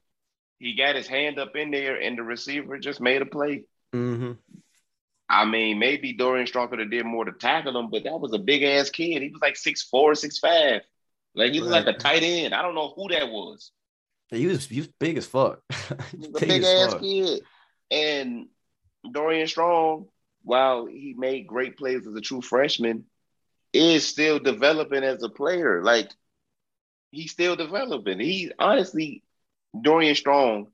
He 0.59 0.75
got 0.75 0.95
his 0.95 1.07
hand 1.07 1.39
up 1.39 1.57
in 1.57 1.71
there, 1.71 1.97
and 1.99 2.19
the 2.19 2.23
receiver 2.23 2.79
just 2.79 3.01
made 3.01 3.23
a 3.23 3.27
play. 3.27 3.65
Mhm. 3.95 4.37
I 5.31 5.45
mean, 5.47 5.79
maybe 5.79 6.13
Dorian 6.13 6.47
Strong 6.47 6.69
could 6.69 6.81
have 6.81 6.91
did 6.91 7.07
more 7.07 7.25
to 7.25 7.33
tackle 7.33 7.79
him, 7.79 7.89
but 7.91 8.05
that 8.05 8.19
was 8.21 8.35
a 8.35 8.39
big 8.39 8.63
ass 8.63 8.91
kid. 8.91 9.23
He 9.23 9.31
was 9.31 9.41
like 9.41 9.57
six 9.57 9.83
four, 9.85 10.15
six 10.15 10.39
five. 10.39 10.83
Like 11.35 11.53
he 11.53 11.61
was 11.61 11.71
Right. 11.71 11.87
like 11.87 11.97
a 11.97 11.99
tight 11.99 12.23
end. 12.23 12.55
I 12.55 12.61
don't 12.63 12.75
know 12.75 12.93
who 12.95 13.09
that 13.09 13.29
was. 13.31 13.73
He 14.31 14.47
was 14.47 14.67
he 14.67 14.79
was 14.79 14.89
big 14.89 15.17
as 15.17 15.27
fuck. 15.27 15.61
He 16.11 16.29
was 16.29 16.43
a 16.43 16.47
big 16.47 16.63
ass 16.63 16.95
kid. 17.01 17.43
And 17.91 18.49
Dorian 19.11 19.47
Strong, 19.47 20.09
while 20.43 20.87
he 20.87 21.15
made 21.17 21.47
great 21.47 21.79
plays 21.79 22.07
as 22.07 22.15
a 22.15 22.21
true 22.21 22.43
freshman, 22.43 23.05
is 23.73 24.07
still 24.07 24.39
developing 24.39 25.03
as 25.03 25.23
a 25.23 25.29
player. 25.31 25.83
Like 25.83 26.11
he's 27.11 27.33
still 27.33 27.57
developing. 27.57 28.21
He 28.21 28.53
honestly, 28.59 29.23
Dorian 29.81 30.15
Strong, 30.15 30.69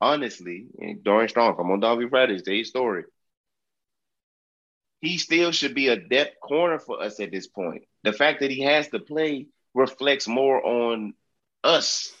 honestly, 0.00 0.68
and 0.78 1.02
Dorian 1.02 1.28
Strong 1.28 1.56
from 1.56 1.70
on 1.70 1.80
Doggy 1.80 2.08
Fridays, 2.08 2.42
day 2.42 2.62
story. 2.62 3.04
He 5.00 5.18
still 5.18 5.50
should 5.50 5.74
be 5.74 5.88
a 5.88 5.96
depth 5.96 6.38
corner 6.40 6.78
for 6.78 7.02
us 7.02 7.18
at 7.20 7.32
this 7.32 7.48
point. 7.48 7.84
The 8.04 8.12
fact 8.12 8.40
that 8.40 8.50
he 8.50 8.60
has 8.62 8.88
to 8.88 8.98
play 8.98 9.46
reflects 9.74 10.28
more 10.28 10.64
on 10.64 11.14
us 11.64 12.12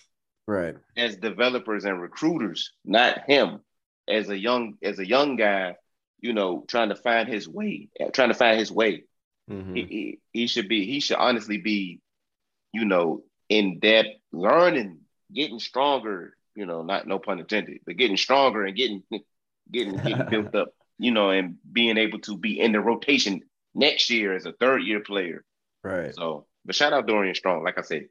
Right. 0.50 0.74
as 0.96 1.16
developers 1.16 1.84
and 1.84 2.02
recruiters, 2.02 2.72
not 2.84 3.22
him 3.28 3.60
as 4.08 4.28
a 4.28 4.36
young 4.36 4.74
as 4.82 4.98
a 4.98 5.06
young 5.06 5.36
guy, 5.36 5.76
you 6.20 6.32
know, 6.32 6.64
trying 6.66 6.88
to 6.88 6.96
find 6.96 7.28
his 7.28 7.48
way, 7.48 7.88
trying 8.12 8.30
to 8.30 8.34
find 8.34 8.58
his 8.58 8.72
way. 8.72 9.04
Mhm. 9.48 9.76
He, 9.76 9.82
he 9.84 10.18
he 10.32 10.46
should 10.48 10.68
be 10.68 10.86
he 10.86 10.98
should 10.98 11.18
honestly 11.18 11.58
be, 11.58 12.00
you 12.72 12.84
know, 12.84 13.22
in 13.48 13.78
depth 13.78 14.08
learning, 14.32 15.00
getting 15.32 15.60
stronger, 15.60 16.36
you 16.56 16.66
know, 16.66 16.82
not 16.82 17.06
no 17.06 17.20
pun 17.20 17.38
intended, 17.38 17.78
but 17.86 17.96
getting 17.96 18.16
stronger 18.16 18.64
and 18.64 18.76
getting 18.76 19.04
getting 19.70 19.96
getting 19.98 20.26
built 20.30 20.54
up, 20.56 20.74
you 20.98 21.12
know, 21.12 21.30
and 21.30 21.58
being 21.70 21.96
able 21.96 22.18
to 22.20 22.36
be 22.36 22.58
in 22.58 22.72
the 22.72 22.80
rotation 22.80 23.42
next 23.72 24.10
year 24.10 24.34
as 24.34 24.46
a 24.46 24.52
third 24.52 24.82
year 24.82 24.98
player. 24.98 25.44
Right. 25.84 26.12
So, 26.12 26.46
but 26.64 26.74
shout 26.74 26.92
out 26.92 27.06
Dorian 27.06 27.36
Strong, 27.36 27.62
like 27.62 27.78
I 27.78 27.82
said. 27.82 28.08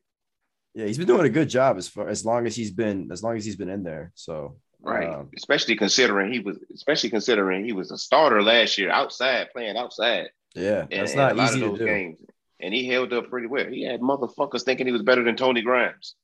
Yeah, 0.76 0.86
he's 0.86 0.98
been 0.98 1.08
doing 1.08 1.26
a 1.26 1.30
good 1.30 1.50
job 1.50 1.78
as 1.78 1.88
far 1.88 2.08
as 2.08 2.26
long 2.26 2.46
as 2.48 2.56
he's 2.56 2.72
been 2.72 3.10
as 3.12 3.24
long 3.24 3.36
as 3.38 3.44
he's 3.46 3.56
been 3.56 3.70
in 3.70 3.84
there. 3.84 4.12
So 4.16 4.58
Right. 4.82 5.10
um, 5.10 5.30
especially 5.36 5.76
considering 5.76 6.32
he 6.32 6.40
was 6.40 6.58
especially 6.74 7.10
considering 7.10 7.66
he 7.66 7.74
was 7.74 7.92
a 7.92 7.98
starter 7.98 8.42
last 8.42 8.78
year 8.78 8.90
outside, 8.92 9.50
playing 9.52 9.76
outside. 9.78 10.30
yeah, 10.56 10.86
that's 10.90 11.12
in 11.12 11.18
not 11.18 11.38
easy 11.38 11.60
to 11.62 11.78
do. 11.78 11.86
games. 11.86 12.18
And 12.62 12.74
he 12.74 12.88
held 12.88 13.12
up 13.14 13.30
pretty 13.30 13.48
well. 13.48 13.66
He 13.68 13.84
had 13.84 14.00
motherfuckers 14.02 14.64
thinking 14.64 14.86
he 14.86 14.92
was 14.94 15.02
better 15.04 15.24
than 15.24 15.36
Tony 15.36 15.62
Grimes. 15.62 16.16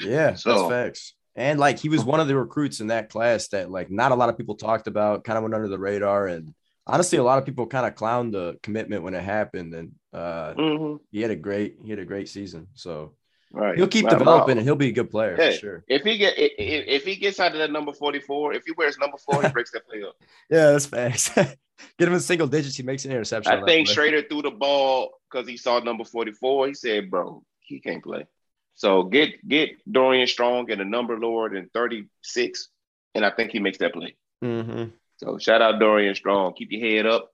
Yeah, 0.00 0.34
So- 0.34 0.50
that's 0.50 0.68
facts. 0.70 1.14
And 1.36 1.60
like 1.60 1.78
he 1.78 1.88
was 1.88 2.04
one 2.04 2.18
of 2.20 2.26
the 2.26 2.36
recruits 2.36 2.80
in 2.80 2.88
that 2.88 3.10
class 3.10 3.48
that 3.48 3.70
like 3.70 3.90
not 3.92 4.10
a 4.10 4.16
lot 4.16 4.28
of 4.28 4.36
people 4.36 4.56
talked 4.56 4.88
about, 4.88 5.22
kind 5.22 5.36
of 5.36 5.42
went 5.44 5.54
under 5.54 5.68
the 5.68 5.78
radar. 5.78 6.26
And 6.26 6.52
honestly, 6.84 7.16
a 7.18 7.22
lot 7.22 7.38
of 7.38 7.44
people 7.46 7.66
kind 7.68 7.86
of 7.86 7.94
clowned 7.94 8.32
the 8.32 8.58
commitment 8.62 9.04
when 9.04 9.14
it 9.14 9.22
happened. 9.22 9.72
And 9.74 9.92
uh 10.12 10.54
hmm 10.54 10.96
he 11.12 11.22
had 11.22 11.30
a 11.30 11.36
great 11.36 11.76
he 11.84 11.90
had 11.90 12.00
a 12.00 12.04
great 12.04 12.28
season. 12.28 12.66
So 12.74 13.14
Right. 13.50 13.76
he'll 13.78 13.88
keep 13.88 14.04
Right, 14.04 14.18
developing 14.18 14.58
and 14.58 14.66
he'll 14.66 14.76
be 14.76 14.88
a 14.88 14.92
good 14.92 15.10
player 15.10 15.36
Yeah. 15.38 15.50
for 15.52 15.56
sure. 15.56 15.84
If 15.88 16.02
he 16.02 16.18
get 16.18 16.34
if, 16.38 16.52
if 16.58 17.04
he 17.04 17.16
gets 17.16 17.40
out 17.40 17.52
of 17.52 17.58
that 17.58 17.70
number 17.72 17.92
44, 17.92 18.54
if 18.54 18.64
he 18.66 18.72
wears 18.72 18.98
number 18.98 19.16
four, 19.18 19.42
he 19.42 19.48
breaks 19.48 19.70
that 19.72 19.86
play 19.88 20.02
up. 20.02 20.16
Yeah, 20.50 20.72
that's 20.72 20.86
facts. 20.86 21.30
Get 21.96 22.08
him 22.08 22.14
in 22.14 22.20
single 22.20 22.48
digits, 22.48 22.76
he 22.76 22.82
makes 22.82 23.04
an 23.04 23.12
interception. 23.12 23.52
I 23.52 23.64
think. 23.64 23.86
Shrader 23.88 24.28
threw 24.28 24.42
the 24.42 24.50
ball 24.50 25.12
because 25.30 25.46
he 25.48 25.56
saw 25.56 25.78
number 25.78 26.04
44. 26.04 26.66
He 26.68 26.74
said, 26.74 27.08
bro, 27.08 27.44
he 27.60 27.78
can't 27.78 28.02
play. 28.02 28.26
So 28.74 29.04
get 29.04 29.46
get 29.46 29.70
Dorian 29.90 30.26
Strong 30.26 30.70
and 30.72 30.80
a 30.80 30.84
number 30.84 31.18
lower 31.18 31.48
than 31.48 31.68
36, 31.74 32.68
and 33.14 33.24
I 33.24 33.30
think 33.30 33.52
he 33.52 33.60
makes 33.60 33.78
that 33.78 33.92
play. 33.92 34.16
Mhm. 34.42 34.92
So 35.18 35.38
shout 35.38 35.62
out 35.62 35.78
Dorian 35.80 36.14
Strong. 36.14 36.54
Keep 36.54 36.72
your 36.72 36.80
head 36.80 37.06
up. 37.06 37.32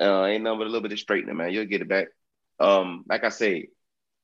Uh, 0.00 0.24
ain't 0.24 0.44
nothing 0.44 0.58
but 0.58 0.64
a 0.66 0.70
little 0.70 0.82
bit 0.82 0.92
of 0.92 0.98
straightening, 0.98 1.36
man. 1.36 1.52
You'll 1.52 1.64
get 1.66 1.82
it 1.82 1.88
back. 1.88 2.08
Um, 2.58 3.04
like 3.08 3.24
I 3.24 3.28
say, 3.30 3.68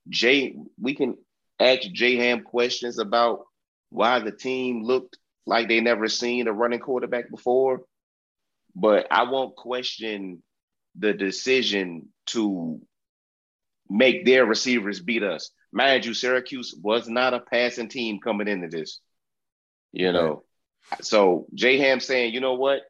Jay, 0.08 0.56
we 0.80 0.94
can 0.94 1.16
ask 1.60 1.82
J 1.92 2.16
Ham 2.16 2.42
questions 2.42 2.98
about 2.98 3.46
why 3.90 4.18
the 4.18 4.32
team 4.32 4.82
looked 4.82 5.18
like 5.46 5.68
they 5.68 5.80
never 5.80 6.08
seen 6.08 6.48
a 6.48 6.52
running 6.52 6.80
quarterback 6.80 7.30
before, 7.30 7.82
but 8.74 9.06
I 9.10 9.24
won't 9.24 9.56
question 9.56 10.42
the 10.98 11.12
decision 11.12 12.08
to 12.26 12.80
make 13.88 14.24
their 14.24 14.44
receivers 14.44 15.00
beat 15.00 15.22
us. 15.22 15.50
Mind 15.72 16.04
you, 16.04 16.14
Syracuse 16.14 16.74
was 16.82 17.08
not 17.08 17.34
a 17.34 17.40
passing 17.40 17.88
team 17.88 18.18
coming 18.20 18.48
into 18.48 18.68
this. 18.68 19.00
You 19.92 20.12
know, 20.12 20.42
so 21.00 21.46
J 21.54 21.78
Ham 21.78 22.00
saying, 22.00 22.34
you 22.34 22.40
know 22.40 22.54
what, 22.54 22.80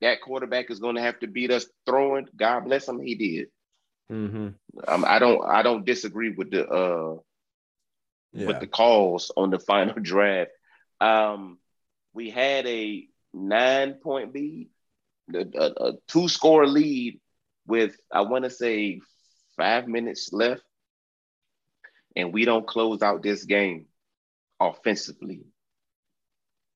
that 0.00 0.22
quarterback 0.22 0.70
is 0.70 0.78
going 0.78 0.94
to 0.94 1.02
have 1.02 1.18
to 1.20 1.26
beat 1.26 1.50
us 1.50 1.66
throwing. 1.84 2.26
God 2.36 2.64
bless 2.64 2.88
him, 2.88 3.00
he 3.00 3.14
did. 3.16 3.48
Mhm. 4.10 4.54
Um, 4.86 5.04
I 5.06 5.18
don't, 5.18 5.44
I 5.44 5.62
don't 5.62 5.84
disagree 5.84 6.30
with 6.30 6.50
the 6.50 6.66
uh 6.66 7.16
Yeah. 8.32 8.46
with 8.46 8.60
the 8.60 8.66
calls 8.66 9.32
on 9.36 9.50
the 9.50 9.58
final 9.70 9.94
draft. 10.00 10.50
Um, 11.00 11.58
we 12.12 12.30
had 12.30 12.66
a 12.66 13.06
nine 13.32 13.94
point 13.94 14.34
lead, 14.34 14.68
a, 15.34 15.38
a, 15.38 15.88
a 15.88 15.92
two 16.08 16.28
score 16.28 16.66
lead 16.66 17.20
with 17.66 17.96
I 18.12 18.22
want 18.22 18.44
to 18.44 18.50
say 18.50 19.00
five 19.56 19.86
minutes 19.86 20.32
left, 20.32 20.62
and 22.16 22.32
we 22.32 22.44
don't 22.44 22.66
close 22.66 23.02
out 23.02 23.22
this 23.22 23.44
game 23.44 23.86
offensively. 24.58 25.42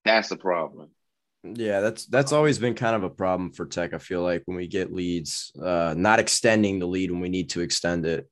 That's 0.05 0.31
a 0.31 0.37
problem. 0.37 0.91
Yeah, 1.45 1.81
that's 1.81 2.07
that's 2.07 2.33
always 2.33 2.59
been 2.59 2.75
kind 2.75 2.95
of 2.95 3.03
a 3.03 3.11
problem 3.11 3.51
for 3.51 3.67
Tech. 3.67 3.95
I 3.95 3.99
feel 3.99 4.23
like 4.23 4.43
when 4.47 4.57
we 4.57 4.69
get 4.69 4.93
leads, 4.93 5.53
uh, 5.61 5.95
not 5.97 6.21
extending 6.21 6.79
the 6.79 6.87
lead 6.87 7.11
when 7.11 7.21
we 7.21 7.29
need 7.29 7.51
to 7.51 7.61
extend 7.61 8.07
it. 8.07 8.29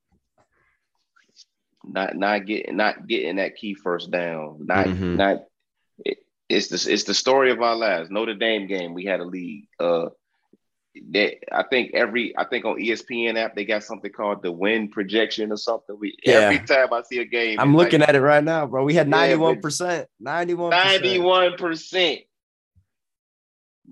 Not 1.93 2.15
not 2.17 2.47
getting 2.47 2.77
not 2.77 3.07
getting 3.07 3.37
that 3.37 3.57
key 3.57 3.75
first 3.75 4.11
down. 4.11 4.65
Not 4.67 4.87
Mhm. 4.87 5.17
not. 5.17 5.45
It, 6.05 6.19
it's 6.49 6.69
the 6.69 6.93
it's 6.93 7.05
the 7.05 7.15
story 7.15 7.51
of 7.51 7.61
our 7.61 7.75
lives. 7.77 8.11
Notre 8.11 8.35
Dame 8.35 8.67
game, 8.67 8.95
we 8.95 9.05
had 9.05 9.21
a 9.21 9.25
lead. 9.25 9.67
Uh, 9.79 10.11
that 11.13 11.35
I 11.53 11.63
think 11.65 11.95
every 11.95 12.37
I 12.37 12.45
think 12.45 12.65
on 12.65 12.79
ESPN 12.81 13.37
app 13.37 13.55
they 13.55 13.65
got 13.65 13.83
something 13.85 14.11
called 14.13 14.43
the 14.43 14.53
win 14.53 14.89
projection 14.89 15.51
or 15.53 15.57
something. 15.57 15.97
We 15.99 16.17
every 16.27 16.59
time 16.67 16.93
I 16.93 17.03
see 17.03 17.19
a 17.19 17.25
game, 17.25 17.59
I'm 17.59 17.77
looking 17.77 18.03
at 18.03 18.15
it 18.15 18.21
right 18.21 18.43
now, 18.43 18.67
bro. 18.67 18.85
We 18.85 18.95
had 18.95 19.07
Yeah, 19.07 19.11
but- 19.11 19.19
91 19.19 19.61
percent, 19.61 20.09
91, 20.21 20.71
ninety 20.71 21.19
one 21.19 21.57
percent. 21.57 22.21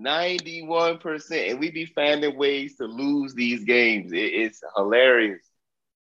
91% 0.01 1.51
and 1.51 1.59
we 1.59 1.71
be 1.73 1.85
finding 1.87 2.37
ways 2.37 2.77
to 2.77 2.85
lose 2.85 3.35
these 3.35 3.65
games. 3.65 4.13
It- 4.13 4.17
it's 4.33 4.63
hilarious. 4.77 5.45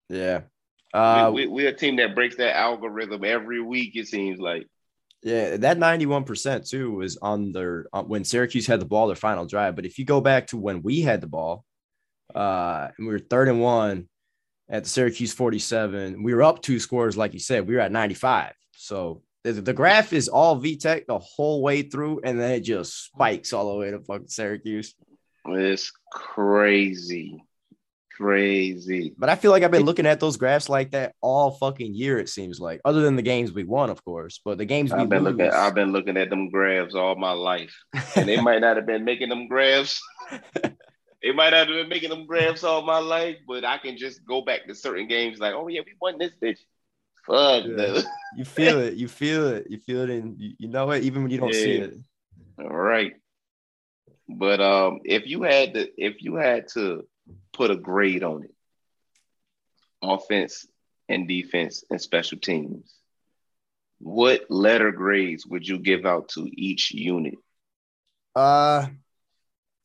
Yeah, 0.08 0.42
uh, 0.94 1.30
we, 1.34 1.46
we, 1.46 1.52
we're 1.52 1.68
a 1.68 1.72
team 1.72 1.96
that 1.96 2.14
breaks 2.14 2.36
that 2.36 2.56
algorithm 2.56 3.24
every 3.24 3.60
week, 3.60 3.96
it 3.96 4.06
seems 4.08 4.38
like. 4.38 4.66
yeah. 5.22 5.56
That 5.56 5.78
91 5.78 6.24
percent 6.24 6.66
too 6.66 6.92
was 6.92 7.16
on 7.20 7.52
their 7.52 7.86
uh, 7.92 8.02
when 8.02 8.24
Syracuse 8.24 8.66
had 8.66 8.80
the 8.80 8.86
ball 8.86 9.08
their 9.08 9.16
final 9.16 9.46
drive. 9.46 9.76
But 9.76 9.86
if 9.86 9.98
you 9.98 10.04
go 10.04 10.20
back 10.20 10.46
to 10.48 10.56
when 10.56 10.82
we 10.82 11.00
had 11.00 11.20
the 11.20 11.26
ball, 11.26 11.64
uh, 12.34 12.88
and 12.96 13.06
we 13.06 13.12
were 13.12 13.18
third 13.18 13.48
and 13.48 13.60
one 13.60 14.08
at 14.68 14.84
the 14.84 14.88
Syracuse 14.88 15.32
47, 15.32 16.22
we 16.22 16.32
were 16.32 16.42
up 16.42 16.62
two 16.62 16.78
scores, 16.80 17.16
like 17.16 17.34
you 17.34 17.40
said. 17.40 17.68
We 17.68 17.74
were 17.74 17.80
at 17.80 17.92
95. 17.92 18.52
So 18.72 19.22
the, 19.42 19.52
the 19.52 19.74
graph 19.74 20.12
is 20.14 20.28
all 20.28 20.60
VTech 20.60 21.06
the 21.06 21.18
whole 21.18 21.62
way 21.62 21.82
through, 21.82 22.20
and 22.24 22.40
then 22.40 22.52
it 22.52 22.60
just 22.60 23.04
spikes 23.06 23.52
all 23.52 23.72
the 23.72 23.78
way 23.78 23.90
to 23.90 24.00
fucking 24.00 24.28
Syracuse. 24.28 24.94
It's 25.46 25.92
crazy. 26.10 27.44
Crazy. 28.16 29.12
But 29.18 29.28
I 29.28 29.34
feel 29.34 29.50
like 29.50 29.64
I've 29.64 29.72
been 29.72 29.84
looking 29.84 30.06
at 30.06 30.20
those 30.20 30.36
graphs 30.36 30.68
like 30.68 30.92
that 30.92 31.14
all 31.20 31.50
fucking 31.50 31.94
year. 31.94 32.18
It 32.18 32.28
seems 32.28 32.60
like, 32.60 32.80
other 32.84 33.00
than 33.02 33.16
the 33.16 33.22
games 33.22 33.52
we 33.52 33.64
won, 33.64 33.90
of 33.90 34.04
course, 34.04 34.40
but 34.44 34.56
the 34.56 34.64
games 34.64 34.92
we 34.92 35.00
I've 35.00 35.08
been 35.08 35.24
lose, 35.24 35.36
looking 35.36 35.52
I've 35.52 35.74
been 35.74 35.90
looking 35.90 36.16
at 36.16 36.30
them 36.30 36.48
graphs 36.48 36.94
all 36.94 37.16
my 37.16 37.32
life. 37.32 37.74
And 38.16 38.28
they 38.28 38.40
might 38.40 38.60
not 38.60 38.76
have 38.76 38.86
been 38.86 39.04
making 39.04 39.30
them 39.30 39.48
graphs. 39.48 40.00
they 40.62 41.32
might 41.32 41.50
not 41.50 41.66
have 41.66 41.76
been 41.76 41.88
making 41.88 42.10
them 42.10 42.26
graphs 42.26 42.62
all 42.62 42.82
my 42.82 42.98
life, 42.98 43.36
but 43.48 43.64
I 43.64 43.78
can 43.78 43.96
just 43.96 44.24
go 44.24 44.42
back 44.42 44.68
to 44.68 44.74
certain 44.76 45.08
games 45.08 45.40
like, 45.40 45.54
oh 45.54 45.66
yeah, 45.66 45.80
we 45.84 45.94
won 46.00 46.16
this 46.18 46.32
bitch. 46.40 46.58
Fuck 47.26 47.64
Yeah. 47.64 47.76
no. 47.76 48.02
you 48.36 48.44
feel 48.44 48.78
it, 48.78 48.94
you 48.94 49.08
feel 49.08 49.48
it, 49.48 49.66
you 49.68 49.78
feel 49.78 50.02
it, 50.02 50.10
and 50.10 50.40
you, 50.40 50.52
you 50.58 50.68
know 50.68 50.90
it, 50.92 51.02
even 51.02 51.22
when 51.22 51.32
you 51.32 51.38
don't 51.38 51.52
see 51.52 51.78
it. 51.78 51.94
All 52.60 52.68
right. 52.68 53.14
But 54.28 54.60
um, 54.60 55.00
if 55.04 55.26
you 55.26 55.42
had 55.42 55.74
to, 55.74 55.88
if 55.96 56.22
you 56.22 56.36
had 56.36 56.68
to 56.74 57.06
put 57.52 57.70
a 57.70 57.76
grade 57.76 58.22
on 58.22 58.44
it, 58.44 58.54
offense 60.02 60.66
and 61.08 61.28
defense 61.28 61.84
and 61.90 62.00
special 62.00 62.38
teams, 62.38 62.94
what 63.98 64.50
letter 64.50 64.92
grades 64.92 65.46
would 65.46 65.66
you 65.66 65.78
give 65.78 66.04
out 66.04 66.28
to 66.30 66.48
each 66.52 66.92
unit? 66.92 67.34
Uh, 68.34 68.86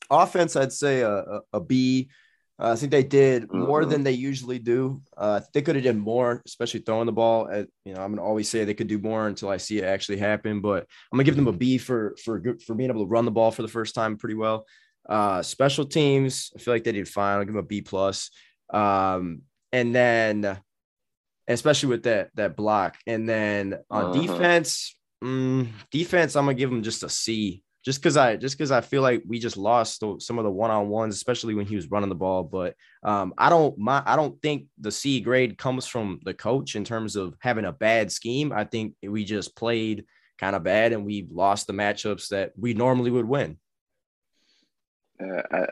offense, 0.10 0.56
I'd 0.56 0.74
say 0.74 1.02
a, 1.02 1.12
a, 1.12 1.42
a 1.54 1.60
B. 1.60 2.10
Uh, 2.62 2.72
I 2.74 2.76
think 2.76 2.92
they 2.92 3.04
did 3.04 3.54
more 3.54 3.86
Mhm. 3.86 3.90
than 3.90 4.04
they 4.04 4.12
usually 4.12 4.60
do. 4.60 5.02
Uh, 5.16 5.40
they 5.54 5.62
could 5.62 5.76
have 5.76 5.86
done 5.86 6.00
more, 6.00 6.42
especially 6.46 6.82
throwing 6.82 7.06
the 7.06 7.14
ball. 7.14 7.48
At, 7.50 7.70
you 7.86 7.94
know, 7.94 8.02
I'm 8.02 8.12
gonna 8.14 8.28
always 8.28 8.50
say 8.50 8.66
they 8.66 8.74
could 8.74 8.88
do 8.88 9.00
more 9.00 9.28
until 9.28 9.48
I 9.48 9.56
see 9.58 9.78
it 9.78 9.86
actually 9.86 10.18
happen. 10.18 10.60
But 10.60 10.82
I'm 10.84 11.16
gonna 11.18 11.24
give 11.24 11.38
them 11.38 11.48
a 11.48 11.54
B 11.54 11.78
for 11.78 12.16
for 12.22 12.44
for 12.66 12.76
being 12.76 12.90
able 12.90 13.04
to 13.06 13.10
run 13.10 13.24
the 13.24 13.32
ball 13.32 13.52
for 13.52 13.62
the 13.62 13.70
first 13.70 13.96
time 13.96 14.18
pretty 14.18 14.36
well. 14.36 14.66
Uh, 15.10 15.42
special 15.42 15.86
teams, 15.86 16.52
I 16.56 16.60
feel 16.60 16.74
like 16.74 16.84
they 16.84 16.92
did 16.92 17.10
fine. 17.10 17.40
I'll 17.40 17.46
give 17.46 17.56
them 17.56 17.64
a 17.64 17.68
B 17.68 17.82
plus. 17.82 18.30
Um, 18.72 19.42
and 19.74 19.94
then 19.94 20.60
especially 21.48 21.90
with 21.90 22.04
that 22.04 22.30
that 22.36 22.56
block. 22.56 22.96
And 23.08 23.28
then 23.28 23.80
on 23.90 24.06
Uh-huh. 24.06 24.14
defense, 24.14 24.96
mm, 25.24 25.68
defense, 25.92 26.36
I'm 26.36 26.46
gonna 26.46 26.54
give 26.54 26.70
them 26.70 26.84
just 26.84 27.04
a 27.04 27.10
C. 27.10 27.64
Just 27.84 28.02
because 28.02 28.18
I 28.18 28.36
just 28.36 28.58
because 28.58 28.72
I 28.72 28.82
feel 28.82 29.02
like 29.02 29.24
we 29.26 29.40
just 29.40 29.58
lost 29.58 30.04
some 30.20 30.38
of 30.38 30.44
the 30.44 30.52
one 30.52 30.70
on 30.70 30.90
ones, 30.90 31.16
especially 31.16 31.56
when 31.56 31.66
he 31.66 31.76
was 31.76 31.90
running 31.90 32.10
the 32.10 32.16
ball. 32.16 32.44
But 32.44 32.76
um, 33.04 33.34
I 33.38 33.50
don't 33.50 33.78
my 33.80 34.04
I 34.06 34.16
don't 34.16 34.40
think 34.42 34.66
the 34.80 34.92
C 34.92 35.22
grade 35.22 35.58
comes 35.58 35.88
from 35.88 36.20
the 36.24 36.34
coach 36.34 36.76
in 36.76 36.84
terms 36.84 37.16
of 37.16 37.36
having 37.40 37.66
a 37.66 37.72
bad 37.72 38.12
scheme. 38.12 38.52
I 38.52 38.66
think 38.66 38.96
we 39.02 39.24
just 39.24 39.56
played 39.56 40.06
kind 40.38 40.56
of 40.56 40.64
bad 40.64 40.94
and 40.94 41.06
we 41.06 41.28
lost 41.32 41.68
the 41.68 41.74
matchups 41.74 42.28
that 42.30 42.52
we 42.58 42.74
normally 42.74 43.12
would 43.12 43.26
win. 43.26 43.58
Uh, 45.22 45.42
I, 45.52 45.68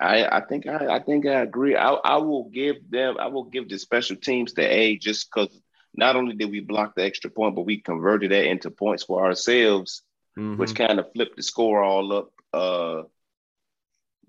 I 0.00 0.36
I 0.38 0.40
think 0.46 0.66
I, 0.66 0.96
I 0.96 1.00
think 1.00 1.26
I 1.26 1.40
agree. 1.42 1.76
I, 1.76 1.90
I 1.92 2.16
will 2.18 2.44
give 2.50 2.76
them 2.90 3.16
I 3.18 3.26
will 3.28 3.44
give 3.44 3.68
the 3.68 3.78
special 3.78 4.16
teams 4.16 4.54
the 4.54 4.62
A 4.62 4.96
just 4.96 5.28
because 5.30 5.48
not 5.94 6.16
only 6.16 6.34
did 6.36 6.50
we 6.50 6.60
block 6.60 6.94
the 6.94 7.04
extra 7.04 7.30
point, 7.30 7.54
but 7.54 7.62
we 7.66 7.80
converted 7.80 8.30
that 8.30 8.44
into 8.46 8.70
points 8.70 9.04
for 9.04 9.24
ourselves, 9.24 10.02
Mhm. 10.38 10.58
which 10.58 10.74
kind 10.74 10.98
of 10.98 11.10
flipped 11.12 11.36
the 11.36 11.42
score 11.42 11.82
all 11.82 12.12
up. 12.12 12.30
Uh, 12.52 13.02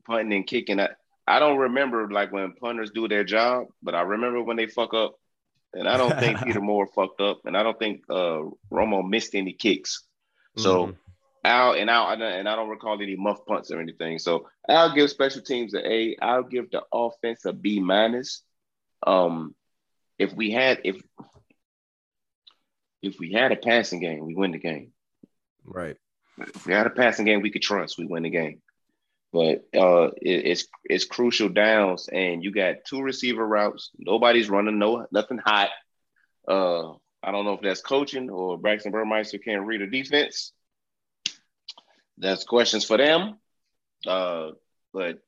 punting 0.05 0.33
and 0.33 0.47
kicking. 0.47 0.79
I, 0.79 0.89
I 1.27 1.39
don't 1.39 1.57
remember 1.57 2.09
like 2.09 2.31
when 2.31 2.53
punters 2.53 2.91
do 2.91 3.07
their 3.07 3.23
job, 3.25 3.67
but 3.83 3.95
I 3.95 4.01
remember 4.01 4.41
when 4.41 4.57
they 4.57 4.67
fuck 4.67 4.93
up. 4.93 5.15
And 5.73 5.87
I 5.87 5.97
don't 5.97 6.17
think 6.17 6.39
Peter 6.43 6.61
Moore 6.61 6.87
fucked 6.87 7.19
up, 7.19 7.41
and 7.45 7.57
I 7.57 7.63
don't 7.63 7.77
think 7.77 8.03
uh, 8.09 8.41
Romo 8.71 9.07
missed 9.07 9.35
any 9.35 9.53
kicks. 9.53 10.03
So 10.55 10.87
Mhm. 10.87 10.95
Al 11.43 11.73
and 11.73 11.89
Al 11.89 12.09
and 12.11 12.23
I- 12.23 12.31
and 12.31 12.49
I 12.49 12.55
don't 12.55 12.69
recall 12.69 13.01
any 13.01 13.15
muff 13.15 13.45
punts 13.45 13.71
or 13.71 13.79
anything. 13.79 14.19
So 14.19 14.47
I'll 14.67 14.93
give 14.93 15.09
special 15.09 15.41
teams 15.41 15.73
an 15.73 15.85
A. 15.85 16.15
I'll 16.21 16.43
give 16.43 16.69
the 16.71 16.83
offense 16.93 17.45
a 17.45 17.53
B 17.53 17.79
minus. 17.79 18.43
Um, 19.05 19.55
if 20.17 20.33
we 20.33 20.51
had 20.51 20.81
if 20.83 20.97
if 23.01 23.19
we 23.19 23.31
had 23.31 23.51
a 23.51 23.55
passing 23.55 23.99
game, 23.99 24.25
we 24.25 24.35
win 24.35 24.51
the 24.51 24.57
game. 24.59 24.91
right. 25.63 25.95
If 26.39 26.67
we 26.67 26.73
had 26.73 26.85
a 26.85 26.91
passing 26.91 27.25
game, 27.25 27.41
we 27.41 27.49
could 27.49 27.61
trust 27.63 27.97
we 27.97 28.05
win 28.05 28.23
the 28.23 28.29
game. 28.29 28.61
But 29.33 29.65
uh, 29.75 30.09
it, 30.21 30.45
it's 30.47 30.67
it's 30.85 31.05
crucial 31.05 31.49
downs, 31.49 32.07
and 32.11 32.43
you 32.43 32.51
got 32.51 32.85
two 32.87 33.01
receiver 33.01 33.45
routes. 33.45 33.91
Nobody's 33.97 34.49
running 34.49 34.79
no 34.79 35.05
nothing 35.11 35.39
hot. 35.39 35.69
Uh, 36.47 36.91
I 37.23 37.31
don't 37.31 37.43
know 37.45 37.53
if 37.53 37.61
that's 37.61 37.81
coaching 37.81 38.29
or 38.29 38.57
Braxton 38.57 38.91
Burmeister 38.91 39.37
can't 39.37 39.65
read 39.65 39.81
a 39.81 39.87
defense. 39.89 40.53
That's 42.17 42.43
questions 42.43 42.85
for 42.85 42.97
them. 42.97 43.39
Uh, 44.05 44.51
but 44.93 45.19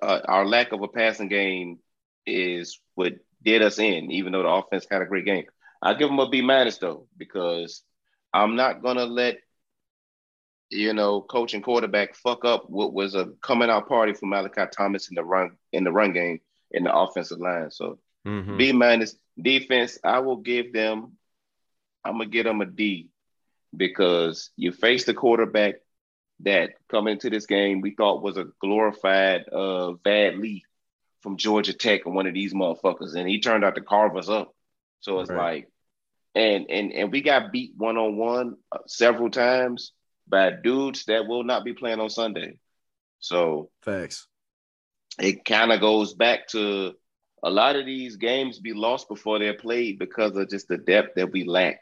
uh, 0.00 0.20
our 0.26 0.46
lack 0.46 0.72
of 0.72 0.82
a 0.82 0.88
passing 0.88 1.28
game 1.28 1.78
is 2.26 2.80
what 2.94 3.14
did 3.42 3.62
us 3.62 3.78
in, 3.78 4.10
even 4.10 4.32
though 4.32 4.42
the 4.42 4.48
offense 4.48 4.86
had 4.90 5.02
a 5.02 5.06
great 5.06 5.24
game. 5.26 5.44
I 5.82 5.94
give 5.94 6.08
them 6.08 6.18
a 6.18 6.28
B 6.28 6.40
minus 6.40 6.78
though, 6.78 7.06
because 7.16 7.82
I'm 8.32 8.56
not 8.56 8.82
gonna 8.82 9.04
let 9.04 9.38
you 10.70 10.92
know 10.92 11.20
coach 11.20 11.54
and 11.54 11.62
quarterback 11.62 12.14
fuck 12.14 12.44
up 12.44 12.68
what 12.68 12.92
was 12.92 13.14
a 13.14 13.26
coming 13.42 13.70
out 13.70 13.88
party 13.88 14.14
for 14.14 14.26
Malachi 14.26 14.62
Thomas 14.74 15.08
in 15.08 15.14
the 15.14 15.24
run 15.24 15.56
in 15.72 15.84
the 15.84 15.92
run 15.92 16.12
game 16.12 16.40
in 16.70 16.84
the 16.84 16.94
offensive 16.94 17.38
line. 17.38 17.70
So 17.70 17.98
Mhm. 18.26 18.56
B 18.56 18.72
minus 18.72 19.16
defense, 19.40 19.98
I 20.02 20.20
will 20.20 20.38
give 20.38 20.72
them. 20.72 21.18
I'm 22.04 22.14
gonna 22.18 22.26
give 22.26 22.44
them 22.44 22.60
a 22.62 22.66
D 22.66 23.10
because 23.76 24.50
you 24.56 24.72
face 24.72 25.04
the 25.04 25.14
quarterback 25.14 25.76
that 26.40 26.70
coming 26.88 27.12
into 27.12 27.30
this 27.30 27.46
game 27.46 27.80
we 27.80 27.92
thought 27.92 28.22
was 28.22 28.36
a 28.36 28.46
glorified 28.60 29.48
uh 29.48 29.92
Vad 29.92 30.36
Lee 30.36 30.64
from 31.22 31.36
Georgia 31.36 31.72
Tech 31.72 32.04
and 32.04 32.14
one 32.14 32.26
of 32.26 32.34
these 32.34 32.52
motherfuckers, 32.52 33.14
and 33.14 33.26
he 33.28 33.40
turned 33.40 33.64
out 33.64 33.76
to 33.76 33.80
carve 33.80 34.16
us 34.16 34.28
up. 34.28 34.54
So 35.00 35.20
it's 35.20 35.30
Right. 35.30 35.64
like, 35.64 35.68
and 36.34 36.66
and 36.68 36.92
and 36.92 37.12
we 37.12 37.22
got 37.22 37.50
beat 37.52 37.72
one 37.76 37.96
on 37.96 38.16
one 38.16 38.56
several 38.86 39.30
times 39.30 39.92
by 40.28 40.50
dudes 40.50 41.04
that 41.06 41.26
will 41.26 41.44
not 41.44 41.64
be 41.64 41.72
playing 41.72 42.00
on 42.00 42.10
Sunday. 42.10 42.58
So 43.20 43.70
thanks. 43.82 44.26
it 45.18 45.44
kind 45.44 45.72
of 45.72 45.80
goes 45.80 46.12
back 46.14 46.48
to 46.48 46.94
a 47.42 47.50
lot 47.50 47.76
of 47.76 47.86
these 47.86 48.16
games 48.16 48.58
be 48.58 48.72
lost 48.74 49.08
before 49.08 49.38
they're 49.38 49.56
played 49.56 49.98
because 49.98 50.36
of 50.36 50.48
just 50.50 50.66
the 50.68 50.78
depth 50.78 51.14
that 51.16 51.30
we 51.32 51.44
lack. 51.44 51.80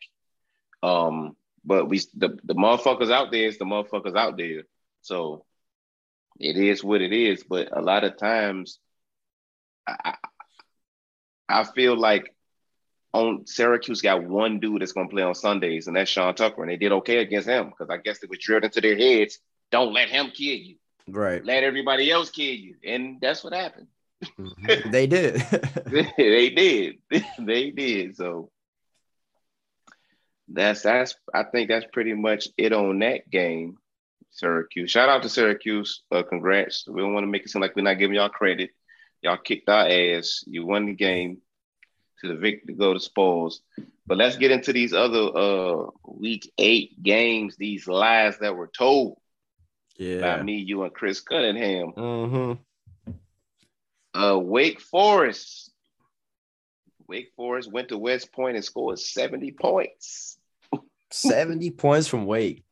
Um, 0.82 1.36
but 1.64 1.88
we 1.88 1.98
the, 2.14 2.38
the 2.44 2.54
motherfuckers 2.54 3.12
out 3.12 3.30
there 3.30 3.46
is 3.46 3.58
the 3.58 3.64
motherfuckers 3.64 4.16
out 4.16 4.36
there. 4.36 4.62
So 5.02 5.44
it 6.38 6.56
is 6.56 6.82
what 6.82 7.02
it 7.02 7.12
is. 7.12 7.44
But 7.48 7.76
a 7.76 7.80
lot 7.80 8.04
of 8.04 8.16
times 8.16 8.78
I 9.86 10.14
I, 11.48 11.64
feel 11.64 11.96
like 11.96 12.34
on 13.12 13.46
Syracuse 13.46 14.00
got 14.00 14.22
one 14.22 14.58
dude 14.60 14.80
that's 14.80 14.92
gonna 14.92 15.08
play 15.08 15.22
on 15.22 15.34
Sundays, 15.34 15.86
and 15.86 15.96
that's 15.96 16.10
Sean 16.10 16.34
Tucker, 16.34 16.62
and 16.62 16.70
they 16.70 16.76
did 16.76 16.92
okay 16.92 17.18
against 17.18 17.48
him 17.48 17.70
because 17.70 17.90
I 17.90 17.98
guess 17.98 18.22
it 18.22 18.30
was 18.30 18.38
drilled 18.38 18.64
into 18.64 18.80
their 18.80 18.96
heads. 18.96 19.38
Don't 19.70 19.92
let 19.92 20.08
him 20.08 20.30
kill 20.30 20.56
you. 20.56 20.76
Right. 21.08 21.44
Let 21.44 21.64
everybody 21.64 22.10
else 22.10 22.30
kill 22.30 22.54
you, 22.54 22.76
and 22.84 23.20
that's 23.20 23.44
what 23.44 23.52
happened. 23.52 23.88
Mhm. 24.38 24.90
they 24.92 25.06
did. 25.06 25.34
they 26.16 26.50
did. 26.50 26.98
they 27.38 27.70
did. 27.70 28.16
So 28.16 28.50
that's 30.48 30.82
that's 30.82 31.14
I 31.34 31.44
think 31.44 31.68
that's 31.68 31.86
pretty 31.92 32.14
much 32.14 32.48
it 32.56 32.72
on 32.72 32.98
that 33.00 33.30
game. 33.30 33.78
Syracuse. 34.30 34.90
Shout 34.90 35.08
out 35.08 35.22
to 35.22 35.28
Syracuse. 35.28 36.02
Uh, 36.10 36.22
congrats. 36.22 36.88
We 36.88 37.02
don't 37.02 37.12
want 37.12 37.24
to 37.24 37.30
make 37.30 37.42
it 37.42 37.50
seem 37.50 37.60
like 37.60 37.76
we're 37.76 37.82
not 37.82 37.98
giving 37.98 38.16
y'all 38.16 38.30
credit. 38.30 38.70
Y'all 39.20 39.36
kicked 39.36 39.68
our 39.68 39.86
ass. 39.86 40.42
You 40.46 40.64
won 40.66 40.86
the 40.86 40.94
game 40.94 41.42
to 42.20 42.28
the 42.28 42.34
victor 42.36 42.68
to 42.68 42.72
go 42.72 42.94
to 42.94 43.00
spoils. 43.00 43.60
But 44.06 44.18
let's 44.18 44.36
get 44.36 44.50
into 44.50 44.72
these 44.72 44.92
other 44.94 45.36
uh 45.36 45.90
week 46.06 46.50
eight 46.58 47.02
games, 47.02 47.56
these 47.56 47.86
lies 47.86 48.38
that 48.38 48.56
were 48.56 48.70
told 48.76 49.18
yeah. 49.96 50.20
by 50.36 50.42
me, 50.42 50.56
you, 50.56 50.82
and 50.82 50.94
Chris 50.94 51.20
Cunningham. 51.20 51.90
hmm 51.90 52.52
Uh, 54.14 54.38
Wake 54.38 54.80
Forest. 54.80 55.71
Wake 57.12 57.32
Forest 57.36 57.70
went 57.70 57.88
to 57.90 57.98
West 57.98 58.32
Point 58.32 58.56
and 58.56 58.64
scored 58.64 58.98
70 58.98 59.52
points. 59.52 60.38
70 61.10 61.70
points 61.84 62.08
from 62.08 62.24
Wake. 62.24 62.64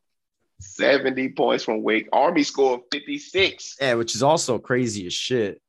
70 0.61 1.29
points 1.33 1.63
from 1.63 1.83
Wake. 1.83 2.09
Army 2.11 2.43
scored 2.43 2.81
56. 2.91 3.77
Yeah, 3.79 3.95
which 3.95 4.15
is 4.15 4.23
also 4.23 4.59
crazy 4.59 5.05
as 5.07 5.13
shit. 5.13 5.61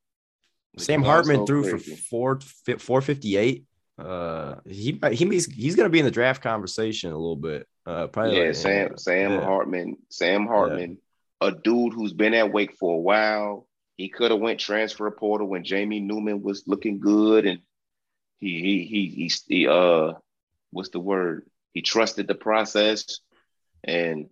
Which 0.71 0.85
Sam 0.85 1.03
Hartman 1.03 1.45
threw 1.45 1.63
crazy. 1.63 1.95
for 1.95 2.39
four 2.39 2.39
458. 2.39 3.65
Uh 3.99 4.55
he 4.65 4.97
he 5.11 5.15
he's, 5.15 5.47
he's 5.47 5.75
gonna 5.75 5.89
be 5.89 5.99
in 5.99 6.05
the 6.05 6.11
draft 6.11 6.41
conversation 6.41 7.11
a 7.11 7.17
little 7.17 7.35
bit. 7.35 7.67
Uh 7.85 8.07
probably 8.07 8.37
Yeah, 8.37 8.45
like, 8.45 8.55
Sam 8.55 8.97
Sam 8.97 9.31
yeah. 9.31 9.43
Hartman. 9.43 9.97
Sam 10.09 10.47
Hartman, 10.47 10.97
a 11.41 11.51
dude 11.51 11.91
who's 11.91 12.13
been 12.13 12.33
at 12.33 12.53
Wake 12.53 12.77
for 12.79 12.95
a 12.95 13.01
while. 13.01 13.67
He 13.97 14.07
could 14.07 14.31
have 14.31 14.39
went 14.39 14.61
transfer 14.61 15.11
portal 15.11 15.47
when 15.47 15.65
Jamie 15.65 15.99
Newman 15.99 16.41
was 16.41 16.63
looking 16.67 16.99
good, 16.99 17.45
and 17.45 17.59
he 18.41 18.59
he 18.59 18.85
he 18.85 19.07
he, 19.07 19.31
he 19.47 19.67
uh 19.67 20.13
what's 20.71 20.89
the 20.89 20.99
word? 20.99 21.45
He 21.73 21.81
trusted 21.81 22.27
the 22.27 22.35
process, 22.35 23.19
and 23.83 24.29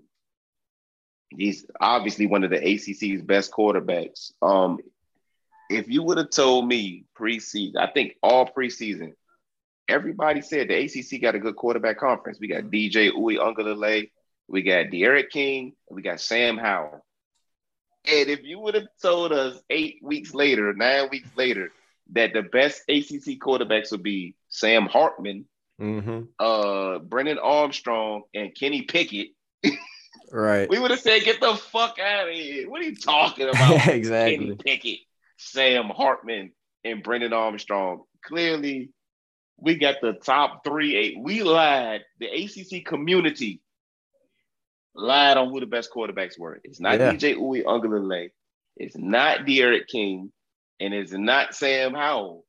he's 1.29 1.65
obviously 1.79 2.25
one 2.25 2.43
of 2.43 2.49
the 2.49 2.57
ACC's 2.57 3.21
best 3.21 3.51
quarterbacks. 3.51 4.33
Um, 4.41 4.79
if 5.69 5.87
you 5.87 6.03
would 6.03 6.17
have 6.17 6.31
told 6.31 6.67
me 6.67 7.05
preseason, 7.17 7.77
I 7.77 7.87
think 7.87 8.15
all 8.23 8.49
preseason, 8.49 9.13
everybody 9.87 10.41
said 10.41 10.67
the 10.67 10.83
ACC 10.83 11.21
got 11.21 11.35
a 11.35 11.39
good 11.39 11.55
quarterback 11.55 11.99
conference. 11.99 12.39
We 12.41 12.47
got 12.47 12.63
DJ 12.63 13.11
Uiagalelei, 13.11 14.09
we 14.47 14.63
got 14.63 14.89
D'Eriq 14.89 15.29
King, 15.29 15.73
we 15.89 16.01
got 16.01 16.19
Sam 16.19 16.57
Howell. 16.57 17.05
And 18.05 18.29
if 18.29 18.43
you 18.43 18.59
would 18.59 18.73
have 18.73 18.87
told 19.01 19.31
us 19.31 19.61
eight 19.69 19.99
weeks 20.01 20.33
later, 20.33 20.73
nine 20.73 21.09
weeks 21.11 21.29
later, 21.35 21.71
that 22.13 22.33
the 22.33 22.41
best 22.41 22.81
ACC 22.89 23.37
quarterbacks 23.39 23.91
would 23.91 24.03
be 24.03 24.35
Sam 24.49 24.87
Hartman, 24.87 25.45
Mhm. 25.79 26.27
uh, 26.39 26.99
Brennan 26.99 27.39
Armstrong, 27.39 28.23
and 28.33 28.53
Kenny 28.55 28.81
Pickett, 28.83 29.29
Right. 30.31 30.69
we 30.69 30.79
would 30.79 30.91
have 30.91 30.99
said, 30.99 31.23
"Get 31.23 31.39
the 31.39 31.55
fuck 31.55 31.97
out 31.99 32.27
of 32.29 32.33
here! 32.35 32.69
What 32.69 32.81
are 32.81 32.85
you 32.85 32.95
talking 32.95 33.47
about?" 33.49 33.87
Exactly. 33.87 34.37
Kenny. 34.37 34.55
Pickett, 34.55 34.99
Sam 35.37 35.85
Hartman, 35.85 36.51
and 36.83 37.01
Brennan 37.03 37.33
Armstrong. 37.33 38.03
Clearly, 38.23 38.89
we 39.57 39.75
got 39.75 40.01
the 40.01 40.13
top 40.13 40.63
three. 40.65 40.95
Eight. 40.95 41.15
We 41.19 41.43
lied. 41.43 42.03
The 42.19 42.27
ACC 42.27 42.85
community 42.85 43.61
lied 44.95 45.37
on 45.37 45.49
who 45.49 45.59
the 45.59 45.65
best 45.65 45.91
quarterbacks 45.95 46.37
were. 46.37 46.59
It's 46.63 46.79
not 46.79 46.99
Yeah. 46.99 47.11
DJ 47.13 47.35
Uiagalelei. 47.35 48.31
It's 48.77 48.97
not 48.97 49.45
D'Eriq 49.45 49.87
King, 49.87 50.31
and 50.79 50.93
it's 50.93 51.11
not 51.11 51.55
Sam 51.55 51.93
Howell. 51.93 52.45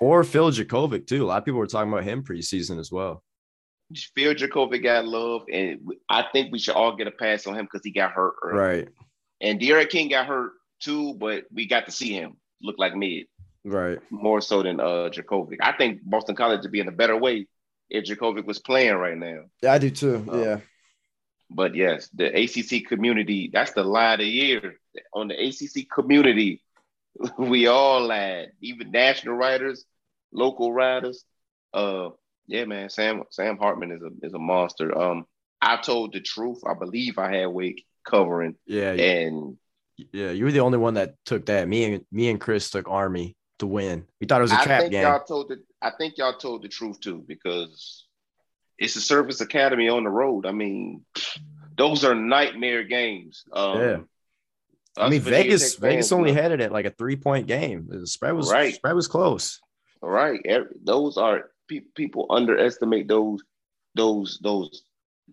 Or 0.00 0.22
Phil 0.22 0.50
Jurkovec 0.50 1.06
too. 1.06 1.24
A 1.24 1.26
lot 1.26 1.38
of 1.38 1.44
people 1.44 1.58
were 1.58 1.66
talking 1.66 1.92
about 1.92 2.04
him 2.04 2.22
preseason 2.22 2.78
as 2.78 2.92
well. 2.92 3.22
Phil 4.14 4.34
Jurkovec 4.34 4.82
got 4.82 5.06
love, 5.06 5.42
and 5.52 5.80
I 6.08 6.24
think 6.32 6.52
we 6.52 6.58
should 6.58 6.74
all 6.74 6.94
get 6.94 7.06
a 7.06 7.10
pass 7.10 7.46
on 7.46 7.54
him 7.56 7.64
because 7.64 7.80
he 7.84 7.90
got 7.90 8.12
hurt 8.12 8.34
early. 8.42 8.58
Right. 8.58 8.88
And 9.40 9.58
D'Eriq 9.58 9.88
King 9.88 10.08
got 10.10 10.26
hurt 10.26 10.52
too, 10.80 11.14
but 11.14 11.44
we 11.52 11.66
got 11.66 11.86
to 11.86 11.92
see 11.92 12.12
him 12.12 12.36
look 12.62 12.76
like 12.78 12.94
mid 12.94 13.26
Right. 13.64 13.98
more 14.10 14.40
so 14.40 14.62
than 14.62 14.78
uh 14.80 15.10
Jurkovec. 15.10 15.56
I 15.60 15.72
think 15.72 16.00
Boston 16.04 16.36
College 16.36 16.62
would 16.62 16.72
be 16.72 16.80
in 16.80 16.88
a 16.88 16.92
better 16.92 17.16
way 17.16 17.46
if 17.90 18.04
Jurkovec 18.04 18.44
was 18.44 18.58
playing 18.58 18.94
right 18.94 19.16
now. 19.18 19.42
Yeah, 19.62 19.72
I 19.72 19.78
do 19.78 19.90
too. 19.90 20.24
Oh. 20.28 20.42
yeah. 20.42 20.60
But 21.50 21.74
yes, 21.74 22.08
the 22.14 22.26
ACC 22.26 22.86
community, 22.86 23.48
that's 23.52 23.72
the 23.72 23.82
lie 23.82 24.12
of 24.14 24.18
the 24.20 24.26
year. 24.26 24.78
On 25.14 25.28
the 25.28 25.34
ACC 25.48 25.88
community, 25.90 26.62
we 27.38 27.66
all 27.66 28.06
lied, 28.06 28.48
even 28.60 28.90
national 28.90 29.34
writers, 29.34 29.84
local 30.32 30.72
writers. 30.72 31.24
Uh, 31.72 32.10
yeah, 32.46 32.64
man, 32.64 32.88
Sam 32.90 33.24
Sam 33.30 33.58
Hartman 33.58 33.92
is 33.92 34.02
a 34.02 34.26
is 34.26 34.32
a 34.34 34.38
monster. 34.38 34.96
Um, 34.96 35.26
I 35.60 35.76
told 35.76 36.12
the 36.12 36.20
truth. 36.20 36.60
I 36.66 36.74
believe 36.74 37.18
I 37.18 37.34
had 37.36 37.46
Wake 37.48 37.84
covering, 38.04 38.54
Yeah. 38.66 38.92
And 38.92 39.58
Yeah. 40.12 40.30
You 40.30 40.44
were 40.44 40.52
the 40.52 40.60
only 40.60 40.78
one 40.78 40.94
that 40.94 41.14
took 41.26 41.46
that. 41.46 41.68
Me 41.68 41.84
and 41.84 42.04
me 42.10 42.30
and 42.30 42.40
Chris 42.40 42.70
took 42.70 42.88
Army 42.88 43.36
to 43.58 43.66
win. 43.66 44.06
We 44.20 44.26
thought 44.26 44.40
it 44.40 44.42
was 44.42 44.52
a 44.52 44.60
I 44.60 44.64
trap 44.64 44.80
think 44.82 44.92
game. 44.92 45.02
y'all 45.02 45.24
told 45.24 45.48
the 45.48 45.62
I 45.82 45.90
think 45.98 46.14
y'all 46.16 46.38
told 46.38 46.62
the 46.62 46.68
truth 46.68 47.00
too 47.00 47.24
because 47.26 48.06
it's 48.78 48.96
a 48.96 49.00
service 49.00 49.40
academy 49.40 49.88
on 49.88 50.04
the 50.04 50.10
road. 50.10 50.46
I 50.46 50.52
mean, 50.52 51.04
those 51.76 52.04
are 52.04 52.14
nightmare 52.14 52.84
games. 52.84 53.44
Um, 53.52 53.78
Yeah. 53.80 53.96
I 55.00 55.08
mean, 55.08 55.20
Vegas 55.20 55.76
Vegas 55.76 56.12
only 56.12 56.32
had 56.32 56.52
it 56.52 56.60
at 56.60 56.72
like 56.72 56.86
a 56.86 56.90
three 56.90 57.16
point 57.16 57.46
game. 57.46 57.86
The 57.88 58.06
spread 58.06 58.34
was 58.34 58.50
Right. 58.50 58.74
spread 58.74 58.94
was 58.94 59.08
close. 59.08 59.60
right. 60.02 60.40
Those 60.84 61.16
are 61.16 61.50
pe- 61.68 61.80
people 61.94 62.26
underestimate 62.30 63.08
those 63.08 63.42
those 63.94 64.38
those 64.42 64.82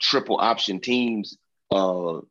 triple 0.02 0.38
option 0.40 0.80
teams. 0.80 1.38
Uh, 1.72 2.22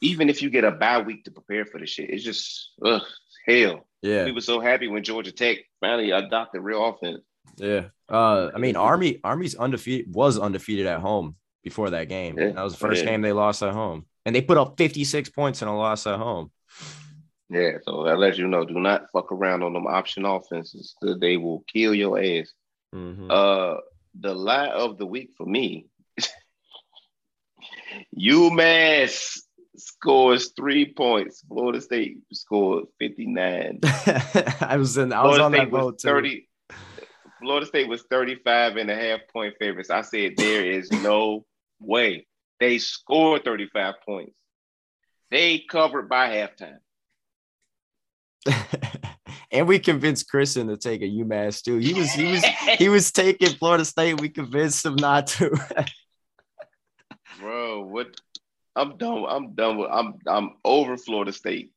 even 0.00 0.28
if 0.28 0.42
you 0.42 0.50
get 0.50 0.64
a 0.64 0.70
bye 0.70 1.00
week 1.00 1.24
to 1.24 1.30
prepare 1.30 1.64
for 1.64 1.78
the 1.78 1.86
shit, 1.86 2.10
it's 2.10 2.24
just 2.24 2.70
ugh, 2.84 3.02
hell. 3.46 3.86
Yeah. 4.02 4.24
We 4.24 4.32
were 4.32 4.40
so 4.40 4.58
happy 4.60 4.88
when 4.88 5.04
Georgia 5.04 5.30
Tech 5.32 5.58
finally 5.80 6.10
adopted 6.10 6.62
real 6.62 6.84
offense. 6.84 7.20
Yeah. 7.56 7.86
Uh, 8.08 8.50
I 8.54 8.58
mean, 8.58 8.76
Army 8.76 9.20
Army's 9.22 9.54
undefeated 9.54 10.12
was 10.14 10.38
undefeated 10.38 10.86
at 10.86 11.00
home 11.00 11.36
before 11.62 11.90
that 11.90 12.08
game. 12.08 12.36
Yeah. 12.38 12.50
That 12.52 12.62
was 12.64 12.72
the 12.72 12.80
first 12.80 13.04
Yeah. 13.04 13.10
game 13.10 13.22
they 13.22 13.32
lost 13.32 13.62
at 13.62 13.72
home, 13.72 14.06
and 14.24 14.34
they 14.34 14.42
put 14.42 14.58
up 14.58 14.76
56 14.76 15.30
points 15.30 15.62
in 15.62 15.68
a 15.68 15.76
loss 15.76 16.06
at 16.06 16.18
home. 16.18 16.50
Yeah, 17.50 17.72
so 17.82 18.04
that 18.04 18.18
lets 18.18 18.38
you 18.38 18.48
know, 18.48 18.64
do 18.64 18.80
not 18.80 19.06
fuck 19.12 19.30
around 19.30 19.62
on 19.62 19.74
them 19.74 19.86
option 19.86 20.24
offenses. 20.24 20.94
They 21.02 21.36
will 21.36 21.64
kill 21.72 21.94
your 21.94 22.18
ass. 22.18 22.50
Mhm. 22.94 23.30
Uh, 23.30 23.80
the 24.18 24.34
lie 24.34 24.68
of 24.68 24.98
the 24.98 25.06
week 25.06 25.30
for 25.36 25.46
me, 25.46 25.86
UMass 28.18 29.38
scores 29.76 30.52
three 30.56 30.92
points. 30.92 31.44
Florida 31.48 31.80
State 31.80 32.18
scored 32.32 32.84
59. 32.98 33.80
I 33.84 34.76
was 34.78 34.96
in. 34.96 35.12
I 35.12 35.22
was 35.24 35.36
Florida 35.36 35.44
on 35.44 35.52
that 35.52 35.58
State 35.58 35.72
was 35.72 35.80
boat 35.80 35.98
too. 35.98 36.08
30. 36.08 36.48
Florida 37.40 37.66
State 37.66 37.88
was 37.88 38.02
35 38.10 38.76
and 38.76 38.90
a 38.90 38.94
half 38.94 39.20
point 39.32 39.54
favorites. 39.58 39.90
I 39.90 40.02
said 40.02 40.34
there 40.36 40.64
is 40.64 40.90
no 40.92 41.44
way. 41.80 42.26
They 42.62 42.78
scored 42.78 43.44
35 43.44 43.94
points. 44.06 44.36
They 45.32 45.58
covered 45.58 46.08
by 46.08 46.28
halftime. 46.28 46.78
and 49.50 49.66
we 49.66 49.80
convinced 49.80 50.30
Kristen 50.30 50.68
to 50.68 50.76
take 50.76 51.02
a 51.02 51.06
UMass 51.06 51.64
too. 51.64 51.78
He 51.78 51.92
was 51.92 52.12
he 52.12 52.26
was 52.26 52.44
he 52.78 52.88
was 52.88 53.10
taking 53.10 53.48
Florida 53.48 53.84
State. 53.84 54.20
We 54.20 54.28
convinced 54.28 54.86
him 54.86 54.94
not 54.94 55.26
to. 55.28 55.50
Bro, 57.40 57.86
what? 57.86 58.14
I'm 58.76 58.96
done. 58.96 59.24
I'm 59.28 59.54
done 59.54 59.78
with. 59.78 59.90
I'm 59.90 60.14
I'm 60.28 60.52
over 60.64 60.96
Florida 60.96 61.32
State. 61.32 61.72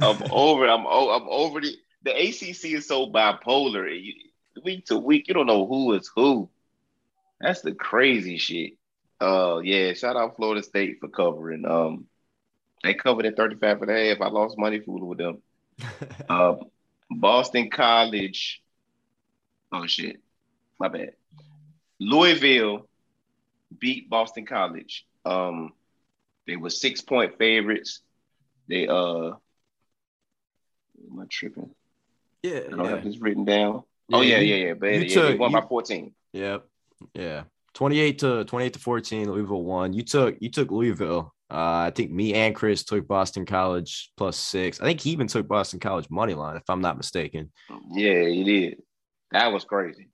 I'm 0.00 0.16
over. 0.30 0.66
I'm 0.66 0.86
I'm 0.86 1.28
over 1.28 1.60
the 1.60 1.76
the 2.04 2.12
ACC 2.12 2.72
is 2.72 2.88
so 2.88 3.12
bipolar. 3.12 4.02
You, 4.02 4.14
week 4.64 4.86
to 4.86 4.96
week, 4.96 5.28
you 5.28 5.34
don't 5.34 5.44
know 5.44 5.66
who 5.66 5.92
is 5.92 6.10
who. 6.16 6.48
That's 7.38 7.60
the 7.60 7.74
crazy 7.74 8.38
shit. 8.38 8.78
Uh, 9.22 9.58
yeah. 9.62 9.92
Shout 9.94 10.16
out 10.16 10.36
Florida 10.36 10.62
State 10.62 10.98
for 11.00 11.08
covering. 11.08 11.64
Um, 11.64 12.06
they 12.82 12.94
covered 12.94 13.26
at 13.26 13.36
35 13.36 13.82
and 13.82 13.90
a 13.90 14.08
half. 14.08 14.20
I 14.20 14.28
lost 14.28 14.58
money 14.58 14.80
fooling 14.80 15.06
with 15.06 15.18
them. 15.18 15.38
Uh, 16.28 16.54
Boston 17.10 17.70
College. 17.70 18.62
Oh 19.70 19.86
shit, 19.86 20.20
my 20.78 20.88
bad. 20.88 21.12
Louisville 22.00 22.88
beat 23.78 24.10
Boston 24.10 24.44
College. 24.44 25.06
Um, 25.24 25.72
they 26.46 26.56
were 26.56 26.70
six 26.70 27.00
point 27.00 27.38
favorites. 27.38 28.00
They 28.68 28.86
uh, 28.88 29.28
am 31.10 31.20
I 31.20 31.24
tripping? 31.30 31.70
yeah, 32.42 32.60
I 32.66 32.70
don't 32.70 32.84
yeah. 32.84 32.90
have 32.90 33.04
this 33.04 33.18
written 33.18 33.44
down. 33.44 33.82
oh 34.12 34.20
yeah, 34.20 34.40
yeah, 34.40 34.66
yeah. 34.66 34.74
But 34.74 34.86
you 34.86 34.92
yeah, 34.92 34.98
they 35.00 35.08
took- 35.08 35.40
won 35.40 35.52
you- 35.52 35.60
by 35.60 35.66
14. 35.66 36.12
Yep. 36.32 36.66
Yeah. 37.14 37.42
28 37.74 38.18
to 38.20 38.44
28 38.44 38.72
to 38.74 38.78
14, 38.78 39.30
Louisville 39.30 39.62
won. 39.64 39.92
You 39.92 40.02
took 40.02 40.36
you 40.40 40.50
took 40.50 40.70
Louisville. 40.70 41.32
Uh, 41.50 41.86
I 41.88 41.92
think 41.94 42.10
me 42.10 42.32
and 42.34 42.54
Chris 42.54 42.82
took 42.82 43.06
Boston 43.06 43.44
College 43.44 44.10
plus 44.16 44.38
six. 44.38 44.80
I 44.80 44.84
think 44.84 45.00
he 45.00 45.10
even 45.10 45.26
took 45.26 45.46
Boston 45.46 45.80
College 45.80 46.08
money 46.10 46.32
line, 46.34 46.56
if 46.56 46.62
I'm 46.68 46.80
not 46.80 46.96
mistaken. 46.96 47.52
Yeah, 47.90 48.24
he 48.24 48.42
did. 48.44 48.82
That 49.32 49.52
was 49.52 49.64
crazy. 49.64 50.08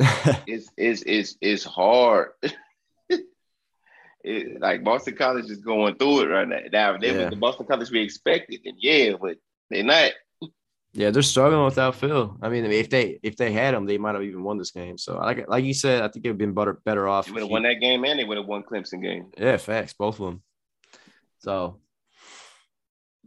It's 0.46 0.68
it's 0.76 1.02
it's 1.06 1.36
it's 1.40 1.64
hard. 1.64 2.30
it, 3.08 4.60
like 4.60 4.84
Boston 4.84 5.16
College 5.16 5.50
is 5.50 5.58
going 5.58 5.96
through 5.96 6.22
it 6.22 6.26
right 6.26 6.48
now. 6.48 6.58
Now, 6.72 6.94
if 6.94 7.00
they 7.00 7.14
Yeah. 7.14 7.28
the 7.30 7.36
Boston 7.36 7.66
College 7.66 7.90
we 7.90 8.00
expected, 8.00 8.60
then 8.64 8.74
yeah, 8.78 9.12
but 9.20 9.36
they're 9.70 9.82
not. 9.84 10.12
Yeah, 10.96 11.10
they're 11.10 11.22
struggling 11.22 11.64
without 11.64 11.96
Phil. 11.96 12.36
I 12.40 12.48
mean, 12.48 12.64
if 12.66 12.88
they 12.88 13.18
if 13.22 13.36
they 13.36 13.50
had 13.50 13.74
him, 13.74 13.84
they 13.84 13.98
might 13.98 14.14
have 14.14 14.22
even 14.22 14.44
won 14.44 14.58
this 14.58 14.70
game. 14.70 14.96
So 14.96 15.16
like 15.16 15.48
like 15.48 15.64
you 15.64 15.74
said, 15.74 16.02
I 16.02 16.08
think 16.08 16.24
it'd 16.24 16.38
been 16.38 16.54
better 16.54 16.80
better 16.84 17.08
off. 17.08 17.26
They 17.26 17.32
would 17.32 17.42
have 17.42 17.50
won 17.50 17.64
that 17.64 17.80
game 17.80 18.04
and 18.04 18.18
they 18.18 18.24
would 18.24 18.38
have 18.38 18.46
won 18.46 18.62
Clemson 18.62 19.02
game. 19.02 19.32
Yeah, 19.36 19.56
facts, 19.56 19.92
both 19.92 20.20
of 20.20 20.26
them. 20.26 20.42
So 21.40 21.80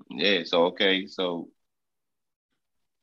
Yeah, 0.10 0.44
so 0.46 0.68
okay, 0.68 1.08
so 1.08 1.50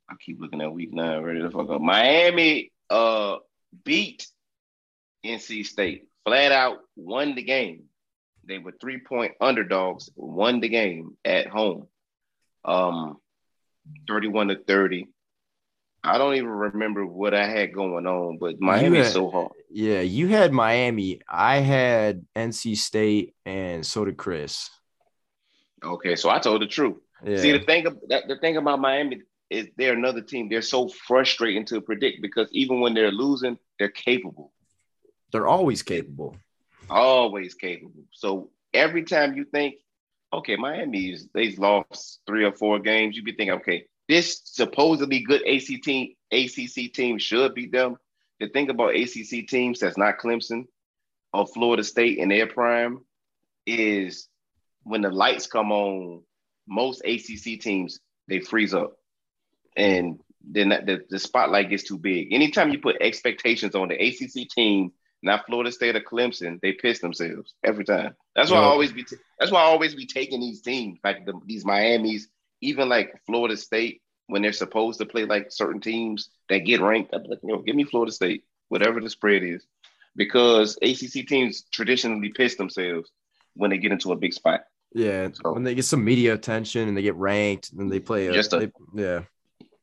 I 0.09 0.15
keep 0.19 0.39
looking 0.41 0.61
at 0.61 0.73
week 0.73 0.91
nine, 0.91 1.21
ready 1.21 1.41
to 1.41 1.51
fuck 1.51 1.69
up. 1.69 1.81
Miami 1.81 2.71
uh 2.89 3.37
beat 3.83 4.27
NC 5.23 5.63
State, 5.67 6.07
flat 6.25 6.51
out 6.51 6.79
won 6.95 7.35
the 7.35 7.43
game. 7.43 7.83
They 8.47 8.57
were 8.57 8.73
three 8.81 8.99
point 9.07 9.33
underdogs, 9.39 10.09
won 10.15 10.59
the 10.59 10.69
game 10.69 11.17
at 11.23 11.45
home. 11.45 11.87
Um 12.63 13.17
31 14.07 14.49
to 14.49 14.55
30. 14.63 15.07
I 16.03 16.17
don't 16.19 16.35
even 16.35 16.49
remember 16.49 17.05
what 17.05 17.33
I 17.33 17.47
had 17.47 17.73
going 17.73 18.05
on, 18.05 18.37
but 18.37 18.59
Miami 18.61 18.97
had- 18.97 19.07
is 19.07 19.13
so 19.13 19.29
hard. 19.31 19.51
yeah, 19.71 20.01
you 20.01 20.27
had 20.27 20.53
Miami. 20.53 21.19
I 21.27 21.57
had 21.57 22.25
NC 22.35 22.75
State, 22.75 23.33
and 23.45 23.83
so 23.85 24.05
did 24.05 24.15
Chris. 24.17 24.69
Okay, 25.83 26.15
so 26.15 26.29
I 26.29 26.39
told 26.39 26.61
the 26.61 26.67
truth. 26.67 26.97
Yeah. 27.25 27.37
See, 27.37 27.51
the 27.51 27.59
thing 27.59 27.85
that 28.09 28.27
the 28.27 28.37
thing 28.37 28.57
about 28.57 28.79
Miami 28.79 29.21
is 29.49 29.67
they're 29.77 29.93
another 29.93 30.21
team. 30.21 30.49
They're 30.49 30.61
so 30.61 30.89
frustrating 30.89 31.65
to 31.65 31.81
predict 31.81 32.21
because 32.21 32.49
even 32.51 32.81
when 32.81 32.93
they're 32.93 33.11
losing, 33.11 33.57
they're 33.79 33.89
capable, 33.89 34.51
they're 35.31 35.47
always 35.47 35.81
capable. 35.81 36.35
always 36.89 37.55
capable. 37.55 38.03
So 38.11 38.51
every 38.73 39.03
time 39.03 39.35
you 39.35 39.45
think, 39.45 39.75
okay, 40.37 40.55
Miami 40.55 41.11
is 41.11 41.27
they've 41.33 41.57
lost 41.57 42.21
three 42.25 42.45
or 42.45 42.53
four 42.53 42.79
games, 42.79 43.15
You'd 43.15 43.25
be 43.25 43.33
thinking, 43.33 43.57
okay, 43.57 43.85
this 44.07 44.41
supposedly 44.45 45.21
good 45.21 45.41
ACC 45.47 45.81
team, 45.81 46.13
ACC 46.31 46.93
team 46.93 47.17
should 47.17 47.53
beat 47.55 47.71
them. 47.71 47.97
The 48.39 48.49
thing 48.49 48.69
about 48.69 48.95
ACC 48.95 49.47
teams 49.47 49.79
that's 49.79 49.97
not 49.97 50.19
Clemson 50.19 50.65
or 51.33 51.47
Florida 51.47 51.83
State 51.83 52.17
in 52.17 52.29
their 52.29 52.47
prime 52.47 52.99
is 53.65 54.27
when 54.83 55.01
the 55.01 55.09
lights 55.09 55.47
come 55.47 55.71
on, 55.71 56.21
most 56.67 57.01
ACC 57.05 57.59
teams 57.59 57.99
they 58.27 58.39
freeze 58.39 58.73
up, 58.73 58.93
and 59.75 60.19
then 60.47 60.69
the, 60.69 61.01
the 61.09 61.19
spotlight 61.19 61.69
gets 61.69 61.83
too 61.83 61.97
big. 61.97 62.33
Anytime 62.33 62.69
you 62.69 62.79
put 62.79 62.97
expectations 63.01 63.75
on 63.75 63.87
the 63.87 63.95
ACC 63.95 64.47
team, 64.49 64.91
not 65.23 65.45
Florida 65.47 65.71
State 65.71 65.95
or 65.95 66.01
Clemson, 66.01 66.59
they 66.61 66.73
piss 66.73 66.99
themselves 66.99 67.53
every 67.63 67.83
time. 67.85 68.15
That's 68.35 68.51
why 68.51 68.57
I 68.57 68.63
always 68.63 68.91
be. 68.91 69.03
T- 69.03 69.15
that's 69.39 69.51
why 69.51 69.61
I 69.61 69.65
always 69.65 69.95
be 69.95 70.05
taking 70.05 70.39
these 70.39 70.61
teams 70.61 70.99
like 71.03 71.25
the, 71.25 71.33
these 71.45 71.65
Miami's, 71.65 72.27
even 72.61 72.89
like 72.89 73.21
Florida 73.25 73.57
State 73.57 74.01
when 74.27 74.41
they're 74.41 74.53
supposed 74.53 74.99
to 74.99 75.05
play 75.05 75.25
like 75.25 75.51
certain 75.51 75.79
teams 75.81 76.29
that 76.49 76.59
get 76.59 76.81
ranked. 76.81 77.13
I'm 77.13 77.23
like, 77.23 77.39
you 77.43 77.49
know, 77.49 77.59
give 77.61 77.75
me 77.75 77.83
Florida 77.85 78.11
State, 78.11 78.43
whatever 78.69 78.99
the 78.99 79.09
spread 79.09 79.43
is, 79.43 79.65
because 80.15 80.77
ACC 80.81 81.27
teams 81.27 81.63
traditionally 81.71 82.29
piss 82.29 82.55
themselves 82.55 83.09
when 83.55 83.69
they 83.71 83.77
get 83.77 83.91
into 83.91 84.11
a 84.11 84.15
big 84.15 84.33
spot. 84.33 84.61
Yeah, 84.93 85.29
So- 85.33 85.53
when 85.53 85.63
they 85.63 85.75
get 85.75 85.85
some 85.85 86.03
media 86.05 86.33
attention 86.33 86.87
and 86.87 86.97
they 86.97 87.01
get 87.01 87.15
ranked 87.15 87.71
and 87.73 87.91
they 87.91 87.99
play, 87.99 88.27
a, 88.27 88.33
Just 88.33 88.53
a- 88.53 88.59
they- 88.59 88.71
yeah, 89.03 89.21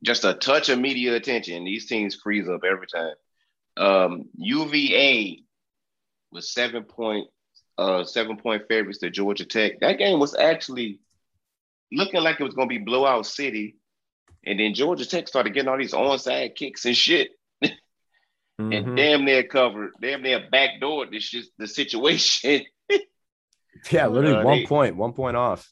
just 0.03 0.25
a 0.25 0.35
touch 0.35 0.69
of 0.69 0.79
media 0.81 1.15
attention, 1.15 1.65
these 1.65 1.87
teams 1.87 2.15
freeze 2.17 2.49
up 2.49 2.63
every 2.65 2.87
time. 2.87 3.15
Um, 3.77 4.25
UVA 4.37 5.43
was 6.31 6.53
seven 6.53 6.85
point 6.85 7.29
uh 7.79 8.05
seven 8.05 8.37
point 8.37 8.65
favorites 8.69 8.99
to 8.99 9.11
Georgia 9.11 9.45
Tech. 9.45 9.81
That 9.81 9.99
game 9.99 10.19
was 10.21 10.35
actually 10.35 11.01
looking 11.91 12.21
like 12.23 12.41
it 12.41 12.45
was 12.45 12.55
gonna 12.55 12.67
be 12.69 12.79
blowout 12.79 13.27
city, 13.27 13.77
and 14.45 14.61
then 14.61 14.75
Georgia 14.75 15.07
Tech 15.07 15.29
started 15.29 15.55
getting 15.55 15.69
all 15.69 15.79
these 15.79 15.93
onside 15.95 16.55
kicks 16.55 16.85
and 16.85 16.97
shit, 16.97 17.31
Mhm. 17.63 17.71
and 18.59 18.97
damn 18.97 19.25
near 19.25 19.43
covered, 19.45 19.93
damn 20.01 20.23
near 20.23 20.49
backdoored 20.53 21.11
this 21.11 21.25
shit, 21.25 21.47
the 21.59 21.67
situation. 21.67 22.63
yeah, 23.91 24.07
literally 24.07 24.37
uh, 24.37 24.45
one 24.45 24.59
they- 24.59 24.67
point, 24.67 24.97
one 24.97 25.13
point 25.13 25.37
off. 25.37 25.71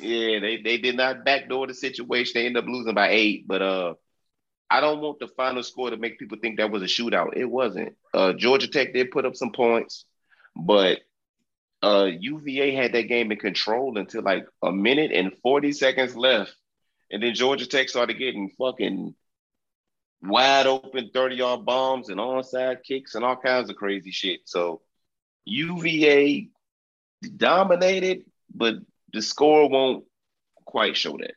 Yeah, 0.00 0.40
they 0.40 0.60
they 0.64 0.78
did 0.78 0.96
not 0.96 1.24
backdoor 1.24 1.66
the 1.66 1.74
situation. 1.74 2.32
They 2.34 2.46
ended 2.46 2.64
up 2.64 2.68
losing 2.68 2.94
by 2.94 3.10
eight. 3.10 3.46
But 3.46 3.62
uh, 3.62 3.94
I 4.72 4.80
don't 4.80 5.00
want 5.00 5.18
the 5.18 5.28
final 5.28 5.62
score 5.62 5.90
to 5.90 5.98
make 5.98 6.18
people 6.18 6.38
think 6.40 6.56
that 6.56 6.70
was 6.70 6.82
a 6.82 6.86
shootout. 6.86 7.36
It 7.36 7.44
wasn't. 7.44 7.94
Uh, 8.14 8.32
Georgia 8.32 8.68
Tech 8.68 8.94
did 8.94 9.10
put 9.10 9.26
up 9.26 9.36
some 9.36 9.52
points, 9.52 10.06
but 10.56 11.00
uh, 11.82 12.08
UVA 12.18 12.74
had 12.74 12.92
that 12.94 13.02
game 13.02 13.30
in 13.30 13.38
control 13.38 13.98
until 13.98 14.22
like 14.22 14.46
a 14.62 14.72
minute 14.72 15.12
and 15.12 15.32
forty 15.42 15.72
seconds 15.72 16.16
left, 16.16 16.54
and 17.10 17.22
then 17.22 17.34
Georgia 17.34 17.66
Tech 17.66 17.90
started 17.90 18.18
getting 18.18 18.48
fucking 18.58 19.14
wide 20.22 20.66
open 20.66 21.10
thirty 21.12 21.36
yard 21.36 21.66
bombs 21.66 22.08
and 22.08 22.18
onside 22.18 22.82
kicks 22.82 23.14
and 23.14 23.24
all 23.24 23.36
kinds 23.36 23.68
of 23.68 23.76
crazy 23.76 24.10
shit. 24.10 24.40
So 24.46 24.80
UVA 25.44 26.48
dominated, 27.36 28.24
but 28.54 28.76
the 29.12 29.20
score 29.20 29.68
won't 29.68 30.04
quite 30.64 30.96
show 30.96 31.18
that. 31.18 31.34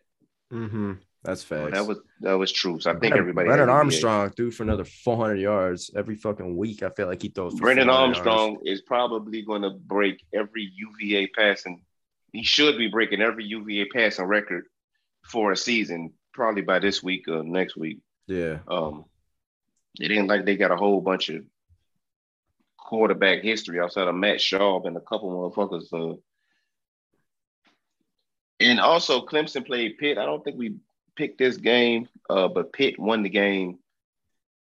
Mm-hmm. 0.53 0.93
That's 1.25 1.43
facts. 1.43 1.73
That 1.73 1.85
was 1.85 1.99
that 2.21 2.33
was 2.33 2.51
true. 2.51 2.79
So 2.79 2.89
I 2.89 2.93
think 2.93 3.01
Brennan- 3.01 3.19
everybody. 3.19 3.47
Brennan. 3.47 3.69
Armstrong 3.69 4.29
threw 4.31 4.51
for 4.51 4.63
another 4.63 4.85
400 4.85 5.35
yards 5.35 5.91
every 5.95 6.15
fucking 6.15 6.55
week. 6.55 6.83
I 6.83 6.89
feel 6.89 7.07
like 7.07 7.21
he 7.21 7.29
throws. 7.29 7.55
Brendan 7.59 7.87
400 7.87 8.15
yards. 8.15 8.17
Armstrong 8.19 8.59
is 8.65 8.81
probably 8.81 9.41
going 9.41 9.63
to 9.63 9.71
break 9.71 10.23
every 10.33 10.71
UVA 10.75 11.27
passing. 11.27 11.83
He 12.31 12.43
should 12.43 12.77
be 12.77 12.87
breaking 12.87 13.21
every 13.21 13.45
UVA 13.45 13.85
passing 13.85 14.25
record 14.25 14.65
for 15.23 15.51
a 15.51 15.57
season, 15.57 16.13
probably 16.33 16.61
by 16.61 16.79
this 16.79 17.01
week 17.01 17.27
or 17.27 17.43
next 17.43 17.75
week. 17.77 17.99
Yeah. 18.27 18.59
Um, 18.67 19.05
it 19.99 20.11
ain't 20.11 20.27
like 20.27 20.45
they 20.45 20.57
got 20.57 20.71
a 20.71 20.77
whole 20.77 21.01
bunch 21.01 21.29
of 21.29 21.43
quarterback 22.77 23.41
history 23.41 23.79
outside 23.79 24.07
of 24.07 24.15
Matt 24.15 24.37
Schaub 24.37 24.85
and 24.85 24.97
a 24.97 25.01
couple 25.01 25.31
motherfuckers. 25.31 25.91
Uh, 25.91 26.17
and 28.59 28.79
also, 28.79 29.25
Clemson 29.25 29.65
played 29.65 29.97
Pitt. 29.97 30.17
I 30.17 30.25
don't 30.25 30.43
think 30.43 30.57
we 30.57 30.75
picked 31.15 31.37
this 31.37 31.57
game, 31.57 32.07
uh, 32.29 32.47
but 32.47 32.73
Pitt 32.73 32.99
won 32.99 33.23
the 33.23 33.29
game. 33.29 33.79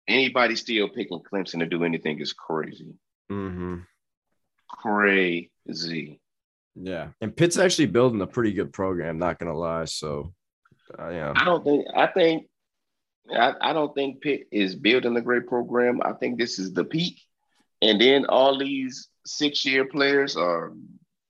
Anybody 0.07 0.55
still 0.55 0.89
picking 0.89 1.19
Clemson 1.19 1.59
to 1.59 1.65
do 1.65 1.83
anything 1.83 2.19
is 2.19 2.33
crazy. 2.33 2.95
Mm-hmm. 3.31 3.77
Crazy. 4.67 6.19
Yeah. 6.75 7.09
And 7.21 7.35
Pitt's 7.35 7.57
actually 7.57 7.87
building 7.87 8.21
a 8.21 8.27
pretty 8.27 8.53
good 8.53 8.73
program. 8.73 9.19
Not 9.19 9.39
gonna 9.39 9.57
lie. 9.57 9.85
So, 9.85 10.33
uh, 10.97 11.09
yeah. 11.09 11.33
I 11.35 11.45
don't 11.45 11.63
think. 11.63 11.85
I 11.95 12.07
think. 12.07 12.47
I, 13.31 13.53
I 13.61 13.73
don't 13.73 13.93
think 13.93 14.21
Pitt 14.21 14.47
is 14.51 14.75
building 14.75 15.15
a 15.15 15.21
great 15.21 15.45
program. 15.45 16.01
I 16.03 16.13
think 16.13 16.39
this 16.39 16.57
is 16.57 16.73
the 16.73 16.83
peak, 16.83 17.21
and 17.79 18.01
then 18.01 18.25
all 18.25 18.57
these 18.57 19.09
six-year 19.23 19.85
players 19.85 20.35
are 20.35 20.73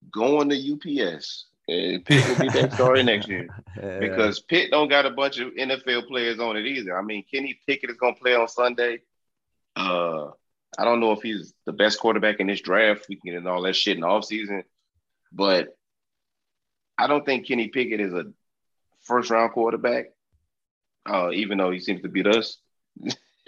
going 0.10 0.50
to 0.50 1.04
UPS. 1.06 1.49
Pitt 2.06 2.28
will 2.28 2.40
be 2.40 2.50
that 2.50 2.74
story 2.74 3.04
next 3.04 3.28
year 3.28 3.48
Yeah. 3.78 4.00
because 4.00 4.40
Pitt 4.42 4.72
don't 4.72 4.90
got 4.90 5.06
a 5.06 5.12
bunch 5.12 5.40
of 5.40 5.54
NFL 5.54 6.08
players 6.08 6.40
on 6.40 6.58
it 6.58 6.66
either. 6.66 6.98
I 6.98 7.02
mean, 7.02 7.24
Kenny 7.32 7.60
Pickett 7.68 7.90
is 7.92 7.98
going 7.98 8.16
to 8.16 8.22
play 8.22 8.36
on 8.36 8.48
Sunday. 8.48 9.00
Uh, 9.76 10.28
I 10.78 10.86
don't 10.86 11.00
know 11.00 11.12
if 11.14 11.22
he's 11.22 11.54
the 11.66 11.72
best 11.74 12.00
quarterback 12.00 12.40
in 12.40 12.48
this 12.48 12.62
draft. 12.62 13.06
We 13.10 13.16
can 13.16 13.32
get 13.32 13.38
into 13.38 13.50
all 13.50 13.62
that 13.64 13.76
shit 13.76 13.96
in 13.98 14.02
the 14.02 14.08
offseason. 14.08 14.64
But 15.32 15.78
I 16.98 17.08
don't 17.08 17.26
think 17.26 17.48
Kenny 17.48 17.68
Pickett 17.70 18.02
is 18.02 18.14
a 18.14 18.26
first 19.02 19.30
round 19.30 19.54
quarterback, 19.54 20.08
uh, 21.10 21.32
even 21.32 21.58
though 21.58 21.72
he 21.72 21.80
seems 21.80 22.02
to 22.02 22.10
beat 22.10 22.28
us. 22.28 22.58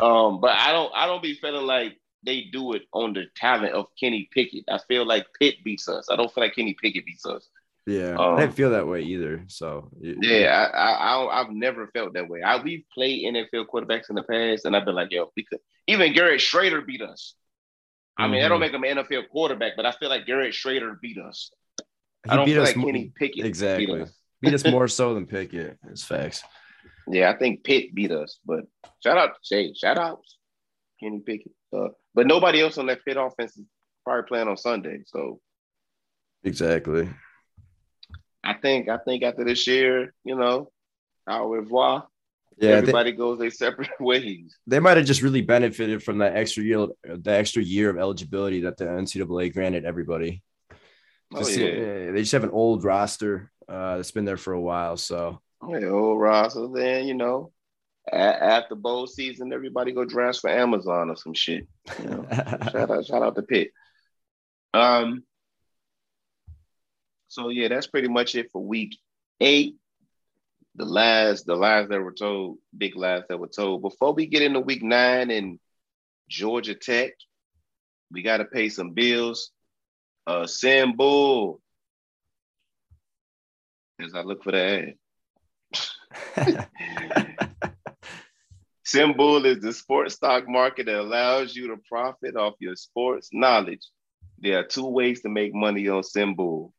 Um, 0.00 0.40
but 0.40 0.50
I 0.56 0.70
don't 0.72 0.92
I 0.94 1.06
don't 1.06 1.22
be 1.22 1.34
feeling 1.34 1.66
like 1.66 1.98
they 2.28 2.42
do 2.42 2.74
it 2.74 2.82
on 2.92 3.14
the 3.14 3.24
talent 3.34 3.72
of 3.72 3.86
Kenny 3.98 4.28
Pickett. 4.30 4.64
I 4.70 4.78
feel 4.86 5.06
like 5.06 5.26
Pitt 5.40 5.64
beats 5.64 5.88
us. 5.88 6.08
I 6.10 6.16
don't 6.16 6.30
feel 6.30 6.44
like 6.44 6.54
Kenny 6.54 6.76
Pickett 6.80 7.06
beats 7.06 7.24
us. 7.24 7.48
yeah. 7.86 8.16
Um, 8.18 8.34
I 8.34 8.40
didn't 8.40 8.54
feel 8.54 8.68
that 8.70 8.86
way 8.86 9.00
either. 9.00 9.44
So 9.46 9.88
Yeah, 9.98 10.68
I, 10.74 10.78
I, 10.78 10.90
I 10.92 11.40
I've 11.40 11.50
never 11.50 11.86
felt 11.86 12.12
that 12.12 12.28
way. 12.28 12.42
I 12.42 12.62
we've 12.62 12.84
played 12.92 13.24
NFL 13.24 13.64
quarterbacks 13.72 14.10
in 14.10 14.16
the 14.16 14.22
past, 14.22 14.66
and 14.66 14.76
I've 14.76 14.84
been 14.84 14.94
like, 14.94 15.10
yo, 15.10 15.32
we 15.34 15.44
could. 15.44 15.60
Even 15.86 16.12
Garrett 16.12 16.42
Shrader 16.42 16.86
beat 16.86 17.00
us. 17.00 17.34
I 18.18 18.28
mean, 18.28 18.42
that 18.42 18.48
don't 18.48 18.60
make 18.60 18.72
him 18.72 18.84
an 18.84 18.98
NFL 18.98 19.30
quarterback, 19.30 19.72
but 19.74 19.86
I 19.86 19.92
feel 19.92 20.10
like 20.10 20.26
Garrett 20.26 20.52
Shrader 20.52 21.00
beat 21.00 21.16
us. 21.18 21.50
He 22.24 22.30
I 22.30 22.36
don't 22.36 22.44
beat 22.44 22.54
feel 22.54 22.62
us 22.62 22.76
like 22.76 22.84
Kenny 22.84 23.12
Pickett 23.16 23.46
exactly. 23.46 23.86
beat 23.86 24.02
us. 24.02 24.12
beat 24.42 24.54
us 24.54 24.66
more 24.66 24.86
so 24.98 25.14
than 25.14 25.24
Pickett. 25.24 25.78
It's 25.88 26.04
facts. 26.04 26.42
Yeah, 27.10 27.30
I 27.30 27.38
think 27.38 27.64
Pitt 27.64 27.94
beat 27.94 28.10
us, 28.12 28.38
but 28.44 28.64
shout 29.02 29.16
out 29.16 29.30
to 29.34 29.48
Jay, 29.48 29.72
shout 29.72 29.96
out 29.96 30.20
Kenny 31.00 31.20
Pickett. 31.20 31.52
Uh, 31.74 31.88
but 32.14 32.26
nobody 32.26 32.60
else 32.60 32.78
on 32.78 32.86
that 32.86 33.04
Pitt 33.04 33.16
offense 33.16 33.56
is 33.56 33.64
probably 34.04 34.26
playing 34.26 34.48
on 34.48 34.56
Sunday. 34.56 35.00
So 35.06 35.40
Exactly. 36.44 37.08
I 38.44 38.54
think 38.54 38.88
I 38.88 38.98
think 38.98 39.22
after 39.22 39.44
this 39.44 39.66
year, 39.66 40.14
you 40.24 40.36
know, 40.36 40.70
au 41.28 41.48
revoir. 41.48 42.06
Yeah, 42.60 42.70
they, 42.70 42.78
Everybody 42.78 43.12
goes 43.12 43.38
their 43.38 43.50
separate 43.50 43.90
ways. 44.00 44.56
they 44.66 44.80
might 44.80 44.96
have 44.96 45.06
just 45.06 45.22
really 45.22 45.42
benefited 45.42 46.02
from 46.02 46.18
that 46.18 46.36
extra 46.36 46.64
year, 46.64 46.88
the 47.04 47.30
extra 47.30 47.62
year 47.62 47.88
of 47.88 47.98
eligibility 47.98 48.62
that 48.62 48.76
the 48.76 48.84
NCAA 48.84 49.52
granted 49.52 49.84
everybody. 49.84 50.42
Oh 51.32 51.46
yeah. 51.46 52.10
they 52.10 52.20
just 52.20 52.32
have 52.32 52.42
an 52.42 52.50
old 52.50 52.82
roster 52.82 53.52
uh, 53.68 53.96
that's 53.96 54.10
been 54.10 54.24
there 54.24 54.36
for 54.36 54.54
a 54.54 54.60
while. 54.60 54.96
So 54.96 55.40
Yeah, 55.68 55.86
old 55.86 56.20
roster. 56.20 56.66
Then, 56.74 57.06
you 57.06 57.14
know, 57.14 57.52
after 58.12 58.74
bowl 58.74 59.06
season, 59.06 59.52
everybody 59.52 59.92
go 59.92 60.04
draft 60.04 60.40
for 60.40 60.50
Amazon 60.50 61.10
or 61.10 61.16
some 61.16 61.34
shit. 61.34 61.66
You 62.00 62.08
know, 62.08 62.26
shout 62.72 62.90
out, 62.90 63.06
shout 63.06 63.22
out 63.22 63.34
to 63.36 63.42
Pitt. 63.42 63.70
Um. 64.74 65.24
So 67.28 67.50
yeah, 67.50 67.68
that's 67.68 67.86
pretty 67.86 68.08
much 68.08 68.34
it 68.34 68.50
for 68.52 68.64
week 68.64 68.96
eight. 69.40 69.76
The 70.74 70.84
lies, 70.84 71.44
the 71.44 71.56
lies 71.56 71.88
that 71.88 72.00
were 72.00 72.12
told, 72.12 72.58
big 72.76 72.96
lies 72.96 73.24
that 73.28 73.38
were 73.38 73.48
told. 73.48 73.82
Before 73.82 74.12
we 74.14 74.26
get 74.26 74.42
into 74.42 74.60
week 74.60 74.82
nine 74.82 75.30
and 75.30 75.58
Georgia 76.28 76.74
Tech, 76.74 77.12
we 78.10 78.22
got 78.22 78.38
to 78.38 78.44
pay 78.44 78.68
some 78.68 78.92
bills. 78.92 79.50
Uh, 80.26 80.42
SimBull. 80.44 81.58
As 84.00 84.14
I 84.14 84.22
look 84.22 84.44
for 84.44 84.52
the 84.52 84.94
ad. 86.36 86.68
SimBull 88.88 89.44
is 89.44 89.60
the 89.60 89.74
sports 89.74 90.14
stock 90.14 90.48
market 90.48 90.86
that 90.86 90.98
allows 90.98 91.54
you 91.54 91.68
to 91.68 91.76
profit 91.86 92.36
off 92.36 92.54
your 92.58 92.74
sports 92.74 93.28
knowledge. 93.34 93.82
There 94.38 94.58
are 94.58 94.64
two 94.64 94.86
ways 94.86 95.20
to 95.22 95.28
make 95.28 95.54
money 95.54 95.88
on 95.88 96.00
SimBull. 96.00 96.72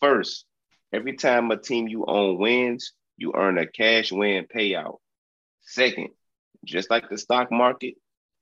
First, 0.00 0.46
every 0.92 1.16
time 1.16 1.50
a 1.50 1.56
team 1.56 1.88
you 1.88 2.04
own 2.06 2.38
wins, 2.38 2.92
you 3.16 3.32
earn 3.34 3.58
a 3.58 3.66
cash 3.66 4.12
win 4.12 4.46
payout. 4.54 4.98
Second, 5.62 6.10
just 6.64 6.88
like 6.88 7.08
the 7.08 7.18
stock 7.18 7.50
market, 7.50 7.94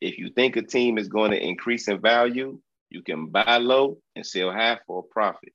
if 0.02 0.18
you 0.18 0.28
think 0.28 0.56
a 0.56 0.62
team 0.62 0.98
is 0.98 1.08
going 1.08 1.30
to 1.30 1.42
increase 1.42 1.88
in 1.88 2.02
value, 2.02 2.60
you 2.90 3.00
can 3.02 3.28
buy 3.28 3.56
low 3.56 3.96
and 4.16 4.26
sell 4.26 4.52
high 4.52 4.80
for 4.86 5.00
a 5.00 5.14
profit. 5.14 5.54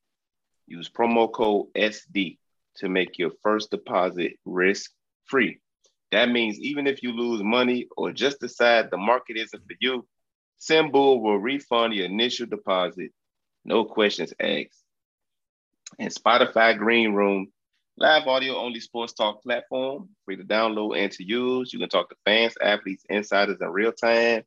Use 0.65 0.89
promo 0.89 1.31
code 1.31 1.67
SD 1.77 2.39
to 2.77 2.89
make 2.89 3.19
your 3.19 3.31
first 3.43 3.69
deposit 3.69 4.39
risk 4.43 4.89
free. 5.25 5.59
That 6.13 6.29
means 6.29 6.59
even 6.59 6.85
if 6.85 7.01
you 7.01 7.11
lose 7.11 7.41
money 7.43 7.87
or 7.97 8.11
just 8.11 8.39
decide 8.39 8.91
the 8.91 8.97
market 8.97 9.35
isn't 9.35 9.65
for 9.65 9.75
you, 9.79 10.05
SimBull 10.61 11.21
will 11.21 11.39
refund 11.39 11.95
your 11.95 12.05
initial 12.05 12.45
deposit, 12.45 13.11
no 13.65 13.83
questions 13.83 14.31
asked. 14.39 14.83
And 15.97 16.13
Spotify 16.13 16.77
Green 16.77 17.13
Room, 17.13 17.47
live 17.97 18.27
audio 18.27 18.57
only 18.57 18.79
sports 18.79 19.13
talk 19.13 19.41
platform, 19.41 20.09
free 20.23 20.37
to 20.37 20.43
download 20.43 20.99
and 20.99 21.11
to 21.13 21.23
use. 21.23 21.73
You 21.73 21.79
can 21.79 21.89
talk 21.89 22.09
to 22.09 22.15
fans, 22.25 22.53
athletes, 22.61 23.03
insiders 23.09 23.57
in 23.59 23.67
real 23.69 23.91
time. 23.91 24.43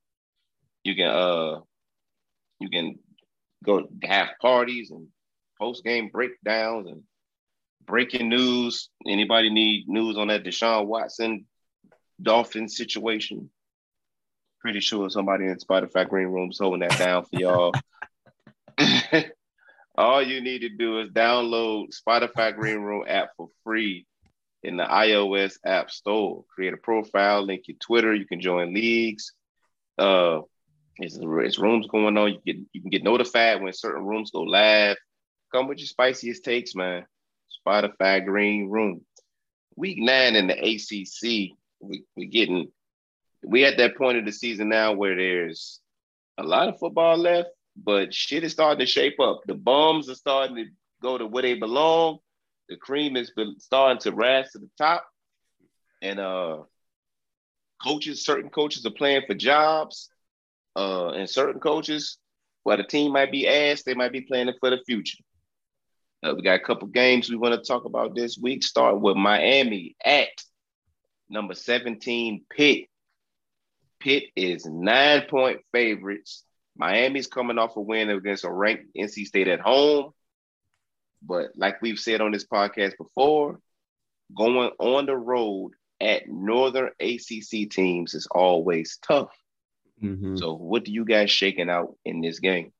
You 0.84 0.94
can 0.94 1.08
uh 1.08 1.60
you 2.60 2.70
can 2.70 3.00
go 3.64 3.88
have 4.04 4.28
parties 4.40 4.92
and 4.92 5.08
post 5.58 5.82
game 5.82 6.10
breakdowns 6.12 6.86
and 6.86 7.02
breaking 7.84 8.28
news. 8.28 8.88
Anybody 9.04 9.50
need 9.50 9.88
news 9.88 10.16
on 10.16 10.28
that 10.28 10.44
Deshaun 10.44 10.86
Watson 10.86 11.44
Dolphin 12.20 12.68
situation? 12.68 13.50
Pretty 14.60 14.80
sure 14.80 15.08
somebody 15.10 15.46
in 15.46 15.56
Spotify 15.56 16.08
Green 16.08 16.28
Room's 16.28 16.58
holding 16.58 16.80
that 16.80 16.98
down 16.98 17.24
for 17.24 17.30
y'all. 17.32 17.74
All 19.96 20.22
you 20.22 20.40
need 20.40 20.60
to 20.60 20.68
do 20.68 21.00
is 21.00 21.08
download 21.10 21.88
Spotify 21.96 22.54
Green 22.54 22.80
Room 22.80 23.04
app 23.08 23.30
for 23.36 23.48
free 23.64 24.06
in 24.62 24.76
the 24.76 24.84
iOS 24.84 25.58
app 25.64 25.90
store. 25.90 26.44
Create 26.54 26.74
a 26.74 26.78
profile, 26.78 27.42
link 27.42 27.62
your 27.66 27.78
Twitter. 27.80 28.14
You 28.14 28.26
can 28.26 28.40
join 28.40 28.74
leagues. 28.74 29.32
Uh, 29.96 30.40
it's, 30.98 31.18
it's 31.20 31.58
rooms 31.58 31.86
going 31.86 32.16
on. 32.18 32.32
You 32.32 32.40
get 32.44 32.56
you 32.72 32.80
can 32.80 32.90
get 32.90 33.04
notified 33.04 33.62
when 33.62 33.72
certain 33.72 34.04
rooms 34.04 34.30
go 34.30 34.42
live. 34.42 34.96
Come 35.54 35.68
with 35.68 35.78
your 35.78 35.86
spiciest 35.86 36.44
takes, 36.44 36.74
man. 36.74 37.06
Spotify 37.66 38.24
Green 38.24 38.68
Room. 38.68 39.02
Week 39.76 39.98
nine 39.98 40.36
in 40.36 40.46
the 40.46 40.54
ACC, 40.54 41.56
we 41.80 42.04
we 42.16 42.26
getting 42.26 42.68
we 43.44 43.64
at 43.64 43.76
that 43.78 43.96
point 43.96 44.18
of 44.18 44.24
the 44.24 44.32
season 44.32 44.68
now 44.68 44.92
where 44.92 45.14
there's 45.16 45.80
a 46.38 46.42
lot 46.42 46.68
of 46.68 46.78
football 46.78 47.16
left, 47.16 47.48
but 47.76 48.12
shit 48.12 48.44
is 48.44 48.52
starting 48.52 48.80
to 48.80 48.86
shape 48.86 49.20
up. 49.20 49.40
The 49.46 49.54
bums 49.54 50.08
are 50.08 50.14
starting 50.14 50.56
to 50.56 50.64
go 51.02 51.16
to 51.16 51.26
where 51.26 51.42
they 51.42 51.54
belong. 51.54 52.18
The 52.68 52.76
cream 52.76 53.16
is 53.16 53.32
starting 53.58 54.00
to 54.00 54.12
rise 54.12 54.50
to 54.52 54.58
the 54.58 54.70
top, 54.76 55.06
and 56.02 56.18
uh, 56.18 56.62
coaches, 57.82 58.24
certain 58.24 58.50
coaches 58.50 58.84
are 58.84 58.90
playing 58.90 59.22
for 59.26 59.34
jobs, 59.34 60.08
uh, 60.74 61.10
and 61.10 61.30
certain 61.30 61.60
coaches, 61.60 62.18
while 62.64 62.76
the 62.76 62.84
team 62.84 63.12
might 63.12 63.30
be 63.30 63.46
asked, 63.46 63.86
they 63.86 63.94
might 63.94 64.12
be 64.12 64.22
planning 64.22 64.54
for 64.58 64.70
the 64.70 64.78
future. 64.84 65.22
Uh, 66.22 66.34
we 66.34 66.42
got 66.42 66.56
a 66.56 66.64
couple 66.64 66.88
games 66.88 67.30
we 67.30 67.36
want 67.36 67.54
to 67.54 67.66
talk 67.66 67.84
about 67.84 68.14
this 68.14 68.36
week. 68.36 68.64
Start 68.64 69.00
with 69.00 69.16
Miami 69.16 69.94
at 70.04 70.28
number 71.28 71.54
17, 71.54 72.44
Pitt. 72.50 72.86
Pitt 74.00 74.24
is 74.36 74.66
nine 74.66 75.22
point 75.28 75.60
favorites. 75.72 76.44
Miami's 76.76 77.26
coming 77.26 77.58
off 77.58 77.76
a 77.76 77.80
win 77.80 78.10
against 78.10 78.44
a 78.44 78.52
ranked 78.52 78.94
NC 78.96 79.26
State 79.26 79.48
at 79.48 79.60
home. 79.60 80.12
But 81.22 81.52
like 81.56 81.80
we've 81.80 81.98
said 81.98 82.20
on 82.20 82.32
this 82.32 82.46
podcast 82.46 82.96
before, 82.98 83.58
going 84.36 84.70
on 84.78 85.06
the 85.06 85.16
road 85.16 85.72
at 86.00 86.28
Northern 86.28 86.90
ACC 87.00 87.70
teams 87.70 88.14
is 88.14 88.28
always 88.30 88.98
tough. 89.02 89.30
Mm-hmm. 90.02 90.36
So, 90.36 90.54
what 90.54 90.84
do 90.84 90.92
you 90.92 91.04
guys 91.04 91.30
shaking 91.30 91.70
out 91.70 91.96
in 92.04 92.20
this 92.20 92.38
game? 92.38 92.72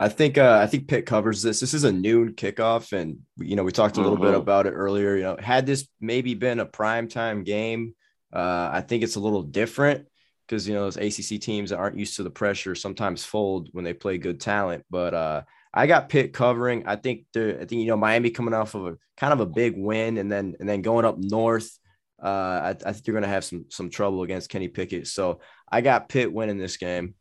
I 0.00 0.08
think 0.08 0.38
uh, 0.38 0.58
I 0.62 0.66
think 0.66 0.86
Pitt 0.86 1.06
covers 1.06 1.42
this. 1.42 1.58
This 1.58 1.74
is 1.74 1.84
a 1.84 1.92
noon 1.92 2.34
kickoff, 2.34 2.92
and 2.92 3.18
you 3.36 3.56
know 3.56 3.64
we 3.64 3.72
talked 3.72 3.96
a 3.96 4.00
little 4.00 4.16
mm-hmm. 4.16 4.26
bit 4.26 4.34
about 4.34 4.66
it 4.66 4.72
earlier. 4.72 5.16
You 5.16 5.22
know, 5.22 5.36
had 5.38 5.66
this 5.66 5.88
maybe 6.00 6.34
been 6.34 6.60
a 6.60 6.66
prime 6.66 7.08
time 7.08 7.42
game, 7.42 7.94
uh, 8.32 8.70
I 8.72 8.80
think 8.82 9.02
it's 9.02 9.16
a 9.16 9.20
little 9.20 9.42
different 9.42 10.06
because 10.46 10.68
you 10.68 10.74
know 10.74 10.88
those 10.88 10.96
ACC 10.96 11.40
teams 11.40 11.70
that 11.70 11.78
aren't 11.78 11.98
used 11.98 12.16
to 12.16 12.22
the 12.22 12.30
pressure 12.30 12.76
sometimes 12.76 13.24
fold 13.24 13.70
when 13.72 13.84
they 13.84 13.92
play 13.92 14.18
good 14.18 14.40
talent. 14.40 14.84
But 14.88 15.14
uh, 15.14 15.42
I 15.74 15.88
got 15.88 16.08
Pitt 16.08 16.32
covering. 16.32 16.86
I 16.86 16.94
think 16.94 17.26
the 17.32 17.56
I 17.56 17.64
think 17.64 17.80
you 17.80 17.88
know 17.88 17.96
Miami 17.96 18.30
coming 18.30 18.54
off 18.54 18.76
of 18.76 18.86
a 18.86 18.96
kind 19.16 19.32
of 19.32 19.40
a 19.40 19.46
big 19.46 19.74
win, 19.76 20.18
and 20.18 20.30
then 20.30 20.54
and 20.60 20.68
then 20.68 20.82
going 20.82 21.06
up 21.06 21.18
north. 21.18 21.76
Uh, 22.22 22.26
I, 22.26 22.70
I 22.70 22.92
think 22.92 23.06
you're 23.06 23.14
going 23.14 23.22
to 23.22 23.28
have 23.28 23.44
some 23.44 23.66
some 23.68 23.90
trouble 23.90 24.22
against 24.22 24.50
Kenny 24.50 24.68
Pickett. 24.68 25.08
So 25.08 25.40
I 25.70 25.80
got 25.80 26.08
Pitt 26.08 26.32
winning 26.32 26.58
this 26.58 26.76
game 26.76 27.14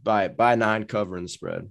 by 0.00 0.28
by 0.28 0.54
nine 0.54 0.84
covering 0.84 1.24
the 1.24 1.28
spread. 1.28 1.70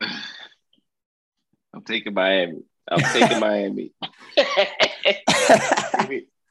I'm 0.00 1.82
taking 1.84 2.14
Miami. 2.14 2.62
I'm 2.88 3.00
taking 3.00 3.40
Miami. 3.40 3.92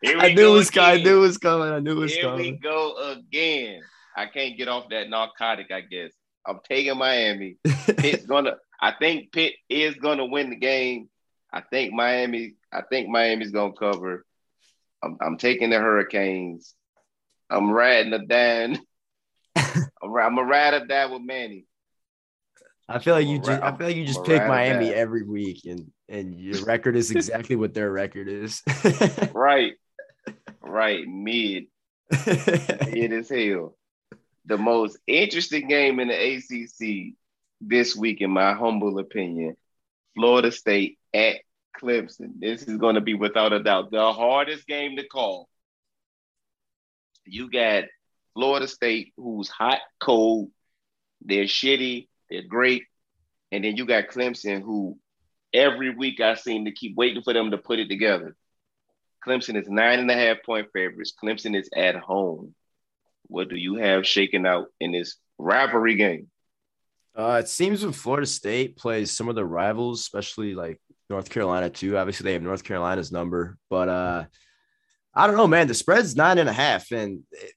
I 0.08 0.34
knew 0.34 0.50
it 0.50 0.58
was 0.58 0.70
coming. 0.70 1.00
I 1.00 1.04
knew 1.04 1.18
it 1.18 1.22
was 1.22 1.38
coming. 1.38 1.70
I 1.70 1.80
knew 1.80 1.94
it 1.94 2.00
was 2.00 2.14
Here 2.14 2.24
coming. 2.24 2.44
Here 2.44 2.54
we 2.54 2.60
go 2.60 3.12
again. 3.12 3.82
I 4.16 4.28
can't 4.28 4.58
get 4.58 4.68
off 4.68 4.90
that 4.90 5.10
narcotic. 5.10 5.72
I 5.72 5.82
guess 5.82 6.12
I'm 6.46 6.60
taking 6.68 6.98
Miami. 6.98 7.58
Pitt's 7.98 8.26
gonna. 8.26 8.58
I 8.80 8.92
think 8.92 9.32
Pitt 9.32 9.54
is 9.70 9.96
gonna 9.96 10.26
win 10.26 10.50
the 10.50 10.56
game. 10.56 11.10
I 11.52 11.62
think 11.62 11.94
Miami. 11.94 12.56
I 12.72 12.82
think 12.82 13.10
Miami's 13.10 13.52
gonna 13.52 13.74
cover. 13.74 14.26
I'm, 15.04 15.18
I'm 15.22 15.38
taking 15.38 15.70
the 15.70 15.80
Hurricanes. 15.80 16.76
I'm 17.50 17.70
riding 17.72 18.12
the 18.12 18.20
Dan. 18.20 18.80
I'm, 19.56 19.90
I'm 20.04 20.38
a 20.38 20.44
ride 20.44 20.74
or 20.74 20.86
die 20.86 21.06
with 21.06 21.22
Manny. 21.22 21.66
I 22.88 23.00
feel 23.00 23.16
like 23.16 23.28
you 23.28 23.40
just 23.40 23.64
I 23.64 23.76
feel 23.76 23.88
like 23.88 23.96
you 23.96 24.06
just 24.06 24.24
pick 24.24 24.46
Miami 24.48 24.90
every 24.94 25.24
week 25.24 25.62
and 25.66 25.92
and 26.08 26.36
your 26.36 26.64
record 26.66 26.96
is 26.96 27.12
exactly 27.12 27.56
what 27.56 27.74
their 27.74 27.92
record 27.92 28.28
is. 28.28 28.62
right. 29.34 29.74
Right. 30.62 31.08
Mid. 31.08 31.66
it 32.12 33.12
is 33.12 33.30
hell. 33.30 33.76
The 34.46 34.58
most 34.58 34.98
interesting 35.08 35.68
game 35.68 36.00
in 36.00 36.10
the 36.10 36.36
ACC 36.36 37.16
this 37.60 37.96
week, 37.96 38.22
in 38.22 38.30
my 38.30 38.54
humble 38.54 39.00
opinion, 39.00 39.56
Florida 40.16 40.52
State 40.52 41.00
at 41.14 41.38
Clemson. 41.82 42.40
This 42.40 42.64
is 42.64 42.78
going 42.78 42.96
to 42.96 43.02
be 43.02 43.16
without 43.16 43.54
a 43.54 43.64
doubt 43.64 43.90
the 43.90 44.14
hardest 44.14 44.68
game 44.68 44.98
to 44.98 45.08
call. 45.08 45.50
You 47.26 47.50
got 47.50 47.86
Florida 48.36 48.68
State, 48.68 49.14
who's 49.18 49.50
hot, 49.50 49.80
cold, 50.00 50.52
they're 51.22 51.46
shitty, 51.46 52.08
they're 52.30 52.44
great. 52.44 52.84
And 53.52 53.64
then 53.64 53.78
you 53.78 53.86
got 53.86 54.10
Clemson, 54.10 54.62
who 54.62 54.98
every 55.54 55.90
week 55.90 56.20
I 56.20 56.36
seem 56.36 56.66
to 56.66 56.72
keep 56.72 56.96
waiting 56.96 57.24
for 57.24 57.34
them 57.34 57.52
to 57.52 57.58
put 57.58 57.80
it 57.80 57.90
together. 57.90 58.36
Clemson 59.26 59.60
is 59.60 59.68
nine 59.68 60.00
and 60.00 60.12
a 60.12 60.16
half 60.16 60.38
point 60.46 60.68
favorites. 60.74 61.14
Clemson 61.22 61.58
is 61.58 61.70
at 61.76 61.96
home. 61.96 62.54
What 63.28 63.50
do 63.50 63.56
you 63.56 63.76
have 63.76 64.06
shaken 64.06 64.46
out 64.46 64.68
in 64.80 64.92
this 64.92 65.16
rivalry 65.38 65.96
game? 65.96 66.30
Uh, 67.16 67.40
it 67.42 67.48
seems 67.48 67.84
when 67.84 67.94
Florida 67.94 68.28
State 68.28 68.76
plays 68.76 69.10
some 69.10 69.30
of 69.30 69.36
the 69.36 69.46
rivals, 69.46 70.02
especially 70.02 70.54
like 70.54 70.80
North 71.10 71.30
Carolina 71.30 71.70
too. 71.70 71.98
Obviously, 71.98 72.26
they 72.26 72.34
have 72.34 72.42
North 72.42 72.64
Carolina's 72.64 73.12
number, 73.12 73.58
but 73.70 73.90
uh, 73.90 74.26
I 75.14 75.28
don't 75.28 75.38
know, 75.38 75.48
man. 75.48 75.68
The 75.68 75.74
spread's 75.74 76.16
nine 76.16 76.38
and 76.38 76.50
a 76.50 76.54
half, 76.54 76.92
and 76.92 77.24
it, 77.32 77.54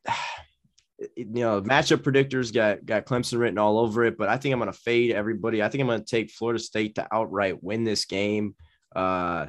you 1.17 1.27
know, 1.27 1.63
matchup 1.63 1.99
predictors 1.99 2.53
got 2.53 2.85
got 2.85 3.07
Clemson 3.07 3.39
written 3.39 3.59
all 3.59 3.79
over 3.79 4.05
it, 4.05 4.19
but 4.19 4.29
I 4.29 4.37
think 4.37 4.53
I'm 4.53 4.59
going 4.59 4.73
to 4.73 4.79
fade 4.79 5.13
everybody. 5.13 5.63
I 5.63 5.69
think 5.69 5.83
I'm 5.83 5.87
going 5.87 6.01
to 6.01 6.07
take 6.07 6.31
Florida 6.31 6.59
State 6.59 6.97
to 6.97 7.07
outright 7.13 7.63
win 7.63 7.85
this 7.85 8.05
game. 8.05 8.55
Uh, 8.95 9.47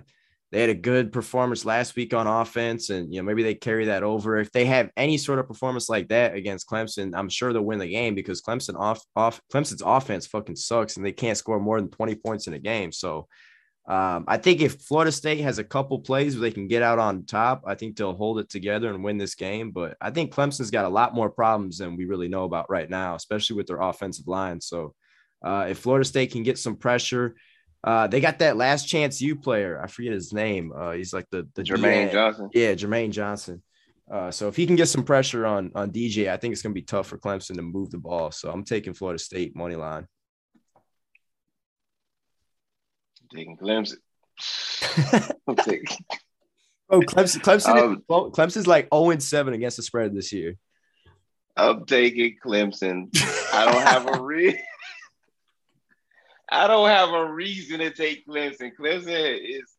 they 0.51 0.61
had 0.61 0.69
a 0.69 0.75
good 0.75 1.11
performance 1.11 1.63
last 1.63 1.95
week 1.95 2.13
on 2.13 2.25
offense, 2.27 2.89
and 2.89 3.13
you 3.13 3.19
know 3.19 3.25
maybe 3.25 3.43
they 3.43 3.55
carry 3.55 3.85
that 3.85 4.03
over. 4.03 4.37
If 4.37 4.51
they 4.51 4.65
have 4.65 4.89
any 4.97 5.17
sort 5.17 5.39
of 5.39 5.47
performance 5.47 5.89
like 5.89 6.07
that 6.09 6.35
against 6.35 6.67
Clemson, 6.67 7.13
I'm 7.15 7.29
sure 7.29 7.53
they'll 7.53 7.61
win 7.61 7.79
the 7.79 7.87
game 7.87 8.15
because 8.15 8.41
Clemson 8.41 8.79
off 8.79 9.03
off 9.15 9.41
Clemson's 9.51 9.83
offense 9.85 10.27
fucking 10.27 10.55
sucks, 10.55 10.97
and 10.97 11.05
they 11.05 11.11
can't 11.11 11.37
score 11.37 11.59
more 11.59 11.79
than 11.79 11.89
20 11.89 12.15
points 12.15 12.47
in 12.47 12.53
a 12.53 12.59
game. 12.59 12.91
So 12.91 13.27
um, 13.89 14.25
I 14.27 14.37
think 14.37 14.61
if 14.61 14.81
Florida 14.81 15.11
State 15.11 15.41
has 15.41 15.57
a 15.57 15.63
couple 15.63 15.97
plays 15.97 16.35
where 16.35 16.41
they 16.41 16.53
can 16.53 16.67
get 16.67 16.83
out 16.83 16.99
on 16.99 17.25
top, 17.25 17.63
I 17.65 17.73
think 17.73 17.97
they'll 17.97 18.13
hold 18.13 18.37
it 18.37 18.47
together 18.47 18.93
and 18.93 19.03
win 19.03 19.17
this 19.17 19.33
game. 19.33 19.71
But 19.71 19.97
I 19.99 20.11
think 20.11 20.31
Clemson's 20.31 20.69
got 20.69 20.85
a 20.85 20.89
lot 20.89 21.15
more 21.15 21.31
problems 21.31 21.79
than 21.79 21.95
we 21.95 22.05
really 22.05 22.27
know 22.27 22.43
about 22.43 22.69
right 22.69 22.87
now, 22.87 23.15
especially 23.15 23.55
with 23.55 23.65
their 23.65 23.81
offensive 23.81 24.27
line. 24.27 24.61
So 24.61 24.93
uh, 25.43 25.65
if 25.69 25.79
Florida 25.79 26.05
State 26.05 26.31
can 26.31 26.43
get 26.43 26.59
some 26.59 26.75
pressure, 26.75 27.35
uh, 27.83 28.05
they 28.05 28.21
got 28.21 28.39
that 28.39 28.57
last 28.57 28.87
chance 28.87 29.21
U 29.21 29.35
player. 29.35 29.81
I 29.81 29.87
forget 29.87 30.13
his 30.13 30.33
name. 30.33 30.71
Uh, 30.75 30.91
he's 30.91 31.11
like 31.11 31.25
the 31.31 31.47
the 31.55 31.63
Jermaine 31.63 32.11
Johnson. 32.11 32.49
Yeah, 32.53 32.73
Jermaine 32.73 33.09
Johnson. 33.09 33.63
Uh, 34.11 34.29
so 34.29 34.47
if 34.47 34.55
he 34.55 34.67
can 34.67 34.75
get 34.75 34.87
some 34.87 35.03
pressure 35.03 35.47
on 35.47 35.71
on 35.73 35.91
DJ, 35.91 36.29
I 36.29 36.37
think 36.37 36.51
it's 36.51 36.61
going 36.61 36.75
to 36.75 36.79
be 36.79 36.85
tough 36.85 37.07
for 37.07 37.17
Clemson 37.17 37.55
to 37.55 37.63
move 37.63 37.89
the 37.89 37.97
ball. 37.97 38.29
So 38.29 38.51
I'm 38.51 38.63
taking 38.63 38.93
Florida 38.93 39.17
State 39.17 39.55
money 39.55 39.75
line. 39.75 40.05
Taking 43.33 43.57
Clemson. 43.57 43.97
I'm 45.47 45.55
taking. 45.55 45.97
Oh, 46.89 47.01
Clemson, 47.01 47.41
Clemson, 47.41 47.77
um, 47.77 48.03
Clemson's 48.09 48.67
like 48.67 48.87
0 48.93 49.11
and 49.11 49.21
7 49.21 49.53
against 49.53 49.77
the 49.77 49.83
spread 49.83 50.13
this 50.15 50.33
year. 50.33 50.57
I'm 51.55 51.85
taking 51.85 52.37
Clemson. 52.43 53.09
I 53.53 53.65
don't 53.65 53.81
have 53.81 54.07
a 54.07 54.21
re- 54.21 54.61
I 56.51 56.67
don't 56.67 56.89
have 56.89 57.09
a 57.09 57.31
reason 57.31 57.79
to 57.79 57.91
take 57.91 58.25
Clemson. 58.25 58.71
Clemson 58.79 59.37
is 59.41 59.71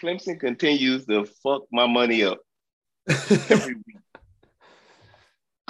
Clemson 0.00 0.38
continues 0.38 1.06
to 1.06 1.24
fuck 1.42 1.62
my 1.72 1.86
money 1.86 2.22
up 2.22 2.40
every 3.08 3.74
week. 3.74 3.96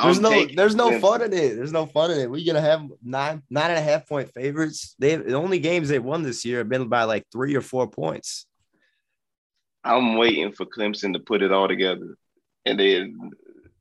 There's 0.02 0.16
I'm 0.16 0.22
no 0.22 0.46
there's 0.46 0.74
no 0.74 0.98
fun 0.98 1.22
in 1.22 1.32
it. 1.32 1.56
There's 1.56 1.72
no 1.72 1.86
fun 1.86 2.10
in 2.10 2.18
it. 2.18 2.30
We're 2.30 2.44
gonna 2.44 2.60
have 2.60 2.88
nine 3.02 3.42
nine 3.48 3.70
and 3.70 3.78
a 3.78 3.82
half 3.82 4.08
point 4.08 4.32
favorites. 4.32 4.94
They 4.98 5.16
the 5.16 5.34
only 5.34 5.58
games 5.58 5.88
they 5.88 5.98
won 5.98 6.22
this 6.22 6.44
year 6.44 6.58
have 6.58 6.68
been 6.68 6.88
by 6.88 7.04
like 7.04 7.26
three 7.30 7.54
or 7.54 7.60
four 7.60 7.88
points. 7.88 8.46
I'm 9.84 10.16
waiting 10.16 10.52
for 10.52 10.66
Clemson 10.66 11.12
to 11.12 11.20
put 11.20 11.42
it 11.42 11.52
all 11.52 11.68
together. 11.68 12.16
And 12.64 12.78
then 12.78 13.30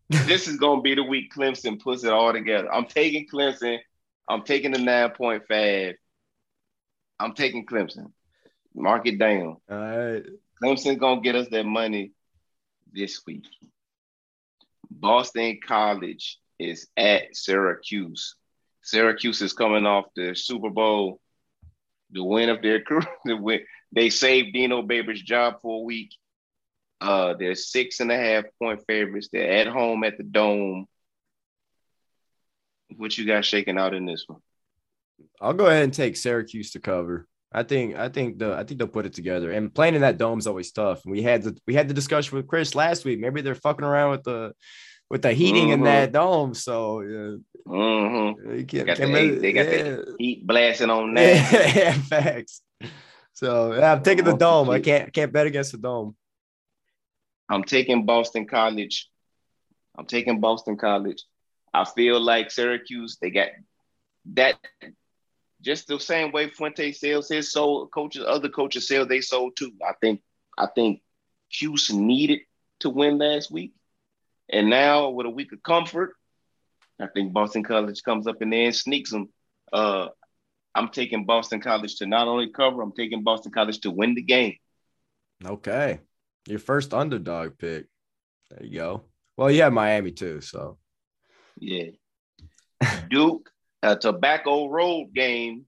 this 0.10 0.48
is 0.48 0.58
gonna 0.58 0.82
be 0.82 0.96
the 0.96 1.04
week 1.04 1.34
Clemson 1.34 1.80
puts 1.80 2.04
it 2.04 2.12
all 2.12 2.34
together. 2.34 2.72
I'm 2.72 2.86
taking 2.86 3.28
Clemson. 3.28 3.80
I'm 4.30 4.44
taking 4.44 4.72
the 4.72 4.80
nine 4.80 5.12
point 5.12 5.44
five. 5.48 5.96
I'm 7.20 7.34
taking 7.34 7.66
Clemson. 7.66 8.12
Mark 8.76 9.08
it 9.08 9.18
down. 9.18 9.58
All 9.70 9.78
right. 9.78 10.24
Clemson 10.62 11.00
gonna 11.00 11.22
get 11.22 11.36
us 11.36 11.48
that 11.50 11.66
money 11.66 12.12
this 12.94 13.22
week. 13.26 13.46
Boston 14.92 15.60
College 15.66 16.38
is 16.60 16.88
at 16.98 17.36
Syracuse. 17.36 18.36
Syracuse 18.84 19.42
is 19.42 19.54
coming 19.54 19.86
off 19.86 20.06
the 20.16 20.36
Super 20.36 20.70
Bowl, 20.70 21.20
the 22.12 22.24
win 22.24 22.50
of 22.50 22.62
their 22.62 22.82
career. 23.26 23.66
They 23.94 24.10
saved 24.10 24.54
Dino 24.54 24.82
Babers' 24.82 25.24
job 25.24 25.62
for 25.62 25.80
a 25.80 25.84
week. 25.84 26.12
Uh, 27.00 27.34
they're 27.34 27.56
six 27.56 28.00
and 28.00 28.12
a 28.12 28.18
half 28.18 28.46
point 28.60 28.84
favorites. 28.86 29.30
They're 29.32 29.52
at 29.52 29.68
home 29.68 30.04
at 30.04 30.18
the 30.18 30.24
Dome. 30.24 30.86
What 32.96 33.18
you 33.18 33.26
got 33.26 33.46
shaking 33.46 33.78
out 33.78 33.94
in 33.94 34.06
this 34.06 34.26
one? 34.28 34.40
I'll 35.40 35.54
go 35.54 35.68
ahead 35.68 35.84
and 35.84 35.94
take 35.94 36.18
Syracuse 36.18 36.72
to 36.72 36.80
cover. 36.80 37.28
I 37.54 37.64
think 37.64 37.96
I 37.98 38.08
think 38.10 38.40
the 38.40 38.54
I 38.54 38.64
think 38.64 38.78
they'll 38.80 38.88
put 38.88 39.06
it 39.06 39.14
together. 39.14 39.52
And 39.52 39.74
playing 39.74 39.96
in 39.96 40.02
that 40.02 40.18
dome's 40.18 40.48
always 40.48 40.72
tough. 40.72 41.02
We 41.06 41.22
had 41.22 41.44
the 41.44 41.58
we 41.68 41.74
had 41.74 41.88
the 41.90 41.94
discussion 41.94 42.38
with 42.38 42.48
Chris 42.48 42.76
last 42.76 43.04
week. 43.06 43.20
Maybe 43.20 43.42
they're 43.42 43.56
fucking 43.56 43.84
around 43.86 44.12
with 44.12 44.24
the 44.24 44.54
with 45.10 45.22
the 45.24 45.34
heating 45.34 45.70
in 45.70 45.82
Mhm. 45.82 45.86
that 45.86 46.12
dome. 46.14 46.54
So 46.54 47.02
uh, 47.02 47.38
Mm-hmm. 47.68 48.58
you 48.58 48.66
can't, 48.66 48.88
Got 48.88 48.98
can't 48.98 49.12
the, 49.12 49.14
really- 49.22 49.38
they 49.40 49.54
got 49.54 49.66
yeah. 49.68 49.84
the 49.84 50.16
heat 50.18 50.48
blasting 50.48 50.90
on 50.90 51.14
that. 51.16 51.76
yeah, 51.76 51.94
facts. 51.94 52.62
So 53.34 53.74
yeah, 53.74 53.92
I'm 53.94 54.02
taking 54.04 54.26
the 54.26 54.34
Oh, 54.34 54.38
dome. 54.38 54.70
I 54.70 54.80
can't 54.80 55.12
can't 55.14 55.32
bet 55.34 55.46
against 55.48 55.74
the 55.74 55.78
dome. 55.78 56.16
I'm 57.50 57.64
taking 57.66 58.06
Boston 58.06 58.46
College. 58.48 59.10
I'm 59.98 60.06
taking 60.06 60.40
Boston 60.40 60.78
College. 60.78 61.22
I 61.74 61.84
feel 61.84 62.20
like 62.20 62.50
Syracuse, 62.50 63.18
they 63.22 63.30
got 63.30 63.50
that 64.34 64.56
just 65.62 65.88
the 65.88 66.00
same 66.00 66.32
way 66.32 66.50
Fuente 66.50 66.92
sells 66.92 67.30
his 67.30 67.52
soul, 67.52 67.88
coaches, 67.88 68.24
other 68.28 68.50
coaches 68.50 68.88
sell 68.88 69.06
they 69.06 69.22
sold 69.22 69.56
too. 69.56 69.72
I 69.88 69.94
think 70.02 70.22
I 70.58 70.68
think 70.68 71.02
Cuse 71.52 71.92
needed 71.92 72.40
to 72.82 72.90
win 72.90 73.18
last 73.18 73.52
week. 73.52 73.74
And 74.50 74.70
now 74.70 75.10
with 75.10 75.26
a 75.26 75.30
week 75.30 75.54
of 75.54 75.64
comfort, 75.64 76.14
I 77.00 77.08
think 77.08 77.34
Boston 77.34 77.64
College 77.64 78.04
comes 78.04 78.28
up 78.28 78.42
and 78.42 78.52
then 78.52 78.74
sneaks 78.74 79.12
them. 79.12 79.30
Uh, 79.72 80.10
I'm 80.76 80.90
taking 80.90 81.26
Boston 81.26 81.62
College 81.62 81.96
to 81.98 82.06
not 82.06 82.28
only 82.28 82.50
cover, 82.50 82.82
I'm 82.82 82.94
taking 82.94 83.24
Boston 83.24 83.52
College 83.52 83.80
to 83.82 83.92
win 83.92 84.16
the 84.16 84.22
game. 84.22 84.56
Okay. 85.44 86.00
Your 86.48 86.60
first 86.60 86.94
underdog 86.94 87.58
pick. 87.58 87.88
There 88.50 88.66
you 88.66 88.80
go. 88.80 89.04
Well, 89.38 89.52
you 89.52 89.62
have 89.62 89.74
Miami 89.74 90.12
too, 90.12 90.42
so 90.42 90.78
Yeah. 91.58 91.92
Duke, 93.10 93.51
a 93.84 93.96
tobacco 93.96 94.68
road 94.68 95.14
game. 95.14 95.66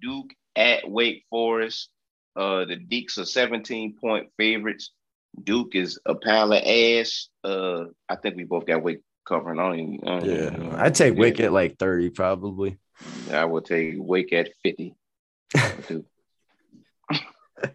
Duke 0.00 0.32
at 0.56 0.88
Wake 0.90 1.24
Forest. 1.30 1.90
Uh, 2.36 2.64
the 2.64 2.76
Deacs 2.76 3.18
are 3.18 3.24
17 3.24 3.96
point 4.00 4.28
favorites. 4.36 4.92
Duke 5.42 5.74
is 5.74 5.98
a 6.06 6.14
pile 6.14 6.52
of 6.52 6.62
ass. 6.64 7.28
Uh, 7.44 7.84
I 8.08 8.16
think 8.16 8.36
we 8.36 8.44
both 8.44 8.66
got 8.66 8.82
Wake 8.82 9.00
covering. 9.26 9.58
I 9.58 9.76
don't 9.76 10.08
I 10.08 10.20
don't 10.20 10.24
yeah. 10.28 10.46
even- 10.46 10.74
I'd 10.74 10.94
take 10.94 11.14
yeah. 11.14 11.20
Wake 11.20 11.40
at 11.40 11.52
like 11.52 11.78
30 11.78 12.10
probably. 12.10 12.78
I 13.30 13.44
would 13.44 13.64
take 13.64 13.94
Wake 13.96 14.32
at 14.32 14.50
50. 14.62 14.94
I 15.54 16.02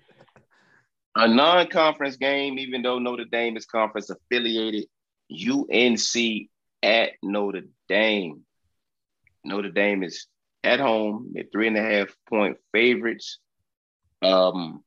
a 1.16 1.28
non-conference 1.28 2.18
game, 2.18 2.60
even 2.60 2.82
though 2.82 3.00
Notre 3.00 3.26
Dame 3.26 3.58
is 3.58 3.66
conference 3.66 4.10
affiliated, 4.10 4.86
UNC 5.32 6.50
at 6.84 7.12
Notre 7.24 7.64
Dame. 7.88 8.46
Notre 9.46 9.70
Dame 9.70 10.04
is 10.04 10.28
at 10.64 10.80
home 10.80 11.34
at 11.38 11.52
three 11.52 11.68
and 11.68 11.78
a 11.78 11.82
half 11.82 12.10
point 12.28 12.58
favorites. 12.72 13.40
Um, 14.22 14.84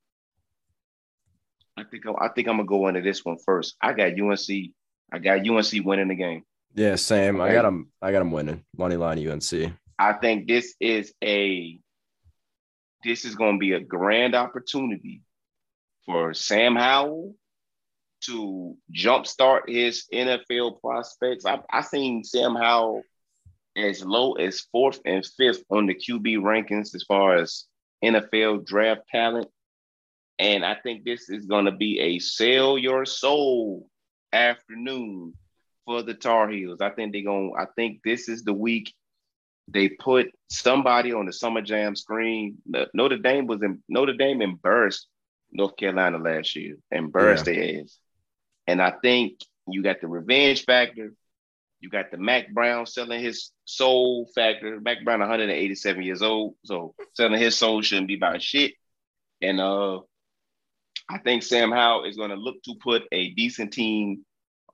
I 1.77 1.85
think 1.85 2.05
I 2.21 2.29
think 2.29 2.49
I'm 2.49 2.57
gonna 2.57 2.67
go 2.67 2.89
into 2.89 3.01
this 3.01 3.25
one 3.25 3.39
first. 3.45 3.77
I 3.81 3.93
got 3.93 4.19
UNC. 4.19 4.49
I 5.13 5.19
got 5.19 5.49
UNC 5.49 5.85
winning 5.85 6.09
the 6.09 6.17
game. 6.17 6.43
Yeah, 6.75 6.97
same. 6.97 7.41
I 7.41 7.53
got 7.53 7.65
him. 7.65 7.91
I 8.03 8.13
got 8.13 8.23
him 8.23 8.33
winning. 8.33 8.65
Money 8.77 8.97
line 8.97 9.27
UNC. 9.27 9.73
I 9.99 10.13
think 10.15 10.47
this 10.47 10.75
is 10.81 11.13
a 11.23 11.79
this 13.05 13.25
is 13.25 13.37
going 13.37 13.55
to 13.55 13.59
be 13.59 13.73
a 13.73 13.81
grand 13.81 14.35
opportunity 14.35 15.23
for 16.05 16.35
Sam 16.35 16.75
Howell 16.75 17.35
to 18.25 18.77
jumpstart 18.93 19.69
his 19.69 20.07
NFL 20.13 20.81
prospects. 20.81 21.47
I 21.47 21.61
I 21.71 21.83
seen 21.83 22.25
Sam 22.25 22.55
Howell 22.55 23.03
as 23.79 24.05
low 24.05 24.33
as 24.35 24.61
fourth 24.73 25.01
and 25.05 25.25
fifth 25.25 25.65
on 25.71 25.87
the 25.87 25.95
QB 25.95 26.39
rankings 26.39 26.95
as 26.95 27.05
far 27.07 27.37
as 27.37 27.65
NFL 28.05 28.67
draft 28.67 29.03
talent. 29.11 29.49
And 30.39 30.65
I 30.65 30.77
think 30.83 31.05
this 31.05 31.29
is 31.31 31.47
going 31.47 31.65
to 31.65 31.73
be 31.73 31.99
a 32.01 32.19
sell 32.19 32.79
your 32.79 33.05
soul 33.05 33.89
afternoon 34.33 35.35
for 35.85 36.03
the 36.03 36.15
Tar 36.15 36.49
Heels. 36.49 36.81
I 36.81 36.91
think 36.91 37.13
they're 37.13 37.23
going 37.23 37.53
I 37.59 37.67
think 37.77 38.01
this 38.05 38.29
is 38.29 38.43
the 38.45 38.53
week 38.53 38.93
they 39.69 39.89
put 39.89 40.29
somebody 40.49 41.13
on 41.13 41.27
the 41.27 41.33
Summer 41.33 41.61
Jam 41.63 41.95
screen. 41.95 42.59
The- 42.67 42.89
Notre 42.95 43.19
Dame 43.19 43.47
was 43.47 43.63
in 43.63 43.83
Notre 43.89 44.15
Dame 44.15 44.43
embarrassed 44.43 45.07
North 45.53 45.77
Carolina 45.77 46.19
last 46.19 46.57
year, 46.57 46.77
embarrassed 46.91 47.47
their 47.47 47.83
ass. 47.83 47.99
And 48.67 48.81
I 48.83 48.93
think 49.03 49.41
you 49.67 49.83
got 49.83 50.01
the 50.01 50.09
revenge 50.09 50.65
factor. 50.65 51.13
You 51.81 51.91
got 51.91 52.11
the 52.11 52.17
Mack 52.17 52.53
Brown 52.53 52.87
selling 52.87 53.23
his 53.23 53.53
soul 53.65 54.29
factor. 54.35 54.81
Mack 54.81 55.05
Brown, 55.05 55.21
187 55.21 56.03
years 56.03 56.23
old, 56.23 56.55
so 56.65 56.95
selling 57.15 57.41
his 57.41 57.57
soul 57.57 57.83
shouldn't 57.83 58.09
be 58.09 58.17
about 58.17 58.43
shit. 58.43 58.75
And 59.41 59.61
uh, 59.61 59.99
I 61.09 61.19
think 61.25 61.43
Sam 61.43 61.71
Howell 61.71 62.05
is 62.05 62.17
going 62.17 62.31
to 62.31 62.37
look 62.37 62.63
to 62.65 62.75
put 62.83 63.05
a 63.13 63.31
decent 63.31 63.73
team 63.73 64.25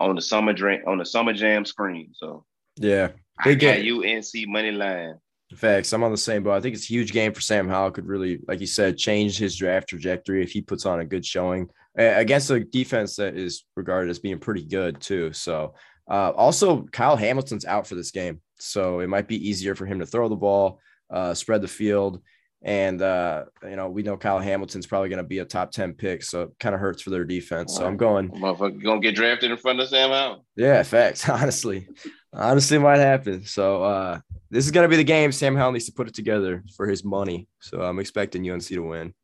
on 0.01 0.15
the 0.15 0.23
summer 0.23 0.53
jam 0.53 0.81
on 0.87 0.99
the 0.99 1.05
summer 1.05 1.33
jam 1.33 1.65
screen. 1.65 2.11
So 2.15 2.45
Yeah. 2.77 3.11
I 3.39 3.45
Big 3.45 3.61
got 3.61 3.77
game. 3.77 4.03
UNC 4.03 4.49
money 4.49 4.71
line. 4.73 5.19
Facts. 5.55 5.93
I'm 5.93 6.03
on 6.03 6.11
the 6.11 6.17
same 6.17 6.43
boat. 6.43 6.55
I 6.55 6.61
think 6.61 6.75
it's 6.75 6.85
a 6.85 6.93
huge 6.93 7.13
game 7.13 7.33
for 7.33 7.41
Sam 7.41 7.69
Howell. 7.69 7.93
Could 7.93 8.07
really, 8.07 8.41
like 8.49 8.61
you 8.61 8.67
said, 8.67 8.97
change 8.97 9.39
his 9.39 9.57
draft 9.57 9.89
trajectory 9.89 10.43
if 10.43 10.51
he 10.51 10.63
puts 10.63 10.87
on 10.87 11.01
a 11.01 11.05
good 11.05 11.25
showing 11.25 11.69
against 11.97 12.51
a 12.51 12.61
defense 12.61 13.17
that 13.17 13.37
is 13.37 13.65
regarded 13.77 14.11
as 14.11 14.19
being 14.19 14.39
pretty 14.39 14.65
good 14.65 15.01
too. 15.01 15.33
So, 15.33 15.75
uh, 16.09 16.31
also 16.31 16.83
Kyle 16.85 17.17
Hamilton's 17.17 17.65
out 17.65 17.87
for 17.87 17.95
this 17.95 18.11
game, 18.11 18.41
so 18.59 19.01
it 19.01 19.09
might 19.09 19.29
be 19.29 19.49
easier 19.49 19.75
for 19.75 19.87
him 19.87 20.01
to 20.01 20.07
throw 20.07 20.29
the 20.29 20.37
ball, 20.37 20.81
uh, 21.11 21.35
spread 21.35 21.63
the 21.63 21.69
field, 21.69 22.21
and 22.63 23.01
uh, 23.01 23.45
you 23.63 23.77
know 23.77 23.89
we 23.89 24.03
know 24.03 24.17
Kyle 24.17 24.39
Hamilton's 24.39 24.87
probably 24.87 25.09
going 25.09 25.23
to 25.23 25.29
be 25.29 25.39
a 25.39 25.45
top 25.45 25.71
ten 25.71 25.95
pick, 25.95 26.23
so 26.23 26.43
it 26.43 26.51
kind 26.61 26.75
of 26.75 26.81
hurts 26.81 27.03
for 27.03 27.11
their 27.11 27.25
defense. 27.25 27.75
So 27.75 27.87
I'm 27.87 27.97
going, 27.97 28.31
Motherfucker 28.31 28.83
gonna 28.83 29.01
get 29.01 29.15
drafted 29.15 29.51
in 29.51 29.57
front 29.57 29.81
of 29.81 29.89
Sam 29.89 30.11
Howell. 30.11 30.45
yeah, 30.57 30.83
facts. 30.83 31.29
Honestly, 31.29 31.89
honestly, 32.33 32.79
might 32.79 32.99
happen. 32.99 33.45
So 33.45 33.83
uh, 33.83 34.21
this 34.51 34.65
is 34.65 34.71
going 34.71 34.85
to 34.85 34.89
be 34.89 34.97
the 34.97 35.05
game. 35.05 35.33
Sam 35.33 35.57
Howell 35.57 35.73
needs 35.73 35.87
to 35.87 35.93
put 35.93 36.09
it 36.09 36.15
together 36.15 36.65
for 36.77 36.87
his 36.87 37.05
money. 37.05 37.49
So 37.61 37.81
I'm 37.81 37.99
expecting 37.99 38.49
UNC 38.49 38.65
to 38.65 38.81
win. 38.81 39.15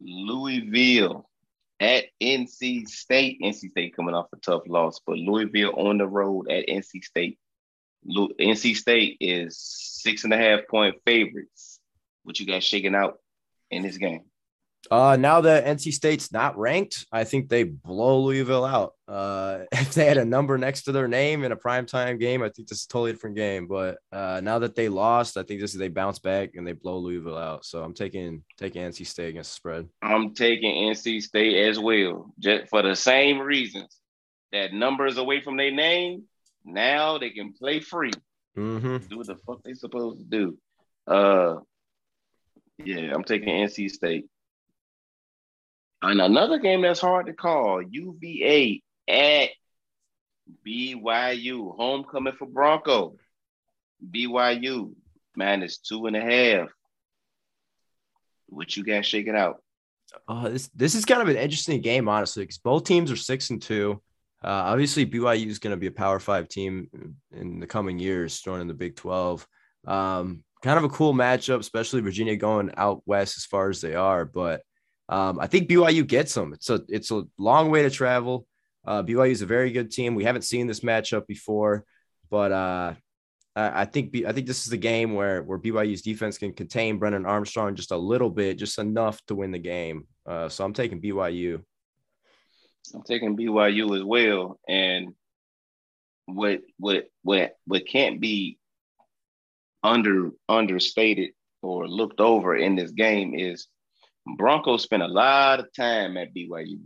Louisville 0.00 1.27
at 1.80 2.04
NC 2.22 2.88
State. 2.88 3.38
NC 3.42 3.70
State 3.70 3.96
coming 3.96 4.14
off 4.14 4.26
a 4.34 4.38
tough 4.38 4.62
loss, 4.66 5.00
but 5.06 5.18
Louisville 5.18 5.74
on 5.74 5.98
the 5.98 6.06
road 6.06 6.50
at 6.50 6.66
NC 6.68 7.04
State. 7.04 7.38
Lu- 8.04 8.34
NC 8.40 8.76
State 8.76 9.16
is 9.20 9.58
six 9.58 10.24
and 10.24 10.32
a 10.32 10.36
half 10.36 10.60
point 10.70 10.96
favorites. 11.04 11.80
What 12.22 12.38
you 12.38 12.46
got 12.46 12.62
shaking 12.62 12.94
out 12.94 13.18
in 13.70 13.82
this 13.82 13.96
game? 13.96 14.22
Uh, 14.90 15.16
now 15.18 15.40
that 15.40 15.66
NC 15.66 15.92
State's 15.92 16.32
not 16.32 16.58
ranked, 16.58 17.06
I 17.12 17.24
think 17.24 17.48
they 17.48 17.64
blow 17.64 18.22
Louisville 18.22 18.64
out. 18.64 18.94
Uh, 19.06 19.60
if 19.72 19.94
they 19.94 20.06
had 20.06 20.18
a 20.18 20.24
number 20.24 20.56
next 20.56 20.82
to 20.82 20.92
their 20.92 21.08
name 21.08 21.44
in 21.44 21.52
a 21.52 21.56
primetime 21.56 22.18
game, 22.18 22.42
I 22.42 22.48
think 22.48 22.68
this 22.68 22.80
is 22.80 22.84
a 22.84 22.88
totally 22.88 23.12
different 23.12 23.36
game. 23.36 23.66
But 23.66 23.98
uh, 24.12 24.40
now 24.42 24.60
that 24.60 24.74
they 24.74 24.88
lost, 24.88 25.36
I 25.36 25.42
think 25.42 25.60
this 25.60 25.72
is 25.72 25.78
they 25.78 25.88
bounce 25.88 26.18
back 26.18 26.50
and 26.54 26.66
they 26.66 26.72
blow 26.72 26.98
Louisville 26.98 27.38
out. 27.38 27.64
So 27.64 27.82
I'm 27.82 27.94
taking 27.94 28.42
taking 28.56 28.82
NC 28.82 29.06
State 29.06 29.30
against 29.30 29.50
the 29.50 29.56
spread. 29.56 29.88
I'm 30.02 30.34
taking 30.34 30.74
NC 30.90 31.22
State 31.22 31.68
as 31.68 31.78
well, 31.78 32.32
just 32.38 32.68
for 32.68 32.82
the 32.82 32.96
same 32.96 33.38
reasons. 33.38 33.94
That 34.52 34.72
numbers 34.72 35.18
away 35.18 35.42
from 35.42 35.58
their 35.58 35.70
name, 35.70 36.24
now 36.64 37.18
they 37.18 37.30
can 37.30 37.52
play 37.52 37.80
free. 37.80 38.12
Mm-hmm. 38.56 38.96
do 39.08 39.18
what 39.18 39.26
the 39.26 39.36
fuck 39.36 39.62
they 39.62 39.74
supposed 39.74 40.18
to 40.18 40.24
do. 40.24 40.58
Uh, 41.06 41.56
yeah, 42.82 43.12
I'm 43.14 43.24
taking 43.24 43.48
NC 43.48 43.90
State. 43.90 44.26
And 46.02 46.20
another 46.20 46.58
game 46.58 46.82
that's 46.82 47.00
hard 47.00 47.26
to 47.26 47.32
call: 47.32 47.82
UVA 47.82 48.82
at 49.08 49.50
BYU, 50.66 51.76
homecoming 51.76 52.34
for 52.38 52.46
Bronco. 52.46 53.16
BYU 54.10 54.94
minus 55.34 55.78
two 55.78 56.06
and 56.06 56.16
a 56.16 56.20
half. 56.20 56.68
What 58.46 58.76
you 58.76 58.84
got 58.84 59.04
shaking 59.04 59.36
out? 59.36 59.62
Uh, 60.26 60.48
this 60.48 60.68
this 60.68 60.94
is 60.94 61.04
kind 61.04 61.20
of 61.20 61.28
an 61.28 61.36
interesting 61.36 61.80
game, 61.80 62.08
honestly, 62.08 62.44
because 62.44 62.58
both 62.58 62.84
teams 62.84 63.10
are 63.10 63.16
six 63.16 63.50
and 63.50 63.60
two. 63.60 64.00
Uh, 64.42 64.70
obviously, 64.70 65.04
BYU 65.04 65.48
is 65.48 65.58
going 65.58 65.72
to 65.72 65.80
be 65.80 65.88
a 65.88 65.92
Power 65.92 66.20
Five 66.20 66.48
team 66.48 67.16
in 67.32 67.60
the 67.60 67.66
coming 67.66 67.98
years, 67.98 68.40
in 68.46 68.68
the 68.68 68.74
Big 68.74 68.96
Twelve. 68.96 69.46
Um, 69.86 70.44
kind 70.62 70.78
of 70.78 70.84
a 70.84 70.88
cool 70.88 71.12
matchup, 71.12 71.58
especially 71.58 72.00
Virginia 72.00 72.36
going 72.36 72.72
out 72.76 73.02
west 73.04 73.36
as 73.36 73.44
far 73.44 73.68
as 73.68 73.80
they 73.80 73.94
are. 73.94 74.24
But 74.24 74.62
um, 75.08 75.38
I 75.40 75.46
think 75.46 75.68
BYU 75.68 76.06
gets 76.06 76.34
them. 76.34 76.52
It's 76.52 76.70
a 76.70 76.82
it's 76.88 77.10
a 77.10 77.24
long 77.38 77.70
way 77.70 77.82
to 77.82 77.90
travel. 77.90 78.46
Uh, 78.86 79.02
BYU 79.02 79.30
is 79.30 79.42
a 79.42 79.46
very 79.46 79.70
good 79.70 79.90
team. 79.90 80.14
We 80.14 80.24
haven't 80.24 80.42
seen 80.42 80.66
this 80.66 80.80
matchup 80.80 81.26
before, 81.26 81.84
but 82.30 82.52
uh, 82.52 82.94
I 83.56 83.82
I 83.82 83.84
think 83.86 84.14
I 84.26 84.32
think 84.32 84.46
this 84.46 84.64
is 84.64 84.70
the 84.70 84.76
game 84.76 85.14
where 85.14 85.42
where 85.42 85.58
BYU's 85.58 86.02
defense 86.02 86.38
can 86.38 86.52
contain 86.52 86.98
Brennan 86.98 87.26
Armstrong 87.26 87.74
just 87.74 87.90
a 87.90 87.96
little 87.96 88.30
bit, 88.30 88.58
just 88.58 88.78
enough 88.78 89.24
to 89.26 89.34
win 89.34 89.50
the 89.50 89.58
game. 89.58 90.06
Uh, 90.26 90.48
so 90.48 90.64
I'm 90.64 90.74
taking 90.74 91.00
BYU. 91.00 91.62
I'm 92.94 93.02
taking 93.02 93.36
BYU 93.36 93.96
as 93.96 94.04
well. 94.04 94.60
And 94.68 95.14
what 96.26 96.60
what 96.78 97.08
what 97.22 97.56
what 97.66 97.86
can't 97.86 98.20
be 98.20 98.58
under 99.82 100.30
understated 100.48 101.30
or 101.62 101.88
looked 101.88 102.20
over 102.20 102.56
in 102.56 102.76
this 102.76 102.90
game 102.90 103.34
is 103.34 103.68
Broncos 104.36 104.82
spent 104.82 105.02
a 105.02 105.08
lot 105.08 105.60
of 105.60 105.72
time 105.74 106.16
at 106.16 106.34
BYU. 106.34 106.80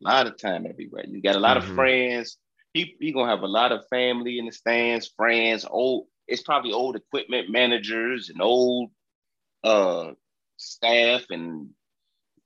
A 0.00 0.04
lot 0.04 0.26
of 0.26 0.36
time 0.38 0.66
at 0.66 0.76
BYU. 0.76 1.08
You 1.12 1.22
got 1.22 1.36
a 1.36 1.40
lot 1.40 1.56
Mhm. 1.56 1.60
of 1.68 1.74
friends. 1.74 2.38
He 2.74 2.96
he 3.00 3.12
gonna 3.12 3.30
have 3.30 3.42
a 3.42 3.46
lot 3.48 3.72
of 3.72 3.86
family 3.88 4.38
in 4.38 4.46
the 4.46 4.52
stands, 4.52 5.08
friends, 5.08 5.64
old. 5.68 6.06
It's 6.26 6.42
probably 6.42 6.72
old 6.72 6.96
equipment 6.96 7.50
managers 7.50 8.30
and 8.30 8.40
old 8.40 8.90
uh 9.62 10.12
staff 10.56 11.24
and 11.30 11.70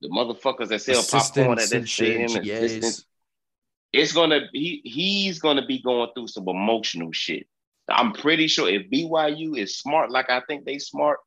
the 0.01 0.09
motherfuckers 0.09 0.69
that 0.69 0.81
sell 0.83 1.03
popcorn 1.03 1.59
at 1.59 1.65
Assistants 1.65 1.73
that 1.73 1.89
stadium. 1.89 2.43
Assistants. 2.43 3.07
It's 3.93 4.13
gonna 4.13 4.49
he 4.53 4.83
he's 4.85 5.39
gonna 5.39 5.65
be 5.65 5.81
going 5.81 6.11
through 6.15 6.27
some 6.29 6.49
emotional 6.49 7.13
shit. 7.13 7.47
I'm 7.89 8.13
pretty 8.13 8.49
sure 8.49 8.69
if 8.69 8.91
BYU 8.91 9.57
is 9.57 9.79
smart, 9.79 10.11
like 10.11 10.29
I 10.29 10.41
think 10.41 10.65
they 10.65 10.79
smart, 10.79 11.21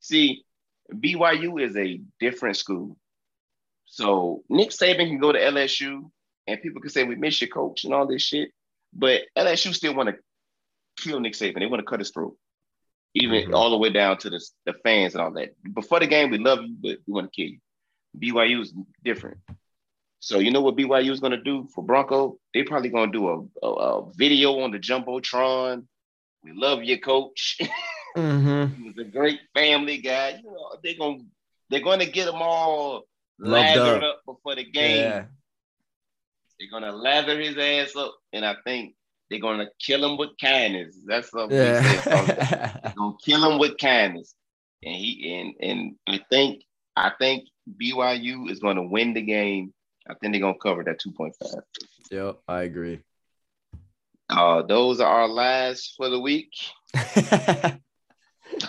see, 0.00 0.44
BYU 0.90 1.60
is 1.62 1.76
a 1.76 2.00
different 2.20 2.56
school. 2.56 2.96
So 3.86 4.42
Nick 4.48 4.70
Saban 4.70 5.08
can 5.08 5.18
go 5.18 5.32
to 5.32 5.38
LSU 5.38 6.10
and 6.46 6.62
people 6.62 6.80
can 6.80 6.90
say 6.90 7.04
we 7.04 7.14
miss 7.14 7.40
your 7.40 7.48
coach 7.50 7.84
and 7.84 7.92
all 7.92 8.06
this 8.06 8.22
shit, 8.22 8.50
but 8.92 9.22
LSU 9.36 9.74
still 9.74 9.94
want 9.94 10.08
to 10.10 10.16
kill 11.02 11.20
Nick 11.20 11.34
Saban. 11.34 11.58
They 11.60 11.66
want 11.66 11.80
to 11.80 11.86
cut 11.86 12.00
his 12.00 12.10
throat, 12.10 12.36
even 13.14 13.50
Mhm. 13.50 13.54
all 13.54 13.70
the 13.70 13.78
way 13.78 13.90
down 13.90 14.18
to 14.18 14.30
the, 14.30 14.40
the 14.64 14.72
fans 14.84 15.14
and 15.14 15.22
all 15.22 15.32
that. 15.32 15.54
Before 15.74 16.00
the 16.00 16.06
game, 16.06 16.30
we 16.30 16.38
love 16.38 16.62
you, 16.64 16.74
but 16.80 16.98
we 17.06 17.12
want 17.12 17.32
to 17.32 17.36
kill 17.36 17.50
you. 17.52 17.58
BYU 18.18 18.60
is 18.62 18.74
different. 19.04 19.38
So 20.20 20.38
you 20.38 20.50
know 20.52 20.60
what 20.60 20.76
BYU 20.76 21.10
is 21.10 21.20
going 21.20 21.32
to 21.32 21.42
do 21.42 21.68
for 21.74 21.82
Bronco? 21.84 22.38
They 22.54 22.62
probably 22.62 22.90
going 22.90 23.10
to 23.12 23.18
do 23.18 23.28
a, 23.62 23.66
a, 23.66 23.70
a 23.70 24.12
video 24.14 24.60
on 24.60 24.70
the 24.70 24.78
jumbotron. 24.78 25.86
We 26.44 26.52
love 26.54 26.82
you, 26.84 27.00
coach. 27.00 27.58
Mm-hmm. 28.16 28.74
he 28.82 28.88
was 28.88 28.98
a 28.98 29.04
great 29.04 29.40
family 29.54 29.98
guy. 29.98 30.40
You 30.42 30.50
know, 30.50 30.76
they're 30.82 30.94
gonna 30.98 31.18
they're 31.70 31.80
gonna 31.80 32.06
get 32.06 32.26
them 32.26 32.40
all 32.42 33.04
Loved 33.38 33.76
lathered 33.76 34.04
up. 34.04 34.14
up. 34.16 34.20
before 34.26 34.54
the 34.56 34.64
game. 34.64 35.00
Yeah. 35.04 35.24
They're 36.58 36.70
gonna 36.70 36.92
lather 36.92 37.38
his 37.40 37.56
ass 37.56 37.96
up, 37.96 38.14
and 38.32 38.44
I 38.44 38.56
think 38.64 38.94
they're 39.30 39.40
gonna 39.40 39.68
kill 39.80 40.04
him 40.04 40.16
with 40.18 40.30
kindness. 40.40 40.94
That's 41.06 41.32
what 41.32 41.48
we 41.48 41.56
said. 41.56 41.82
Yeah. 42.06 42.78
They're 42.84 42.92
gonna 42.96 43.16
kill 43.24 43.50
him 43.50 43.58
with 43.58 43.78
kindness. 43.78 44.34
And 44.84 44.94
he 44.94 45.34
and 45.34 45.54
and 45.70 45.94
I 46.06 46.20
think 46.30 46.62
I 46.94 47.12
think 47.18 47.44
BYU 47.80 48.50
is 48.50 48.60
gonna 48.60 48.82
win 48.82 49.14
the 49.14 49.22
game. 49.22 49.72
I 50.08 50.14
think 50.14 50.32
they're 50.34 50.40
gonna 50.40 50.58
cover 50.58 50.84
that 50.84 51.00
2.5. 51.00 51.62
yep, 52.10 52.38
I 52.46 52.62
agree. 52.62 53.00
Uh 54.28 54.62
those 54.62 55.00
are 55.00 55.08
our 55.22 55.28
lives 55.28 55.94
for 55.96 56.08
the 56.10 56.20
week. 56.20 56.52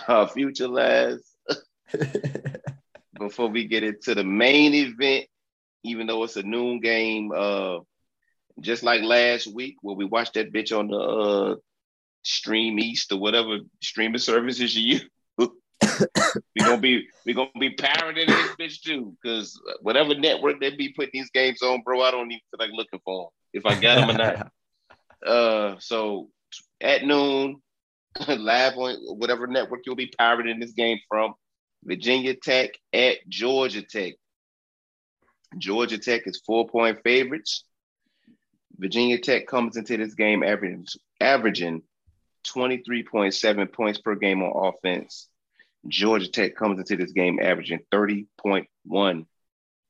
Our 0.08 0.28
future 0.28 0.68
lives. 0.68 1.22
before 3.18 3.48
we 3.48 3.66
get 3.66 3.82
into 3.82 4.14
the 4.14 4.24
main 4.24 4.74
event, 4.74 5.26
even 5.82 6.06
though 6.06 6.24
it's 6.24 6.36
a 6.36 6.42
noon 6.42 6.80
game, 6.80 7.32
uh, 7.34 7.78
just 8.60 8.82
like 8.82 9.02
last 9.02 9.46
week 9.46 9.76
where 9.82 9.96
we 9.96 10.04
watched 10.04 10.34
that 10.34 10.52
bitch 10.52 10.76
on 10.76 10.88
the 10.88 10.96
uh, 10.96 11.56
Stream 12.22 12.78
East 12.78 13.12
or 13.12 13.18
whatever 13.18 13.58
streaming 13.82 14.18
services 14.18 14.76
you 14.76 15.00
use. 15.00 15.08
we 15.38 16.60
gonna 16.60 16.78
be 16.78 17.06
we 17.26 17.34
gonna 17.34 17.50
be 17.58 17.70
pirating 17.70 18.26
this 18.26 18.50
bitch 18.58 18.80
too, 18.82 19.16
because 19.22 19.60
whatever 19.82 20.14
network 20.14 20.60
they 20.60 20.74
be 20.74 20.90
putting 20.90 21.10
these 21.12 21.30
games 21.30 21.62
on, 21.62 21.82
bro, 21.82 22.02
I 22.02 22.10
don't 22.10 22.30
even 22.30 22.40
feel 22.50 22.66
like 22.66 22.76
looking 22.76 23.00
for 23.04 23.24
them 23.24 23.30
if 23.52 23.66
I 23.66 23.80
got 23.80 23.96
them 23.96 24.10
or 24.10 24.18
not. 24.18 24.50
Uh, 25.24 25.76
so 25.78 26.28
at 26.82 27.02
noon, 27.06 27.62
live 28.28 28.76
on 28.76 28.96
whatever 29.18 29.46
network 29.46 29.80
you'll 29.84 29.96
be 29.96 30.12
pirating 30.18 30.60
this 30.60 30.72
game 30.72 30.98
from. 31.08 31.34
Virginia 31.82 32.34
Tech 32.34 32.70
at 32.92 33.18
Georgia 33.28 33.82
Tech. 33.82 34.14
Georgia 35.58 35.98
Tech 35.98 36.26
is 36.26 36.40
four 36.46 36.66
point 36.68 37.00
favorites. 37.04 37.64
Virginia 38.76 39.18
Tech 39.18 39.46
comes 39.46 39.76
into 39.76 39.96
this 39.96 40.14
game 40.14 40.42
averaging, 40.42 40.86
averaging 41.20 41.82
23.7 42.48 43.72
points 43.72 43.98
per 43.98 44.14
game 44.14 44.42
on 44.42 44.74
offense. 44.74 45.28
Georgia 45.86 46.28
Tech 46.28 46.56
comes 46.56 46.78
into 46.78 46.96
this 46.96 47.12
game 47.12 47.38
averaging 47.40 47.80
30.1 47.92 49.26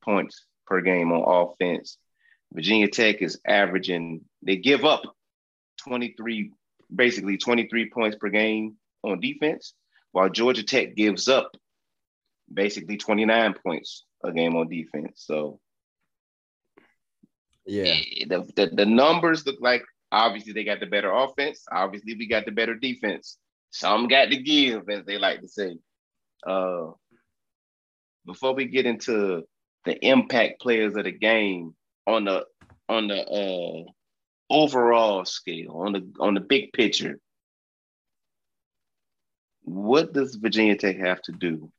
points 0.02 0.46
per 0.66 0.80
game 0.80 1.12
on 1.12 1.48
offense. 1.52 1.96
Virginia 2.52 2.88
Tech 2.88 3.22
is 3.22 3.40
averaging, 3.46 4.22
they 4.42 4.56
give 4.56 4.84
up 4.84 5.02
23, 5.80 6.52
basically 6.94 7.36
23 7.36 7.90
points 7.90 8.16
per 8.16 8.28
game 8.28 8.76
on 9.02 9.20
defense, 9.20 9.74
while 10.12 10.28
Georgia 10.28 10.62
Tech 10.62 10.94
gives 10.94 11.28
up 11.28 11.56
basically 12.52 12.96
29 12.96 13.54
points 13.64 14.04
a 14.22 14.32
game 14.32 14.56
on 14.56 14.68
defense. 14.68 15.24
So 15.26 15.60
yeah. 17.66 17.96
the, 18.26 18.48
the, 18.56 18.70
the 18.72 18.86
numbers 18.86 19.46
look 19.46 19.56
like 19.60 19.84
obviously 20.14 20.52
they 20.52 20.64
got 20.64 20.80
the 20.80 20.86
better 20.86 21.12
offense. 21.12 21.64
Obviously, 21.70 22.14
we 22.14 22.28
got 22.28 22.46
the 22.46 22.52
better 22.52 22.74
defense. 22.74 23.36
Some 23.70 24.08
got 24.08 24.30
to 24.30 24.36
give, 24.36 24.88
as 24.88 25.04
they 25.04 25.18
like 25.18 25.40
to 25.40 25.48
say. 25.48 25.76
Uh, 26.46 26.92
before 28.24 28.54
we 28.54 28.66
get 28.66 28.86
into 28.86 29.42
the 29.84 30.06
impact 30.06 30.60
players 30.60 30.96
of 30.96 31.04
the 31.04 31.12
game 31.12 31.74
on 32.06 32.24
the 32.24 32.44
on 32.88 33.08
the 33.08 33.20
uh, 33.20 33.90
overall 34.54 35.24
scale, 35.24 35.72
on 35.72 35.92
the 35.92 36.12
on 36.20 36.34
the 36.34 36.40
big 36.40 36.72
picture, 36.72 37.18
what 39.62 40.12
does 40.12 40.36
Virginia 40.36 40.76
Tech 40.76 40.98
have 40.98 41.20
to 41.22 41.32
do 41.32 41.70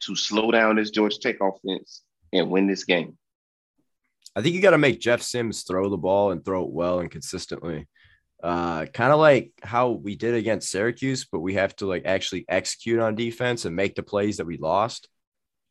to 0.00 0.16
slow 0.16 0.50
down 0.50 0.76
this 0.76 0.90
Georgia 0.90 1.18
Tech 1.20 1.36
offense 1.40 2.02
and 2.32 2.50
win 2.50 2.66
this 2.66 2.84
game? 2.84 3.18
I 4.34 4.42
think 4.42 4.54
you 4.54 4.62
got 4.62 4.70
to 4.70 4.78
make 4.78 5.00
Jeff 5.00 5.20
Sims 5.20 5.64
throw 5.64 5.88
the 5.90 5.96
ball 5.96 6.30
and 6.30 6.44
throw 6.44 6.62
it 6.62 6.70
well 6.70 7.00
and 7.00 7.10
consistently. 7.10 7.88
Uh, 8.40 8.86
kind 8.86 9.12
of 9.12 9.18
like 9.18 9.50
how 9.62 9.90
we 9.90 10.14
did 10.14 10.34
against 10.34 10.70
Syracuse, 10.70 11.26
but 11.30 11.40
we 11.40 11.54
have 11.54 11.74
to 11.76 11.86
like 11.86 12.04
actually 12.06 12.44
execute 12.48 13.00
on 13.00 13.16
defense 13.16 13.64
and 13.64 13.74
make 13.74 13.96
the 13.96 14.02
plays 14.02 14.36
that 14.36 14.46
we 14.46 14.56
lost, 14.58 15.08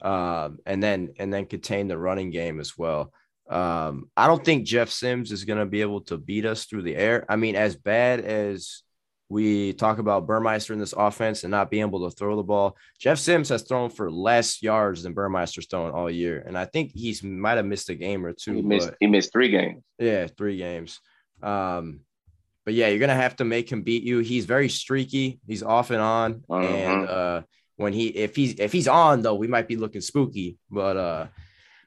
um, 0.01 0.57
and 0.65 0.83
then 0.83 1.13
and 1.17 1.33
then 1.33 1.45
contain 1.45 1.87
the 1.87 1.97
running 1.97 2.29
game 2.29 2.59
as 2.59 2.77
well. 2.77 3.13
Um, 3.49 4.09
I 4.17 4.27
don't 4.27 4.43
think 4.43 4.65
Jeff 4.65 4.89
Sims 4.89 5.31
is 5.31 5.45
going 5.45 5.59
to 5.59 5.65
be 5.65 5.81
able 5.81 6.01
to 6.01 6.17
beat 6.17 6.45
us 6.45 6.65
through 6.65 6.83
the 6.83 6.95
air. 6.95 7.25
I 7.29 7.35
mean, 7.37 7.55
as 7.55 7.75
bad 7.75 8.19
as 8.19 8.83
we 9.29 9.73
talk 9.73 9.99
about 9.99 10.25
Burmeister 10.27 10.73
in 10.73 10.79
this 10.79 10.93
offense 10.97 11.43
and 11.43 11.51
not 11.51 11.69
being 11.69 11.81
able 11.83 12.09
to 12.09 12.15
throw 12.15 12.35
the 12.35 12.43
ball, 12.43 12.77
Jeff 12.99 13.19
Sims 13.19 13.49
has 13.49 13.63
thrown 13.63 13.89
for 13.89 14.09
less 14.11 14.61
yards 14.61 15.03
than 15.03 15.13
Burmeister's 15.13 15.67
thrown 15.67 15.91
all 15.91 16.09
year, 16.09 16.43
and 16.45 16.57
I 16.57 16.65
think 16.65 16.91
he's 16.93 17.23
might 17.23 17.55
have 17.57 17.65
missed 17.65 17.89
a 17.89 17.95
game 17.95 18.25
or 18.25 18.33
two. 18.33 18.53
He 18.53 18.61
missed, 18.61 18.87
but- 18.89 18.97
he 18.99 19.07
missed 19.07 19.31
three 19.33 19.49
games. 19.49 19.83
yeah, 19.99 20.27
three 20.27 20.57
games. 20.57 20.99
Um, 21.43 22.01
but 22.65 22.73
yeah, 22.73 22.87
you're 22.87 22.99
gonna 22.99 23.15
have 23.15 23.35
to 23.37 23.45
make 23.45 23.69
him 23.71 23.81
beat 23.83 24.03
you. 24.03 24.19
He's 24.19 24.45
very 24.45 24.67
streaky. 24.69 25.39
He's 25.47 25.63
off 25.63 25.91
and 25.91 26.01
on, 26.01 26.43
Uh-huh. 26.49 26.61
and 26.65 27.07
uh, 27.09 27.41
when 27.77 27.93
he 27.93 28.07
if 28.07 28.35
he's 28.35 28.59
if 28.59 28.71
he's 28.73 28.87
on 28.87 29.21
though, 29.21 29.35
we 29.35 29.47
might 29.47 29.67
be 29.67 29.75
looking 29.77 30.01
spooky. 30.01 30.57
But 30.71 30.97
uh, 30.97 31.27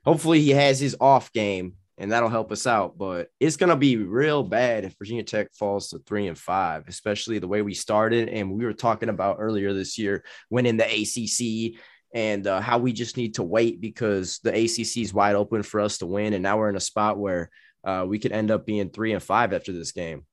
hopefully 0.05 0.41
he 0.41 0.51
has 0.51 0.81
his 0.81 0.97
off 1.01 1.33
game, 1.33 1.75
and 1.99 2.13
that'll 2.13 2.29
help 2.29 2.53
us 2.53 2.67
out. 2.67 2.97
But 2.99 3.29
it's 3.39 3.57
gonna 3.57 3.77
be 3.77 3.97
real 3.97 4.43
bad 4.43 4.85
if 4.85 4.97
Virginia 4.99 5.23
Tech 5.23 5.53
falls 5.55 5.89
to 5.91 5.99
three 6.01 6.27
and 6.27 6.39
five, 6.39 6.85
especially 6.89 7.39
the 7.39 7.49
way 7.49 7.63
we 7.63 7.75
started 7.75 8.29
and 8.29 8.53
we 8.53 8.65
were 8.65 8.73
talking 8.73 9.09
about 9.09 9.37
earlier 9.39 9.73
this 9.73 9.99
year, 9.99 10.25
winning 10.51 10.77
the 10.77 10.85
ACC. 10.85 11.81
And 12.13 12.45
uh, 12.49 12.61
how 12.61 12.79
we 12.79 12.93
just 12.93 13.17
need 13.17 13.35
to 13.35 13.45
wait 13.45 13.81
because 13.81 14.41
the 14.43 14.51
ACC 14.51 14.97
is 14.97 15.15
wide 15.15 15.37
open 15.37 15.63
for 15.63 15.81
us 15.81 15.99
to 15.99 16.07
win, 16.07 16.33
and 16.33 16.43
now 16.43 16.59
we're 16.59 16.69
in 16.69 16.77
a 16.77 16.81
spot 16.81 17.19
where 17.19 17.51
uh, 17.85 18.05
we 18.07 18.19
could 18.19 18.33
end 18.33 18.51
up 18.51 18.67
being 18.67 18.91
three 18.91 19.13
and 19.13 19.23
five 19.23 19.53
after 19.53 19.73
this 19.73 19.93
game. 19.93 20.25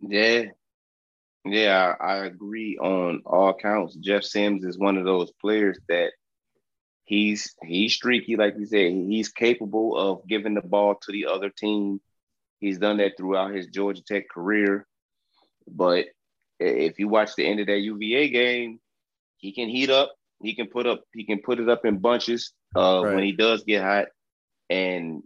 Yeah. 0.00 0.44
Yeah, 1.44 1.94
I, 2.00 2.04
I 2.04 2.16
agree 2.26 2.76
on 2.78 3.22
all 3.24 3.54
counts. 3.54 3.96
Jeff 3.96 4.24
Sims 4.24 4.64
is 4.64 4.78
one 4.78 4.98
of 4.98 5.04
those 5.04 5.32
players 5.40 5.78
that 5.88 6.12
he's 7.10 7.54
he's 7.64 7.92
streaky, 7.92 8.36
like 8.36 8.54
you 8.56 8.66
said. 8.66 8.92
He's 8.92 9.28
capable 9.30 9.96
of 9.98 10.26
giving 10.28 10.54
the 10.54 10.62
ball 10.62 10.94
to 10.94 11.12
the 11.12 11.26
other 11.26 11.50
team. 11.50 12.00
He's 12.60 12.78
done 12.78 12.98
that 12.98 13.16
throughout 13.16 13.52
his 13.52 13.66
Georgia 13.66 14.02
Tech 14.02 14.28
career. 14.28 14.86
But 15.66 16.06
if 16.60 16.98
you 17.00 17.08
watch 17.08 17.34
the 17.34 17.44
end 17.46 17.58
of 17.60 17.66
that 17.66 17.78
UVA 17.80 18.28
game, 18.28 18.78
he 19.38 19.52
can 19.52 19.68
heat 19.68 19.90
up. 19.90 20.14
He 20.40 20.54
can 20.54 20.68
put 20.68 20.86
up. 20.86 21.02
He 21.12 21.24
can 21.24 21.40
put 21.40 21.58
it 21.58 21.68
up 21.68 21.84
in 21.84 21.98
bunches 21.98 22.52
uh, 22.76 23.02
Right. 23.04 23.14
when 23.16 23.24
he 23.24 23.32
does 23.32 23.64
get 23.64 23.82
hot, 23.82 24.06
and 24.70 25.22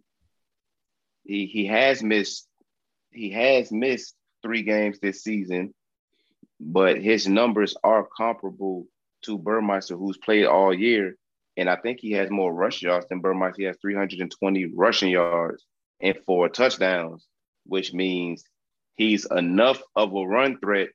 he 1.24 1.47
he 1.47 1.66
has 1.66 2.03
missed. 2.03 2.49
He 3.12 3.30
has 3.30 3.70
missed 3.70 4.14
three 4.43 4.62
games 4.62 4.99
this 5.01 5.22
season, 5.22 5.74
but 6.59 6.97
his 7.01 7.28
numbers 7.28 7.76
are 7.85 8.09
comparable 8.16 8.87
to 9.24 9.39
Burmeister, 9.39 9.97
who's 9.97 10.16
played 10.16 10.47
all 10.47 10.72
year. 10.74 11.16
And 11.57 11.69
I 11.71 11.77
think 11.77 12.01
he 12.01 12.13
has 12.13 12.31
more 12.31 12.53
rush 12.53 12.83
yards 12.83 13.07
than 13.09 13.21
Burmeister. 13.21 13.63
He 13.63 13.67
has 13.67 13.77
320 13.81 14.67
rushing 14.75 15.11
yards 15.11 15.65
and 16.01 16.17
four 16.27 16.49
touchdowns, 16.49 17.27
which 17.65 17.93
means 17.93 18.45
he's 18.97 19.25
enough 19.27 19.81
of 19.95 20.15
a 20.15 20.27
run 20.27 20.59
threat 20.59 20.89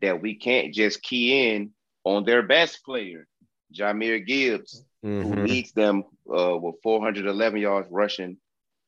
that 0.00 0.20
we 0.20 0.34
can't 0.34 0.74
just 0.74 1.02
key 1.02 1.50
in 1.50 1.72
on 2.04 2.24
their 2.24 2.42
best 2.42 2.84
player, 2.84 3.26
Jahmyr 3.72 4.26
Gibbs, 4.26 4.84
who 5.02 5.34
Mhm. 5.34 5.44
leads 5.44 5.72
them 5.72 6.04
uh, 6.28 6.58
with 6.58 6.76
411 6.82 7.60
yards 7.60 7.88
rushing, 7.90 8.38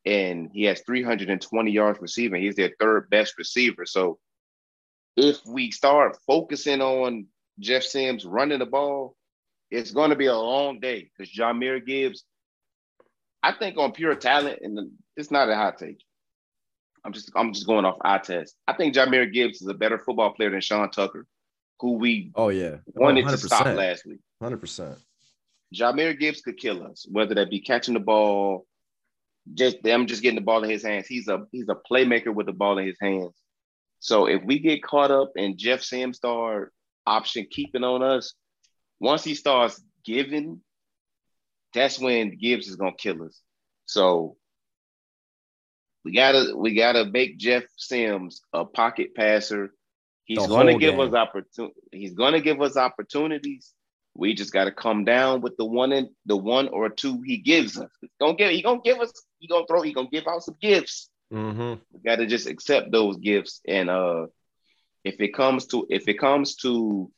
and 0.05 0.51
he 0.53 0.65
has 0.65 0.81
320 0.83 1.71
yards 1.71 2.01
receiving. 2.01 2.43
He's 2.43 2.57
their 2.57 2.75
third 2.81 3.09
best 3.09 3.39
receiver. 3.39 3.87
So 3.87 4.19
if 5.17 5.39
we 5.47 5.71
start 5.71 6.19
focusing 6.27 6.81
on 6.81 7.27
Jeff 7.61 7.85
Sims 7.85 8.25
running 8.25 8.59
the 8.59 8.67
ball, 8.67 9.15
it's 9.75 9.91
going 9.91 10.11
to 10.11 10.17
be 10.17 10.27
a 10.27 10.37
long 10.37 10.81
day 10.81 11.11
because 11.17 11.33
Jahmyr 11.33 11.85
Gibbs, 11.85 12.25
I 13.43 13.53
think 13.53 13.77
on 13.77 13.93
pure 13.93 14.15
talent, 14.15 14.61
and 14.63 14.91
it's 15.17 15.31
not 15.31 15.49
a 15.49 15.55
hot 15.57 15.79
take. 15.79 16.01
I'm 17.05 17.13
just 17.13 17.31
I'm 17.37 17.53
just 17.53 17.67
going 17.67 17.85
off 17.85 17.99
eye 18.03 18.19
test. 18.19 18.57
I 18.67 18.73
think 18.73 18.95
Jahmyr 18.95 19.31
Gibbs 19.33 19.61
is 19.61 19.69
a 19.69 19.75
better 19.75 19.99
football 19.99 20.33
player 20.33 20.51
than 20.51 20.61
Sean 20.61 20.91
Tucker, 20.91 21.27
who 21.81 21.93
we 21.95 22.33
Oh 22.35 22.49
yeah, 22.49 22.77
wanted 22.95 23.29
to 23.29 23.37
stop 23.37 23.67
last 23.67 24.07
week. 24.07 24.21
Hundred 24.41 24.59
percent. 24.59 24.99
Jahmyr 25.75 26.19
Gibbs 26.19 26.41
could 26.41 26.57
kill 26.57 26.87
us, 26.87 27.07
whether 27.11 27.35
that 27.35 27.51
be 27.51 27.61
catching 27.61 27.95
the 27.95 28.01
ball, 28.01 28.67
just 29.53 29.83
them 29.83 30.07
just 30.07 30.23
getting 30.23 30.39
the 30.39 30.45
ball 30.45 30.65
in 30.65 30.71
his 30.71 30.85
hands. 30.85 31.07
He's 31.07 31.29
a 31.29 31.43
he's 31.53 31.69
a 31.69 31.77
playmaker 31.91 32.33
with 32.33 32.47
the 32.47 32.53
ball 32.53 32.79
in 32.79 32.87
his 32.87 32.99
hands. 33.01 33.35
So 33.99 34.27
if 34.27 34.43
we 34.45 34.59
get 34.59 34.83
caught 34.83 35.11
up 35.11 35.33
in 35.37 35.59
Jeff 35.59 35.83
Sims 35.83 36.17
star 36.19 36.71
option 37.07 37.47
keeping 37.51 37.85
on 37.85 38.03
us, 38.03 38.35
once 39.01 39.25
he 39.25 39.35
starts 39.35 39.83
giving, 40.05 40.61
that's 41.73 41.99
when 41.99 42.37
Gibbs 42.37 42.69
is 42.69 42.77
gonna 42.77 42.95
kill 42.97 43.25
us. 43.25 43.41
So 43.87 44.37
we 46.05 46.13
gotta 46.13 46.57
we 46.57 46.75
gotta 46.75 47.05
make 47.07 47.39
Jeff 47.39 47.65
Sims 47.77 48.43
a 48.53 48.65
pocket 48.65 49.15
passer. 49.15 49.73
He's 50.25 50.47
gonna 50.47 50.79
give 50.79 50.97
game. 50.97 51.01
us 51.01 51.15
opportunity. 51.15 51.75
He's 51.93 52.15
gonna 52.15 52.41
give 52.41 52.61
us 52.61 52.77
opportunities. 52.77 53.73
We 54.15 54.35
just 54.35 54.53
gotta 54.53 54.71
come 54.71 55.05
down 55.05 55.41
with 55.41 55.57
the 55.57 55.65
one 55.65 55.93
and 55.93 56.09
the 56.25 56.37
one 56.37 56.69
or 56.69 56.89
two 56.89 57.21
he 57.23 57.39
gives 57.39 57.79
us. 57.79 57.91
He's 58.01 58.11
gonna 58.21 58.37
give. 58.37 58.51
He 58.51 58.63
gonna 58.63 58.81
give 58.85 59.01
us. 59.01 59.13
He 59.39 59.49
gonna 59.49 59.67
throw. 59.67 59.83
He 59.83 59.93
gonna 59.93 60.09
give 60.11 60.27
out 60.27 60.45
some 60.45 60.57
gifts. 60.61 61.11
Mm-hmm. 61.33 61.81
We 61.93 62.01
gotta 62.05 62.27
just 62.27 62.47
accept 62.47 62.93
those 62.93 63.17
gifts. 63.17 63.61
And 63.67 63.91
uh, 63.91 64.27
if 65.05 65.21
it 65.21 65.35
comes 65.35 65.67
to 65.69 65.87
if 65.91 66.07
it 66.09 66.19
comes 66.19 66.57
to 66.57 67.11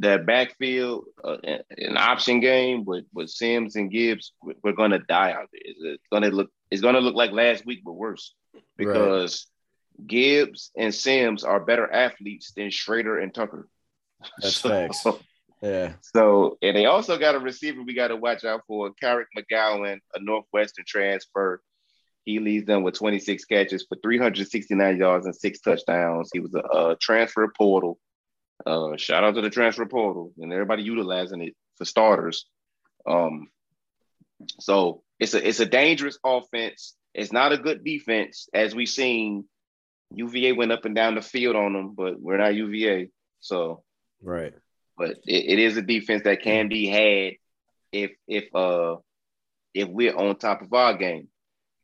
that 0.00 0.26
backfield, 0.26 1.04
uh, 1.24 1.36
an 1.44 1.96
option 1.96 2.40
game 2.40 2.84
with 2.84 3.04
with 3.12 3.30
Sims 3.30 3.76
and 3.76 3.90
Gibbs, 3.90 4.32
we- 4.42 4.54
we're 4.62 4.72
gonna 4.72 4.98
die 5.00 5.32
out 5.32 5.48
there. 5.52 5.62
It's 5.64 5.80
it's 5.82 6.08
gonna 6.12 6.30
look. 6.30 6.50
It's 6.70 6.82
gonna 6.82 7.00
look 7.00 7.14
like 7.14 7.32
last 7.32 7.64
week, 7.66 7.80
but 7.84 7.92
worse 7.92 8.34
because 8.76 9.46
Gibbs 10.06 10.70
and 10.76 10.94
Sims 10.94 11.44
are 11.44 11.60
better 11.60 11.90
athletes 11.92 12.52
than 12.56 12.68
Shrader 12.68 13.22
and 13.22 13.34
Tucker. 13.34 13.68
That's 14.40 14.60
facts. 14.60 15.04
Yeah. 15.62 15.94
So, 16.14 16.56
and 16.62 16.76
they 16.76 16.86
also 16.86 17.18
got 17.18 17.34
a 17.34 17.40
receiver 17.40 17.82
we 17.82 17.92
got 17.94 18.08
to 18.08 18.16
watch 18.16 18.44
out 18.44 18.60
for, 18.68 18.92
Kyric 19.02 19.24
McGowan, 19.36 19.98
a 20.14 20.20
Northwestern 20.20 20.84
transfer. 20.86 21.60
He 22.24 22.38
leads 22.38 22.66
them 22.66 22.82
with 22.84 22.94
26 22.94 23.44
catches 23.46 23.84
for 23.88 23.96
369 24.02 24.98
yards 24.98 25.26
and 25.26 25.34
six 25.34 25.60
touchdowns. 25.60 26.30
He 26.32 26.38
was 26.40 26.54
a, 26.54 26.58
a 26.60 26.96
transfer 27.00 27.50
portal. 27.56 27.98
Uh, 28.66 28.96
shout 28.96 29.24
out 29.24 29.34
to 29.34 29.40
the 29.40 29.50
transfer 29.50 29.86
portal 29.86 30.32
and 30.38 30.52
everybody 30.52 30.82
utilizing 30.82 31.42
it 31.42 31.54
for 31.76 31.84
starters. 31.84 32.46
Um, 33.06 33.48
so 34.60 35.02
it's 35.18 35.34
a 35.34 35.46
it's 35.48 35.60
a 35.60 35.66
dangerous 35.66 36.18
offense. 36.24 36.94
It's 37.14 37.32
not 37.32 37.52
a 37.52 37.58
good 37.58 37.84
defense, 37.84 38.48
as 38.52 38.74
we've 38.74 38.88
seen. 38.88 39.44
UVA 40.14 40.52
went 40.52 40.72
up 40.72 40.84
and 40.86 40.94
down 40.94 41.16
the 41.16 41.22
field 41.22 41.54
on 41.54 41.74
them, 41.74 41.94
but 41.94 42.18
we're 42.20 42.38
not 42.38 42.54
UVA. 42.54 43.10
So 43.40 43.82
Right. 44.22 44.54
but 44.96 45.10
it, 45.26 45.44
it 45.50 45.58
is 45.58 45.76
a 45.76 45.82
defense 45.82 46.22
that 46.24 46.42
can 46.42 46.68
be 46.68 46.86
had 46.86 47.34
if 47.92 48.12
if 48.26 48.54
uh 48.54 48.96
if 49.74 49.88
we're 49.88 50.16
on 50.16 50.36
top 50.36 50.62
of 50.62 50.72
our 50.72 50.94
game. 50.96 51.28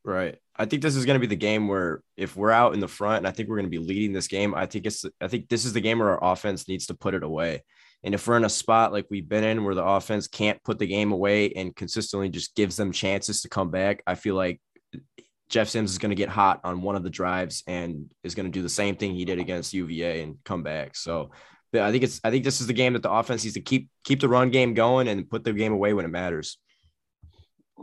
Right. 0.04 0.38
I 0.56 0.66
think 0.66 0.82
this 0.82 0.94
is 0.94 1.04
going 1.04 1.14
to 1.14 1.20
be 1.20 1.26
the 1.26 1.36
game 1.36 1.66
where 1.66 2.00
if 2.16 2.36
we're 2.36 2.50
out 2.50 2.74
in 2.74 2.80
the 2.80 2.88
front 2.88 3.18
and 3.18 3.26
I 3.26 3.32
think 3.32 3.48
we're 3.48 3.56
going 3.56 3.70
to 3.70 3.78
be 3.78 3.84
leading 3.84 4.12
this 4.12 4.28
game, 4.28 4.54
I 4.54 4.66
think 4.66 4.86
it's 4.86 5.04
I 5.20 5.28
think 5.28 5.48
this 5.48 5.64
is 5.64 5.72
the 5.72 5.80
game 5.80 5.98
where 5.98 6.18
our 6.18 6.32
offense 6.32 6.68
needs 6.68 6.86
to 6.86 6.94
put 6.94 7.14
it 7.14 7.24
away. 7.24 7.62
And 8.04 8.14
if 8.14 8.26
we're 8.26 8.36
in 8.36 8.44
a 8.44 8.50
spot 8.50 8.92
like 8.92 9.06
we've 9.10 9.28
been 9.28 9.44
in 9.44 9.64
where 9.64 9.74
the 9.74 9.84
offense 9.84 10.28
can't 10.28 10.62
put 10.62 10.78
the 10.78 10.86
game 10.86 11.10
away 11.10 11.50
and 11.52 11.74
consistently 11.74 12.28
just 12.28 12.54
gives 12.54 12.76
them 12.76 12.92
chances 12.92 13.40
to 13.42 13.48
come 13.48 13.70
back, 13.70 14.02
I 14.06 14.14
feel 14.14 14.34
like 14.34 14.60
Jeff 15.48 15.68
Sims 15.68 15.90
is 15.90 15.98
going 15.98 16.10
to 16.10 16.16
get 16.16 16.28
hot 16.28 16.60
on 16.64 16.82
one 16.82 16.96
of 16.96 17.02
the 17.02 17.10
drives 17.10 17.62
and 17.66 18.10
is 18.22 18.34
going 18.34 18.46
to 18.46 18.52
do 18.52 18.62
the 18.62 18.68
same 18.68 18.96
thing 18.96 19.14
he 19.14 19.24
did 19.24 19.38
against 19.38 19.72
UVA 19.72 20.22
and 20.22 20.36
come 20.44 20.62
back. 20.62 20.96
So 20.96 21.30
I 21.74 21.90
think 21.90 22.04
it's 22.04 22.20
I 22.22 22.30
think 22.30 22.44
this 22.44 22.60
is 22.60 22.66
the 22.66 22.72
game 22.72 22.92
that 22.92 23.02
the 23.02 23.10
offense 23.10 23.42
needs 23.42 23.54
to 23.54 23.60
keep 23.60 23.88
keep 24.04 24.20
the 24.20 24.28
run 24.28 24.50
game 24.50 24.74
going 24.74 25.08
and 25.08 25.28
put 25.28 25.42
the 25.42 25.52
game 25.52 25.72
away 25.72 25.92
when 25.94 26.04
it 26.04 26.08
matters. 26.08 26.58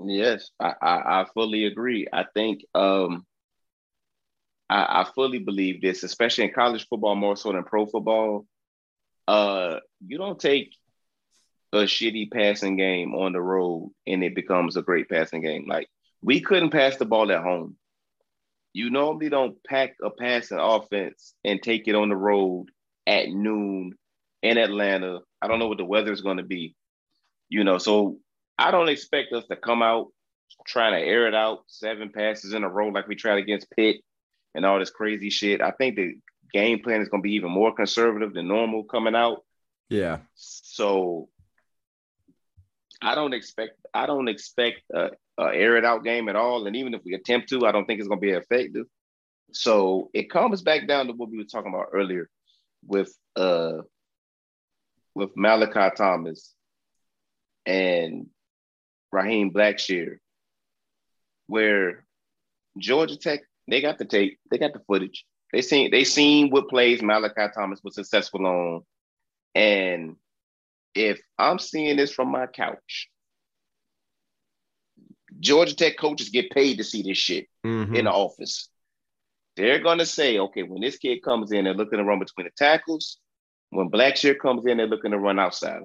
Yes, 0.05 0.49
I, 0.59 0.73
I, 0.81 1.21
I 1.21 1.25
fully 1.33 1.65
agree. 1.65 2.07
I 2.11 2.25
think 2.33 2.61
um 2.73 3.25
I, 4.69 5.01
I 5.01 5.03
fully 5.13 5.39
believe 5.39 5.81
this, 5.81 6.03
especially 6.03 6.45
in 6.45 6.53
college 6.53 6.87
football 6.87 7.15
more 7.15 7.35
so 7.35 7.51
than 7.51 7.63
pro 7.63 7.85
football. 7.85 8.45
Uh 9.27 9.79
you 10.05 10.17
don't 10.17 10.39
take 10.39 10.75
a 11.73 11.79
shitty 11.79 12.31
passing 12.31 12.75
game 12.77 13.13
on 13.15 13.33
the 13.33 13.41
road 13.41 13.91
and 14.07 14.23
it 14.23 14.35
becomes 14.35 14.75
a 14.77 14.81
great 14.81 15.09
passing 15.09 15.41
game. 15.41 15.65
Like 15.67 15.87
we 16.21 16.41
couldn't 16.41 16.71
pass 16.71 16.97
the 16.97 17.05
ball 17.05 17.31
at 17.31 17.43
home. 17.43 17.77
You 18.73 18.89
normally 18.89 19.29
don't 19.29 19.61
pack 19.65 19.95
a 20.03 20.09
passing 20.09 20.59
offense 20.59 21.33
and 21.43 21.61
take 21.61 21.87
it 21.87 21.95
on 21.95 22.09
the 22.09 22.15
road 22.15 22.67
at 23.05 23.29
noon 23.29 23.93
in 24.41 24.57
Atlanta. 24.57 25.19
I 25.41 25.47
don't 25.47 25.59
know 25.59 25.67
what 25.67 25.77
the 25.77 25.85
weather 25.85 26.11
is 26.11 26.21
going 26.21 26.37
to 26.37 26.43
be. 26.43 26.75
You 27.49 27.63
know, 27.65 27.77
so 27.77 28.19
I 28.61 28.69
don't 28.69 28.89
expect 28.89 29.33
us 29.33 29.45
to 29.47 29.55
come 29.55 29.81
out 29.81 30.07
trying 30.67 30.93
to 30.93 30.99
air 30.99 31.27
it 31.27 31.33
out 31.33 31.63
seven 31.65 32.11
passes 32.11 32.53
in 32.53 32.63
a 32.63 32.69
row 32.69 32.89
like 32.89 33.07
we 33.07 33.15
tried 33.15 33.39
against 33.39 33.71
Pitt 33.71 33.97
and 34.53 34.65
all 34.65 34.77
this 34.77 34.91
crazy 34.91 35.31
shit. 35.31 35.61
I 35.61 35.71
think 35.71 35.95
the 35.95 36.13
game 36.53 36.79
plan 36.83 37.01
is 37.01 37.09
going 37.09 37.23
to 37.23 37.27
be 37.27 37.35
even 37.35 37.49
more 37.49 37.73
conservative 37.73 38.33
than 38.33 38.47
normal 38.47 38.83
coming 38.83 39.15
out. 39.15 39.43
Yeah. 39.89 40.19
So 40.35 41.29
I 43.01 43.15
don't 43.15 43.33
expect 43.33 43.79
I 43.95 44.05
don't 44.05 44.27
expect 44.27 44.81
a, 44.93 45.09
a 45.39 45.45
air 45.45 45.77
it 45.77 45.85
out 45.85 46.03
game 46.03 46.29
at 46.29 46.35
all. 46.35 46.67
And 46.67 46.75
even 46.75 46.93
if 46.93 47.01
we 47.03 47.15
attempt 47.15 47.49
to, 47.49 47.65
I 47.65 47.71
don't 47.71 47.85
think 47.85 47.99
it's 47.99 48.07
going 48.07 48.21
to 48.21 48.25
be 48.25 48.31
effective. 48.31 48.85
So 49.53 50.11
it 50.13 50.29
comes 50.29 50.61
back 50.61 50.87
down 50.87 51.07
to 51.07 51.13
what 51.13 51.31
we 51.31 51.39
were 51.39 51.45
talking 51.45 51.73
about 51.73 51.89
earlier 51.93 52.29
with 52.85 53.11
uh 53.35 53.79
with 55.15 55.31
Malachi 55.35 55.95
Thomas 55.95 56.53
and 57.65 58.27
Raheem 59.11 59.51
Blackshear, 59.51 60.17
where 61.47 62.05
Georgia 62.77 63.17
Tech 63.17 63.41
they 63.67 63.81
got 63.81 63.97
the 63.97 64.05
tape, 64.05 64.39
they 64.49 64.57
got 64.57 64.73
the 64.73 64.79
footage. 64.87 65.25
They 65.53 65.61
seen 65.61 65.91
they 65.91 66.03
seen 66.03 66.49
what 66.49 66.69
plays 66.69 67.01
Malachi 67.01 67.47
Thomas 67.55 67.81
was 67.83 67.95
successful 67.95 68.45
on, 68.45 68.81
and 69.55 70.15
if 70.95 71.21
I'm 71.37 71.59
seeing 71.59 71.97
this 71.97 72.11
from 72.13 72.29
my 72.29 72.47
couch, 72.47 73.09
Georgia 75.39 75.75
Tech 75.75 75.97
coaches 75.97 76.29
get 76.29 76.51
paid 76.51 76.77
to 76.77 76.83
see 76.83 77.01
this 77.03 77.17
shit 77.17 77.47
Mhm. 77.65 77.95
in 77.97 78.05
the 78.05 78.11
office. 78.11 78.69
They're 79.55 79.79
gonna 79.79 80.05
say, 80.05 80.37
okay, 80.39 80.63
when 80.63 80.81
this 80.81 80.97
kid 80.97 81.21
comes 81.21 81.51
in, 81.51 81.65
they're 81.65 81.73
looking 81.73 81.97
to 81.99 82.05
run 82.05 82.19
between 82.19 82.45
the 82.45 82.51
tackles. 82.55 83.17
When 83.69 83.89
Blackshear 83.89 84.37
comes 84.37 84.65
in, 84.65 84.77
they're 84.77 84.87
looking 84.87 85.11
to 85.11 85.17
run 85.19 85.39
outside. 85.39 85.83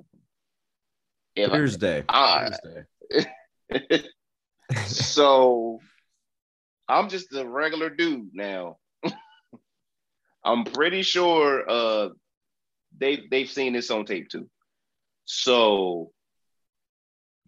If 1.35 1.51
I- 1.51 1.53
Thursday. 1.53 2.05
Ah. 2.09 2.49
Thursday. 2.49 2.85
so 4.87 5.81
I'm 6.89 7.09
just 7.09 7.35
a 7.35 7.47
regular 7.47 7.91
dude 7.91 8.31
now. 8.35 8.79
I'm 10.45 10.65
pretty 10.65 11.03
sure 11.03 11.69
uh 11.69 12.09
they 12.99 13.25
they've 13.31 13.51
seen 13.51 13.73
this 13.73 13.91
on 13.91 14.05
tape 14.05 14.29
too. 14.29 14.49
So 15.25 16.13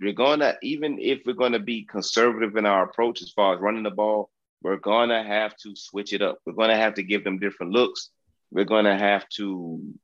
we're 0.01 0.13
gonna 0.13 0.57
even 0.63 0.99
if 1.01 1.21
we're 1.25 1.33
gonna 1.35 1.59
be 1.59 1.85
conservative 1.85 2.57
in 2.57 2.67
our 2.67 2.85
approach 2.85 3.23
as 3.23 3.31
far 3.33 3.55
as 3.55 3.61
running 3.61 3.85
the 3.85 3.91
ball, 3.91 4.31
we're 4.63 4.77
gonna 4.77 5.23
have 5.23 5.57
to 5.59 5.75
switch 5.77 6.13
it 6.13 6.23
up. 6.23 6.39
We're 6.45 6.53
gonna 6.53 6.77
have 6.77 6.95
to 6.95 7.03
give 7.03 7.25
them 7.25 7.39
different 7.39 7.73
looks. 7.73 8.11
We're 8.51 8.65
gonna 8.65 8.99
have 8.99 9.29
to 9.31 9.95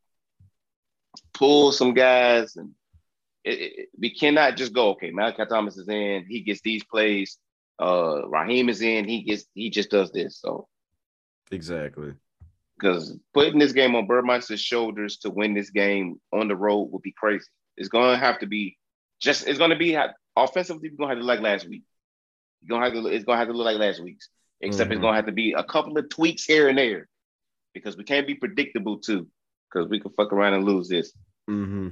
pull 1.33 1.73
some 1.73 1.95
guys 1.95 2.57
and 2.57 2.73
it, 3.45 3.51
it- 3.79 3.89
we 3.99 4.11
cannot 4.11 4.57
just 4.57 4.73
go, 4.73 4.91
okay, 4.91 5.11
Malachi 5.11 5.45
Thomas 5.49 5.77
is 5.77 5.89
in, 5.89 6.27
he 6.29 6.41
gets 6.41 6.61
these 6.63 6.85
plays. 6.85 7.39
Uh 7.81 8.29
Raheem 8.29 8.69
is 8.69 8.81
in, 8.83 9.09
he 9.09 9.23
gets 9.23 9.45
he 9.55 9.71
just 9.71 9.91
does 9.91 10.11
this. 10.13 10.39
So 10.39 10.69
Exactly. 11.51 12.15
because 12.79 13.17
putting 13.33 13.59
this 13.59 13.73
game 13.73 13.95
on 13.95 14.07
Burmeister's 14.07 14.61
shoulders 14.61 15.19
to 15.19 15.31
win 15.31 15.55
this 15.55 15.71
game 15.71 16.21
on 16.33 16.49
the 16.49 16.57
road 16.57 16.85
would 16.93 17.03
be 17.03 17.13
crazy. 17.13 17.47
It's 17.77 17.89
gonna 17.89 18.17
have 18.17 18.39
to 18.41 18.47
be 18.47 18.77
just 19.21 19.47
it's 19.49 19.59
gonna 19.59 19.77
be 19.77 19.97
offensively, 20.37 20.91
we're 20.91 20.97
gonna 20.97 21.11
have 21.11 21.19
to 21.19 21.25
look 21.25 21.37
like 21.41 21.45
last 21.53 21.69
week. 21.69 21.83
You're 22.63 22.79
gonna 22.79 22.85
have 22.95 22.95
to 23.05 23.09
it's 23.09 23.25
gonna 23.25 23.39
have 23.39 23.49
to 23.49 23.55
look 23.55 23.67
like 23.67 23.79
last 23.79 24.01
week's, 24.03 24.29
except 24.61 24.89
Mhm. 24.91 24.95
it's 24.95 25.01
gonna 25.03 25.17
have 25.17 25.27
to 25.27 25.33
be 25.33 25.53
a 25.53 25.65
couple 25.65 25.99
of 25.99 26.09
tweaks 26.09 26.45
here 26.45 26.69
and 26.69 26.79
there. 26.79 27.09
because 27.75 27.97
we 27.97 28.05
can't 28.05 28.25
be 28.29 28.37
predictable 28.37 28.99
too, 29.01 29.27
because 29.69 29.89
we 29.89 29.99
can 29.99 30.13
fuck 30.13 30.33
around 30.33 30.55
and 30.55 30.65
lose 30.65 30.89
this. 30.89 31.13
Mm-hmm. 31.51 31.89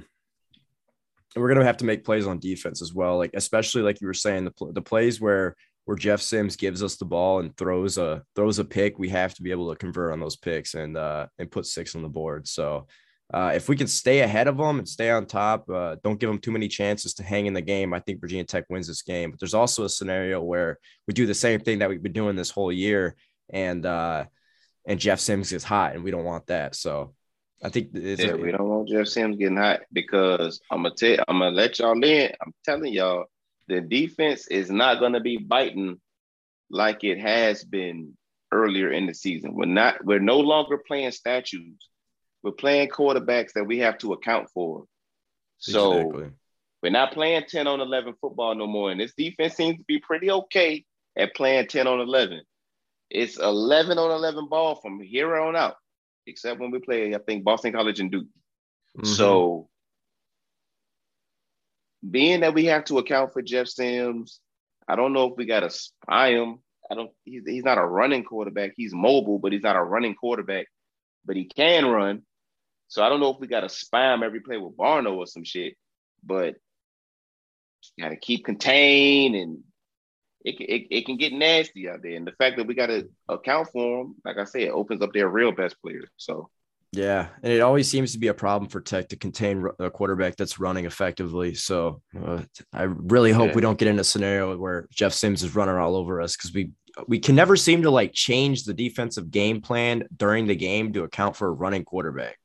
We're 1.35 1.53
gonna 1.53 1.65
have 1.65 1.77
to 1.77 1.85
make 1.85 2.03
plays 2.03 2.27
on 2.27 2.39
defense 2.39 2.81
as 2.81 2.93
well, 2.93 3.17
like 3.17 3.31
especially 3.33 3.81
like 3.81 4.01
you 4.01 4.07
were 4.07 4.13
saying, 4.13 4.45
the 4.45 4.71
the 4.73 4.81
plays 4.81 5.19
where 5.19 5.55
where 5.85 5.97
Jeff 5.97 6.21
Sims 6.21 6.55
gives 6.55 6.81
us 6.81 6.95
the 6.95 7.05
ball 7.05 7.39
and 7.39 7.55
throws 7.57 7.97
a 7.97 8.23
throws 8.35 8.59
a 8.59 8.65
pick, 8.65 8.99
we 8.99 9.09
have 9.09 9.33
to 9.35 9.43
be 9.43 9.51
able 9.51 9.69
to 9.69 9.77
convert 9.77 10.13
on 10.13 10.19
those 10.19 10.35
picks 10.35 10.75
and 10.75 10.97
uh 10.97 11.27
and 11.39 11.51
put 11.51 11.65
six 11.65 11.95
on 11.95 12.01
the 12.01 12.09
board. 12.09 12.47
So 12.47 12.87
uh, 13.33 13.51
if 13.55 13.67
we 13.67 13.75
can 13.75 13.87
stay 13.87 14.19
ahead 14.19 14.47
of 14.47 14.57
them 14.57 14.77
and 14.77 14.87
stay 14.87 15.09
on 15.09 15.25
top, 15.25 15.67
uh, 15.67 15.95
don't 16.03 16.19
give 16.19 16.29
them 16.29 16.37
too 16.37 16.51
many 16.51 16.67
chances 16.67 17.15
to 17.15 17.23
hang 17.23 17.47
in 17.47 17.53
the 17.53 17.61
game. 17.61 17.93
I 17.93 17.99
think 17.99 18.21
Virginia 18.21 18.43
Tech 18.43 18.65
wins 18.69 18.87
this 18.87 19.01
game. 19.01 19.31
But 19.31 19.39
there's 19.39 19.55
also 19.55 19.85
a 19.85 19.89
scenario 19.89 20.41
where 20.41 20.77
we 21.07 21.15
do 21.15 21.25
the 21.25 21.33
same 21.33 21.59
thing 21.59 21.79
that 21.79 21.89
we've 21.89 22.03
been 22.03 22.11
doing 22.11 22.35
this 22.35 22.51
whole 22.51 22.71
year, 22.71 23.15
and 23.49 23.85
uh, 23.85 24.25
and 24.85 24.99
Jeff 24.99 25.19
Sims 25.19 25.51
is 25.51 25.63
hot, 25.63 25.95
and 25.95 26.03
we 26.03 26.11
don't 26.11 26.25
want 26.25 26.45
that. 26.47 26.75
So 26.75 27.15
I 27.63 27.69
think 27.69 27.89
yeah, 27.93 28.31
a, 28.31 28.37
we 28.37 28.51
don't 28.51 28.67
want 28.67 28.89
Jeff 28.89 29.07
Sims 29.07 29.37
getting 29.37 29.57
hot 29.57 29.81
because 29.91 30.59
I'm 30.69 30.83
gonna 30.83 30.95
tell, 30.95 31.23
I'm 31.27 31.39
gonna 31.39 31.51
let 31.51 31.79
y'all 31.79 32.03
in. 32.03 32.31
I'm 32.45 32.53
telling 32.65 32.93
y'all, 32.93 33.25
the 33.67 33.81
defense 33.81 34.47
is 34.47 34.69
not 34.69 34.99
gonna 34.99 35.21
be 35.21 35.37
biting 35.37 35.99
like 36.69 37.03
it 37.03 37.19
has 37.19 37.63
been 37.63 38.17
earlier 38.51 38.91
in 38.91 39.05
the 39.05 39.13
season. 39.13 39.53
We're 39.53 39.65
not. 39.65 40.03
We're 40.03 40.19
no 40.19 40.39
longer 40.39 40.77
playing 40.77 41.11
statues 41.11 41.87
we're 42.43 42.51
playing 42.51 42.89
quarterbacks 42.89 43.53
that 43.53 43.65
we 43.65 43.79
have 43.79 43.97
to 43.99 44.13
account 44.13 44.49
for. 44.53 44.83
So 45.57 45.93
exactly. 45.93 46.29
we're 46.83 46.91
not 46.91 47.13
playing 47.13 47.43
10 47.47 47.67
on 47.67 47.79
11 47.79 48.15
football 48.19 48.53
no 48.53 48.67
more. 48.67 48.91
And 48.91 48.99
this 48.99 49.13
defense 49.17 49.55
seems 49.55 49.77
to 49.77 49.83
be 49.87 49.99
pretty 49.99 50.29
okay 50.29 50.83
at 51.17 51.35
playing 51.35 51.67
10 51.67 51.87
on 51.87 52.01
11. 52.01 52.41
It's 53.09 53.37
11 53.37 53.97
on 53.97 54.11
11 54.11 54.49
ball 54.49 54.75
from 54.75 54.99
here 54.99 55.37
on 55.37 55.55
out, 55.55 55.75
except 56.25 56.59
when 56.59 56.71
we 56.71 56.79
play, 56.79 57.13
I 57.13 57.19
think, 57.19 57.43
Boston 57.43 57.73
College 57.73 57.99
and 57.99 58.11
Duke. 58.11 58.27
Mm-hmm. 58.97 59.07
So 59.07 59.69
being 62.09 62.41
that 62.41 62.53
we 62.53 62.65
have 62.65 62.85
to 62.85 62.99
account 62.99 63.33
for 63.33 63.41
Jeff 63.41 63.67
Sims, 63.67 64.39
I 64.87 64.95
don't 64.95 65.13
know 65.13 65.29
if 65.29 65.37
we 65.37 65.45
got 65.45 65.61
to 65.61 65.69
spy 65.69 66.31
him. 66.31 66.59
I 66.91 66.95
don't. 66.95 67.11
He's, 67.23 67.43
he's 67.45 67.63
not 67.63 67.77
a 67.77 67.85
running 67.85 68.23
quarterback. 68.23 68.73
He's 68.75 68.93
mobile, 68.93 69.39
but 69.39 69.53
he's 69.53 69.63
not 69.63 69.77
a 69.77 69.83
running 69.83 70.15
quarterback. 70.15 70.67
But 71.25 71.37
he 71.37 71.45
can 71.45 71.85
run. 71.85 72.23
So 72.89 73.01
I 73.01 73.09
don't 73.09 73.21
know 73.21 73.29
if 73.29 73.39
we 73.39 73.47
got 73.47 73.61
to 73.61 73.67
spam 73.67 74.23
every 74.23 74.41
play 74.41 74.57
with 74.57 74.77
Barno 74.77 75.15
or 75.15 75.25
some 75.25 75.45
shit, 75.45 75.75
but 76.23 76.55
got 77.99 78.09
to 78.09 78.17
keep 78.17 78.45
contained 78.45 79.35
and 79.35 79.59
it, 80.43 80.59
it, 80.59 80.87
it 80.89 81.05
can 81.05 81.17
get 81.17 81.33
nasty 81.33 81.89
out 81.89 82.01
there. 82.01 82.15
And 82.15 82.27
the 82.27 82.33
fact 82.33 82.57
that 82.57 82.67
we 82.67 82.75
got 82.75 82.87
to 82.87 83.09
account 83.29 83.69
for 83.71 83.99
them, 83.99 84.15
like 84.25 84.37
I 84.37 84.43
said, 84.43 84.69
opens 84.69 85.01
up 85.01 85.13
their 85.13 85.29
real 85.29 85.51
best 85.51 85.81
players. 85.81 86.09
So 86.17 86.49
yeah, 86.91 87.29
and 87.41 87.51
it 87.51 87.61
always 87.61 87.89
seems 87.89 88.11
to 88.11 88.19
be 88.19 88.27
a 88.27 88.35
problem 88.35 88.69
for 88.69 88.79
Tech 88.79 89.09
to 89.09 89.15
contain 89.15 89.67
a 89.79 89.89
quarterback 89.89 90.35
that's 90.35 90.59
running 90.59 90.85
effectively. 90.85 91.55
So 91.55 92.03
uh, 92.23 92.43
I 92.71 92.83
really 92.83 93.31
hope 93.31 93.49
yeah. 93.49 93.55
we 93.55 93.61
don't 93.61 93.79
get 93.79 93.87
in 93.87 93.99
a 93.99 94.03
scenario 94.03 94.55
where 94.57 94.87
Jeff 94.91 95.11
Sims 95.11 95.41
is 95.41 95.55
running 95.55 95.75
all 95.75 95.95
over 95.95 96.21
us 96.21 96.37
because 96.37 96.53
we 96.53 96.71
we 97.07 97.17
can 97.17 97.33
never 97.33 97.55
seem 97.55 97.81
to 97.81 97.89
like 97.89 98.13
change 98.13 98.65
the 98.65 98.75
defensive 98.75 99.31
game 99.31 99.59
plan 99.59 100.03
during 100.15 100.45
the 100.45 100.55
game 100.55 100.93
to 100.93 101.03
account 101.03 101.35
for 101.35 101.47
a 101.47 101.51
running 101.51 101.83
quarterback. 101.83 102.37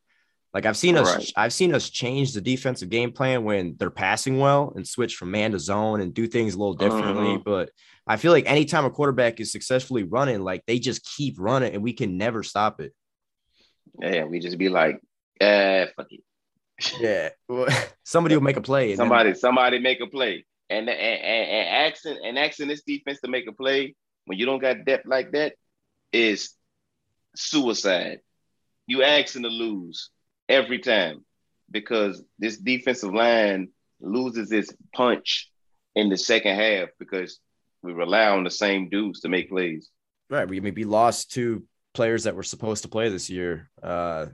Like 0.54 0.64
I've 0.64 0.76
seen 0.76 0.96
us, 0.96 1.14
right. 1.14 1.32
I've 1.36 1.52
seen 1.52 1.74
us 1.74 1.90
change 1.90 2.32
the 2.32 2.40
defensive 2.40 2.88
game 2.88 3.12
plan 3.12 3.44
when 3.44 3.76
they're 3.78 3.90
passing 3.90 4.38
well 4.38 4.72
and 4.74 4.86
switch 4.86 5.16
from 5.16 5.30
man 5.30 5.52
to 5.52 5.58
zone 5.58 6.00
and 6.00 6.14
do 6.14 6.26
things 6.26 6.54
a 6.54 6.58
little 6.58 6.74
differently. 6.74 7.34
Uh-huh. 7.34 7.42
But 7.44 7.70
I 8.06 8.16
feel 8.16 8.32
like 8.32 8.50
anytime 8.50 8.86
a 8.86 8.90
quarterback 8.90 9.40
is 9.40 9.52
successfully 9.52 10.04
running, 10.04 10.40
like 10.40 10.64
they 10.66 10.78
just 10.78 11.06
keep 11.16 11.36
running 11.38 11.74
and 11.74 11.82
we 11.82 11.92
can 11.92 12.16
never 12.16 12.42
stop 12.42 12.80
it. 12.80 12.94
Yeah, 14.00 14.24
we 14.24 14.40
just 14.40 14.56
be 14.56 14.70
like, 14.70 15.00
eh, 15.40 15.86
fuck 15.94 16.06
it. 16.10 16.20
Yeah, 16.98 17.30
somebody 18.04 18.34
will 18.34 18.42
make 18.42 18.56
a 18.56 18.62
play. 18.62 18.96
somebody, 18.96 19.30
then... 19.30 19.38
somebody 19.38 19.80
make 19.80 20.00
a 20.00 20.06
play, 20.06 20.46
and 20.70 20.88
and 20.88 20.98
and, 20.98 21.50
and 21.50 21.92
asking 21.92 22.18
and 22.24 22.38
asking 22.38 22.68
this 22.68 22.82
defense 22.84 23.20
to 23.20 23.28
make 23.28 23.48
a 23.48 23.52
play 23.52 23.96
when 24.26 24.38
you 24.38 24.46
don't 24.46 24.60
got 24.60 24.84
depth 24.84 25.06
like 25.06 25.32
that 25.32 25.54
is 26.12 26.54
suicide. 27.34 28.20
You 28.86 29.02
asking 29.02 29.42
to 29.42 29.48
lose 29.48 30.10
every 30.48 30.78
time 30.78 31.24
because 31.70 32.22
this 32.38 32.56
defensive 32.56 33.12
line 33.12 33.68
loses 34.00 34.50
its 34.52 34.72
punch 34.94 35.50
in 35.94 36.08
the 36.08 36.16
second 36.16 36.56
half 36.56 36.88
because 36.98 37.40
we 37.82 37.92
rely 37.92 38.28
on 38.28 38.44
the 38.44 38.50
same 38.50 38.88
dudes 38.88 39.20
to 39.20 39.28
make 39.28 39.50
plays. 39.50 39.90
Right. 40.30 40.48
We 40.48 40.60
maybe 40.60 40.84
lost 40.84 41.30
two 41.30 41.64
players 41.94 42.24
that 42.24 42.36
were 42.36 42.42
supposed 42.42 42.82
to 42.82 42.88
play 42.88 43.08
this 43.08 43.30
year. 43.30 43.70
Uh, 43.82 44.26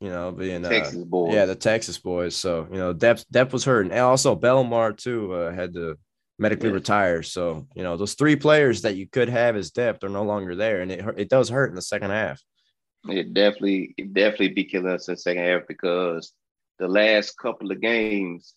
you 0.00 0.10
know, 0.10 0.32
being 0.32 0.64
uh, 0.64 0.68
Texas 0.68 1.04
boys. 1.04 1.34
Yeah, 1.34 1.46
the 1.46 1.54
Texas 1.54 1.98
boys. 1.98 2.36
So 2.36 2.68
you 2.70 2.78
know, 2.78 2.92
depth 2.92 3.24
depth 3.30 3.52
was 3.52 3.64
hurt, 3.64 3.86
and 3.86 3.98
also 3.98 4.36
Belmar 4.36 4.96
too 4.96 5.32
uh, 5.32 5.52
had 5.52 5.72
to 5.74 5.96
medically 6.38 6.68
yeah. 6.68 6.74
retire. 6.74 7.22
So 7.22 7.66
you 7.74 7.82
know, 7.82 7.96
those 7.96 8.14
three 8.14 8.36
players 8.36 8.82
that 8.82 8.96
you 8.96 9.08
could 9.08 9.28
have 9.28 9.56
as 9.56 9.70
depth 9.70 10.04
are 10.04 10.08
no 10.08 10.24
longer 10.24 10.54
there, 10.54 10.82
and 10.82 10.92
it 10.92 11.04
it 11.16 11.28
does 11.28 11.48
hurt 11.48 11.70
in 11.70 11.74
the 11.74 11.82
second 11.82 12.10
half. 12.10 12.40
It 13.08 13.34
definitely, 13.34 13.94
it 13.96 14.14
definitely 14.14 14.48
be 14.50 14.64
killing 14.64 14.88
us 14.88 15.08
in 15.08 15.14
the 15.14 15.18
second 15.18 15.44
half 15.44 15.62
because 15.68 16.32
the 16.78 16.88
last 16.88 17.36
couple 17.38 17.70
of 17.70 17.80
games, 17.80 18.54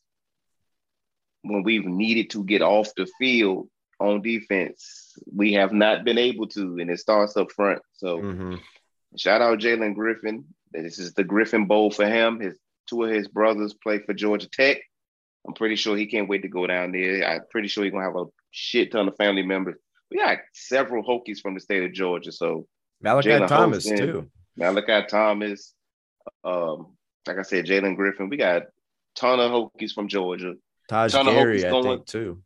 when 1.42 1.64
we've 1.64 1.86
needed 1.86 2.30
to 2.32 2.44
get 2.44 2.62
off 2.62 2.90
the 2.96 3.08
field 3.20 3.68
on 4.00 4.22
defense, 4.22 5.14
we 5.34 5.54
have 5.54 5.74
not 5.74 6.06
been 6.06 6.18
able 6.18 6.48
to, 6.48 6.78
and 6.80 6.90
it 6.90 7.00
starts 7.00 7.36
up 7.36 7.52
front. 7.52 7.82
So, 7.94 8.20
mm-hmm. 8.20 8.56
shout 9.18 9.42
out 9.42 9.60
Jalen 9.60 9.96
Griffin. 9.96 10.46
This 10.72 11.00
is 11.00 11.14
the 11.14 11.24
Griffin 11.24 11.66
Bowl 11.66 11.92
for 11.92 12.06
him. 12.06 12.40
His 12.40 12.58
two 12.88 13.04
of 13.04 13.12
his 13.12 13.28
brothers 13.28 13.74
play 13.74 14.00
for 14.00 14.14
Georgia 14.14 14.50
Tech. 14.50 14.78
I'm 15.46 15.54
pretty 15.54 15.76
sure 15.76 15.96
he 15.96 16.08
can't 16.08 16.28
wait 16.28 16.42
to 16.42 16.48
go 16.48 16.68
down 16.68 16.92
there. 16.92 17.26
I'm 17.28 17.42
pretty 17.50 17.68
sure 17.68 17.84
he's 17.84 17.94
gonna 17.94 18.06
have 18.06 18.16
a 18.16 18.26
shit 18.52 18.92
ton 18.92 19.08
of 19.08 19.16
family 19.16 19.44
members. 19.44 19.76
We 20.12 20.18
got 20.18 20.40
several 20.54 21.04
Hokies 21.04 21.40
from 21.40 21.54
the 21.54 21.60
state 21.60 21.84
of 21.84 21.94
Georgia, 21.94 22.32
so 22.32 22.68
Malachi 23.02 23.30
Jalen 23.30 23.48
Thomas 23.48 23.86
too. 23.86 24.30
Malachi 24.56 25.08
Thomas, 25.10 25.74
um, 26.44 26.98
like 27.28 27.38
I 27.38 27.44
said, 27.44 27.66
Jalen 27.66 27.96
Griffin. 27.96 28.30
We 28.30 28.38
got 28.38 28.64
a 28.64 28.66
ton 29.16 29.40
of 29.40 29.52
Hokies 29.52 29.92
from 29.92 30.08
Georgia. 30.08 30.56
Taj 30.90 31.12
ton 31.12 31.26
Gary, 31.26 31.66
I 31.66 31.70
going. 31.70 31.84
think 31.84 32.06
too. 32.06 32.42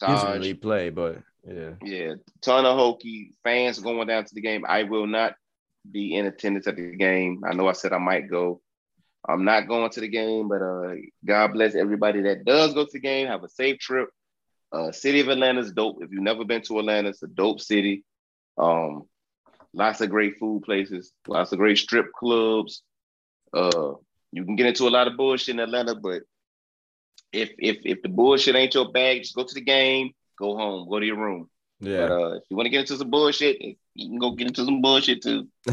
Taj, 0.00 0.08
he 0.08 0.14
doesn't 0.14 0.32
really 0.40 0.54
play, 0.54 0.90
but 0.90 1.18
yeah, 1.46 1.72
yeah, 1.82 2.14
ton 2.40 2.64
of 2.64 2.78
Hokie 2.78 3.30
fans 3.44 3.78
going 3.78 4.06
down 4.06 4.24
to 4.24 4.34
the 4.34 4.40
game. 4.40 4.64
I 4.66 4.84
will 4.84 5.06
not 5.06 5.34
be 5.90 6.14
in 6.14 6.26
attendance 6.26 6.66
at 6.66 6.76
the 6.76 6.96
game. 6.96 7.42
I 7.48 7.54
know 7.54 7.68
I 7.68 7.72
said 7.72 7.92
I 7.92 7.98
might 7.98 8.30
go. 8.30 8.60
I'm 9.28 9.44
not 9.44 9.68
going 9.68 9.90
to 9.90 10.00
the 10.00 10.08
game, 10.08 10.48
but 10.48 10.62
uh, 10.62 10.94
God 11.24 11.52
bless 11.52 11.74
everybody 11.74 12.22
that 12.22 12.44
does 12.44 12.74
go 12.74 12.84
to 12.84 12.90
the 12.92 13.00
game. 13.00 13.28
Have 13.28 13.44
a 13.44 13.48
safe 13.48 13.78
trip. 13.78 14.08
Uh, 14.72 14.90
city 14.90 15.20
of 15.20 15.28
Atlanta 15.28 15.60
is 15.60 15.72
dope. 15.72 15.98
If 16.00 16.10
you've 16.10 16.22
never 16.22 16.44
been 16.44 16.62
to 16.62 16.78
Atlanta, 16.78 17.10
it's 17.10 17.22
a 17.22 17.28
dope 17.28 17.60
city. 17.60 18.04
Um, 18.56 19.04
lots 19.74 20.00
of 20.00 20.10
great 20.10 20.38
food 20.38 20.62
places, 20.62 21.12
lots 21.26 21.52
of 21.52 21.58
great 21.58 21.78
strip 21.78 22.12
clubs. 22.12 22.82
Uh, 23.52 23.94
you 24.32 24.44
can 24.44 24.56
get 24.56 24.66
into 24.66 24.88
a 24.88 24.90
lot 24.90 25.06
of 25.06 25.16
bullshit 25.16 25.54
in 25.54 25.60
Atlanta, 25.60 25.94
but 25.94 26.22
if 27.32 27.50
if 27.58 27.78
if 27.84 28.02
the 28.02 28.08
bullshit 28.08 28.56
ain't 28.56 28.74
your 28.74 28.90
bag, 28.90 29.22
just 29.22 29.34
go 29.34 29.44
to 29.44 29.54
the 29.54 29.60
game, 29.60 30.12
go 30.38 30.56
home, 30.56 30.88
go 30.88 31.00
to 31.00 31.06
your 31.06 31.18
room. 31.18 31.48
Yeah. 31.80 32.08
But 32.08 32.12
uh, 32.12 32.34
if 32.36 32.42
you 32.48 32.56
want 32.56 32.66
to 32.66 32.70
get 32.70 32.80
into 32.80 32.96
some 32.96 33.10
bullshit, 33.10 33.60
you 33.60 34.08
can 34.08 34.18
go 34.18 34.30
get 34.32 34.46
into 34.46 34.64
some 34.64 34.80
bullshit 34.80 35.22
too. 35.22 35.48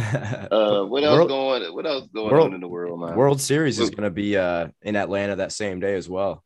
Uh, 0.50 0.84
what 0.84 1.04
else 1.04 1.16
world, 1.16 1.30
going? 1.30 1.74
What 1.76 1.86
else 1.86 2.08
going 2.14 2.32
world, 2.32 2.48
on 2.48 2.54
in 2.56 2.62
the 2.62 2.68
world, 2.68 3.00
man? 3.00 3.16
World 3.16 3.40
Series 3.40 3.78
is 3.78 3.92
going 3.92 4.04
to 4.04 4.10
be 4.10 4.36
uh 4.36 4.70
in 4.82 4.96
Atlanta 4.96 5.36
that 5.36 5.52
same 5.52 5.80
day 5.80 5.96
as 5.96 6.10
well. 6.10 6.44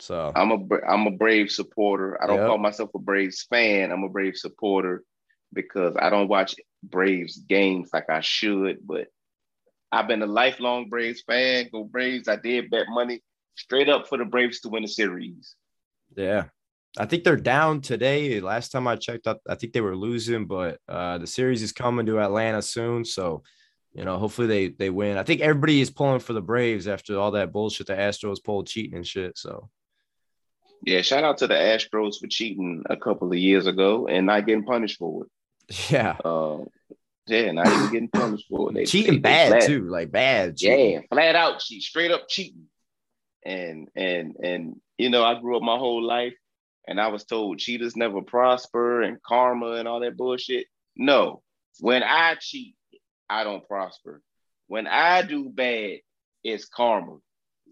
So 0.00 0.30
I'm 0.34 0.50
a 0.50 0.58
I'm 0.86 1.06
a 1.06 1.10
Brave 1.10 1.50
supporter. 1.50 2.22
I 2.22 2.26
don't 2.26 2.36
yep. 2.36 2.48
call 2.48 2.58
myself 2.58 2.90
a 2.94 2.98
Braves 2.98 3.46
fan. 3.48 3.92
I'm 3.92 4.02
a 4.02 4.08
Brave 4.10 4.36
supporter 4.36 5.02
because 5.54 5.94
I 5.98 6.10
don't 6.10 6.28
watch 6.28 6.54
Braves 6.82 7.38
games 7.38 7.90
like 7.92 8.10
I 8.10 8.20
should, 8.20 8.78
but 8.86 9.08
I've 9.90 10.08
been 10.08 10.22
a 10.22 10.26
lifelong 10.26 10.88
Braves 10.88 11.22
fan. 11.26 11.68
Go 11.72 11.84
Braves. 11.84 12.28
I 12.28 12.36
did 12.36 12.70
bet 12.70 12.86
money 12.88 13.22
straight 13.54 13.88
up 13.88 14.08
for 14.08 14.18
the 14.18 14.24
Braves 14.24 14.60
to 14.60 14.68
win 14.68 14.82
the 14.82 14.88
series. 14.88 15.54
Yeah. 16.16 16.44
I 16.96 17.06
think 17.06 17.24
they're 17.24 17.36
down 17.36 17.80
today. 17.80 18.40
Last 18.40 18.70
time 18.70 18.86
I 18.86 18.96
checked, 18.96 19.26
I 19.26 19.54
think 19.56 19.72
they 19.72 19.80
were 19.80 19.96
losing, 19.96 20.46
but 20.46 20.78
uh, 20.88 21.18
the 21.18 21.26
series 21.26 21.62
is 21.62 21.72
coming 21.72 22.06
to 22.06 22.20
Atlanta 22.20 22.62
soon. 22.62 23.04
So, 23.04 23.42
you 23.92 24.04
know, 24.04 24.18
hopefully 24.18 24.46
they 24.46 24.68
they 24.68 24.90
win. 24.90 25.18
I 25.18 25.24
think 25.24 25.40
everybody 25.40 25.80
is 25.80 25.90
pulling 25.90 26.20
for 26.20 26.34
the 26.34 26.42
Braves 26.42 26.86
after 26.86 27.18
all 27.18 27.32
that 27.32 27.52
bullshit 27.52 27.88
the 27.88 27.94
Astros 27.94 28.42
pulled 28.42 28.68
cheating 28.68 28.96
and 28.96 29.06
shit. 29.06 29.36
So, 29.36 29.70
yeah, 30.84 31.00
shout 31.00 31.24
out 31.24 31.38
to 31.38 31.46
the 31.46 31.54
Astros 31.54 32.20
for 32.20 32.28
cheating 32.28 32.84
a 32.88 32.96
couple 32.96 33.28
of 33.28 33.38
years 33.38 33.66
ago 33.66 34.06
and 34.06 34.26
not 34.26 34.46
getting 34.46 34.64
punished 34.64 34.98
for 34.98 35.24
it. 35.24 35.30
Yeah. 35.90 36.16
Uh, 36.24 36.64
yeah, 37.26 37.52
not 37.52 37.66
even 37.66 37.90
getting 37.90 38.08
punished 38.08 38.46
for 38.50 38.70
it. 38.70 38.74
They, 38.74 38.84
cheating 38.84 39.22
they, 39.22 39.48
they 39.48 39.50
bad 39.50 39.62
too, 39.62 39.88
like 39.88 40.12
bad. 40.12 40.58
Cheating. 40.58 40.92
Yeah, 40.92 41.00
flat 41.10 41.34
out 41.34 41.58
cheat, 41.60 41.82
straight 41.82 42.10
up 42.10 42.28
cheating. 42.28 42.66
And 43.46 43.88
and 43.96 44.36
and 44.42 44.76
you 44.98 45.08
know, 45.08 45.24
I 45.24 45.40
grew 45.40 45.56
up 45.56 45.62
my 45.62 45.78
whole 45.78 46.02
life 46.02 46.34
and 46.86 47.00
I 47.00 47.08
was 47.08 47.24
told 47.24 47.58
cheaters 47.58 47.96
never 47.96 48.20
prosper 48.22 49.02
and 49.02 49.22
karma 49.22 49.72
and 49.72 49.88
all 49.88 50.00
that 50.00 50.16
bullshit. 50.16 50.66
No, 50.96 51.42
when 51.80 52.02
I 52.02 52.36
cheat, 52.38 52.76
I 53.28 53.44
don't 53.44 53.66
prosper. 53.66 54.22
When 54.66 54.86
I 54.86 55.22
do 55.22 55.48
bad, 55.48 55.98
it's 56.42 56.66
karma. 56.66 57.16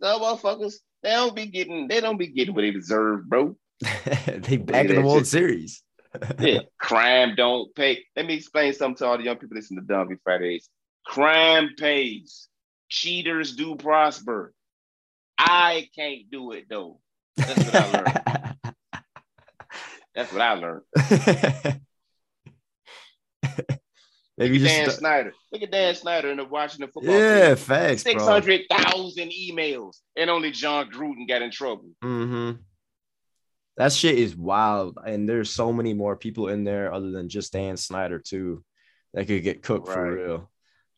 The 0.00 0.06
motherfuckers, 0.06 0.74
they 1.02 1.10
don't 1.10 1.36
be 1.36 1.46
getting, 1.46 1.88
they 1.88 2.00
don't 2.00 2.18
be 2.18 2.28
getting 2.28 2.54
what 2.54 2.62
they 2.62 2.70
deserve, 2.70 3.28
bro. 3.28 3.56
they 4.26 4.56
back 4.56 4.86
in 4.86 4.96
the 4.96 5.02
World 5.02 5.20
shit. 5.20 5.26
Series. 5.28 5.82
Yeah, 6.38 6.60
crime 6.78 7.34
don't 7.36 7.74
pay. 7.74 8.04
Let 8.16 8.26
me 8.26 8.34
explain 8.34 8.72
something 8.72 8.96
to 8.96 9.06
all 9.06 9.18
the 9.18 9.24
young 9.24 9.36
people 9.36 9.56
listening 9.56 9.80
to 9.80 9.86
Dumpy 9.86 10.16
Fridays. 10.22 10.68
Crime 11.06 11.70
pays. 11.78 12.48
Cheaters 12.88 13.56
do 13.56 13.76
prosper. 13.76 14.52
I 15.38 15.88
can't 15.94 16.30
do 16.30 16.52
it 16.52 16.66
though. 16.68 17.00
That's 17.36 17.64
what 17.64 17.74
I 17.74 17.92
learned. 17.92 18.20
That's 20.14 20.32
what 20.32 20.42
I 20.42 20.52
learned. 20.54 20.82
Maybe 24.38 24.58
Look 24.58 24.70
at 24.70 24.74
Dan 24.74 24.84
just 24.86 24.98
Snyder. 24.98 25.32
Look 25.52 25.62
at 25.62 25.70
Dan 25.70 25.94
Snyder 25.94 26.30
in 26.30 26.38
the 26.38 26.44
Washington 26.44 26.90
football 26.92 27.14
yeah, 27.14 27.48
team. 27.48 27.56
facts. 27.56 28.02
Six 28.02 28.22
hundred 28.22 28.62
thousand 28.70 29.30
emails, 29.30 29.98
and 30.16 30.30
only 30.30 30.50
Jon 30.50 30.90
Gruden 30.90 31.28
got 31.28 31.42
in 31.42 31.50
trouble. 31.50 31.90
Mm-hmm. 32.02 32.60
That 33.82 33.92
shit 33.92 34.16
is 34.16 34.36
wild, 34.36 34.96
and 35.04 35.28
there's 35.28 35.50
so 35.50 35.72
many 35.72 35.92
more 35.92 36.14
people 36.14 36.46
in 36.46 36.62
there 36.62 36.94
other 36.94 37.10
than 37.10 37.28
just 37.28 37.52
Dan 37.52 37.76
Snyder 37.76 38.20
too, 38.20 38.62
that 39.12 39.26
could 39.26 39.42
get 39.42 39.64
cooked 39.64 39.88
for 39.88 40.14
real. 40.14 40.50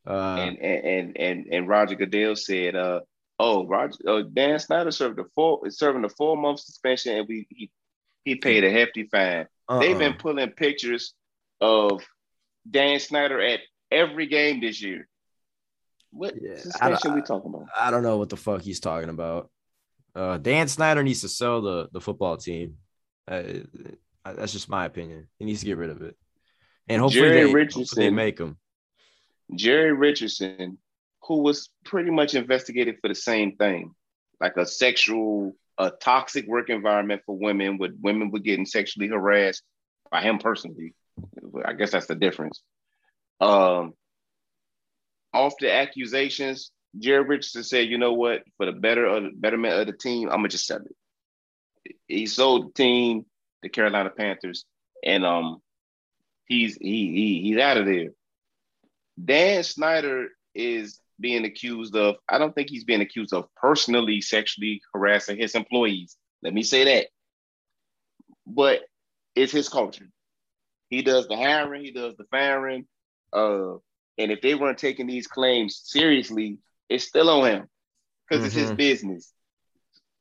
Uh, 0.07 0.37
and, 0.37 0.59
and 0.59 0.85
and 0.85 1.17
and 1.17 1.47
and 1.51 1.67
Roger 1.67 1.95
Goodell 1.95 2.37
said, 2.37 2.77
uh, 2.77 3.01
"Oh, 3.39 3.67
Roger, 3.67 3.97
uh, 4.07 4.23
Dan 4.31 4.59
Snyder 4.59 4.91
served 4.91 5.19
a 5.19 5.25
four, 5.35 5.67
is 5.67 5.79
serving 5.79 6.05
a 6.05 6.11
four 6.11 6.37
month 6.37 6.61
suspension, 6.61 7.17
and 7.17 7.27
we 7.27 7.47
he 7.49 7.71
he 8.27 8.35
paid 8.35 8.65
a 8.65 8.71
hefty 8.71 9.05
fine. 9.05 9.47
They've 9.81 9.93
uh-uh. 9.93 9.99
been 9.99 10.15
pulling 10.19 10.51
pictures 10.51 11.15
of 11.63 12.07
Dan 12.71 13.01
Snyder 13.01 13.41
at 13.41 13.61
every 13.91 14.27
game 14.27 14.61
this 14.61 14.83
year. 14.83 15.09
What 16.11 16.35
Yeah, 16.39 16.59
suspension 16.59 17.15
we 17.15 17.23
talking 17.23 17.49
about? 17.49 17.69
I 17.75 17.91
don't 17.91 18.03
know 18.03 18.19
what 18.19 18.29
the 18.29 18.37
fuck 18.37 18.61
he's 18.61 18.81
talking 18.81 19.09
about. 19.09 19.51
Uh, 20.15 20.39
Dan 20.39 20.69
Snyder 20.69 21.03
needs 21.03 21.23
to 21.23 21.29
sell 21.29 21.61
the 21.61 21.89
the 21.93 22.01
football 22.01 22.37
team. 22.37 22.77
Uh, 23.27 23.43
that's 24.25 24.53
just 24.53 24.69
my 24.69 24.85
opinion. 24.85 25.29
He 25.39 25.45
needs 25.45 25.61
to 25.61 25.67
get 25.67 25.77
rid 25.77 25.91
of 25.91 26.03
it, 26.03 26.17
and 26.89 27.01
hopefully 27.01 27.23
Jerry 27.23 27.53
they, 27.53 27.65
hopefully 27.65 27.87
they 27.97 28.11
make 28.11 28.39
him. 28.39 28.57
Jerry 29.55 29.93
Richardson, 29.93 30.79
who 31.23 31.43
was 31.43 31.71
pretty 31.85 32.11
much 32.11 32.35
investigated 32.35 32.97
for 33.01 33.09
the 33.09 33.15
same 33.15 33.57
thing, 33.57 33.95
like 34.41 34.57
a 34.57 34.67
sexual, 34.67 35.57
a 35.79 35.91
toxic 35.91 36.47
work 36.47 36.71
environment 36.71 37.23
for 37.27 37.37
women, 37.37 37.79
with 37.79 37.93
women 38.01 38.31
were 38.31 38.39
getting 38.39 38.67
sexually 38.67 39.09
harassed 39.09 39.63
by 40.11 40.23
him 40.23 40.39
personally. 40.39 40.95
I 41.65 41.73
guess 41.73 41.91
that's 41.91 42.07
the 42.07 42.15
difference. 42.15 42.63
Um, 43.41 43.95
off 45.33 45.55
the 45.61 45.73
accusations, 45.73 46.71
Jerry 46.99 47.25
Richardson 47.25 47.65
said, 47.65 47.89
"You 47.89 47.99
know 47.99 48.13
what? 48.13 48.45
For 48.57 48.67
the 48.67 48.73
better 48.73 49.07
of 49.07 49.23
the 49.25 49.31
betterment 49.35 49.75
of 49.75 49.87
the 49.87 49.93
team, 49.93 50.29
I'm 50.29 50.37
gonna 50.37 50.49
just 50.49 50.67
sell 50.67 50.81
it." 50.81 51.97
He 52.09 52.27
sold 52.27 52.69
the 52.69 52.73
team, 52.73 53.27
the 53.63 53.69
Carolina 53.69 54.11
Panthers, 54.11 54.65
and 55.05 55.25
um, 55.25 55.61
he's 56.47 56.77
he, 56.77 57.13
he 57.13 57.43
he's 57.43 57.59
out 57.59 57.77
of 57.77 57.87
there. 57.87 58.11
Dan 59.23 59.63
Snyder 59.63 60.29
is 60.55 61.01
being 61.21 61.45
accused 61.45 61.95
of, 61.97 62.17
I 62.29 62.39
don't 62.39 62.55
think 62.55 62.71
he's 62.71 62.85
being 62.85 63.01
accused 63.01 63.33
of 63.33 63.47
personally 63.57 64.21
sexually 64.21 64.83
harassing 64.93 65.39
his 65.39 65.55
employees. 65.55 66.17
Let 66.43 66.55
me 66.55 66.63
say 66.63 66.85
that. 66.85 67.07
But 68.47 68.83
it's 69.35 69.53
his 69.53 69.69
culture. 69.69 70.09
He 70.91 71.03
does 71.03 71.29
the 71.29 71.37
hiring, 71.37 71.85
he 71.85 71.93
does 71.93 72.17
the 72.17 72.25
firing. 72.31 72.87
Uh, 73.33 73.75
and 74.19 74.31
if 74.31 74.41
they 74.43 74.55
weren't 74.55 74.79
taking 74.79 75.07
these 75.07 75.27
claims 75.27 75.81
seriously, 75.85 76.59
it's 76.89 77.05
still 77.05 77.31
on 77.31 77.49
him 77.49 77.69
because 78.29 78.45
it's 78.45 78.55
his 78.55 78.73
Mhm. 78.73 78.77
business. 78.77 79.33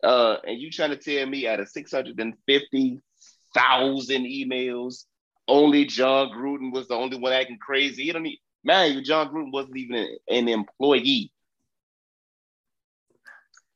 Uh, 0.03 0.37
and 0.45 0.59
you 0.59 0.69
trying 0.69 0.89
to 0.89 0.97
tell 0.97 1.25
me 1.25 1.47
out 1.47 1.61
of 1.61 1.69
650,000 1.69 4.25
emails, 4.25 5.05
only 5.47 5.85
Jon 5.85 6.29
Gruden 6.29 6.73
was 6.73 6.87
the 6.87 6.95
only 6.95 7.17
one 7.17 7.33
acting 7.33 7.57
crazy. 7.57 8.03
You 8.03 8.13
don't 8.13 8.23
need, 8.23 8.39
man, 8.63 8.91
even 8.91 9.03
Jon 9.03 9.29
Gruden 9.29 9.51
wasn't 9.51 9.77
even 9.77 10.17
an, 10.27 10.49
employee. 10.49 11.31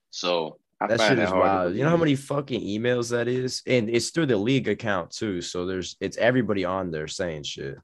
So 0.10 0.60
I 0.80 0.88
That 0.88 1.02
shit 1.02 1.20
is 1.20 1.32
wild. 1.32 1.76
You 1.76 1.84
know 1.84 1.90
how 1.90 1.98
many 1.98 2.16
fucking 2.16 2.62
emails 2.62 3.12
that 3.12 3.28
is, 3.28 3.62
and 3.66 3.90
it's 3.90 4.10
through 4.10 4.28
the 4.28 4.38
league 4.38 4.68
account 4.68 5.12
too. 5.12 5.42
So 5.42 5.66
there's 5.66 5.96
it's 6.00 6.18
everybody 6.18 6.66
on 6.66 6.92
there 6.92 7.08
saying 7.08 7.44
shit. 7.44 7.78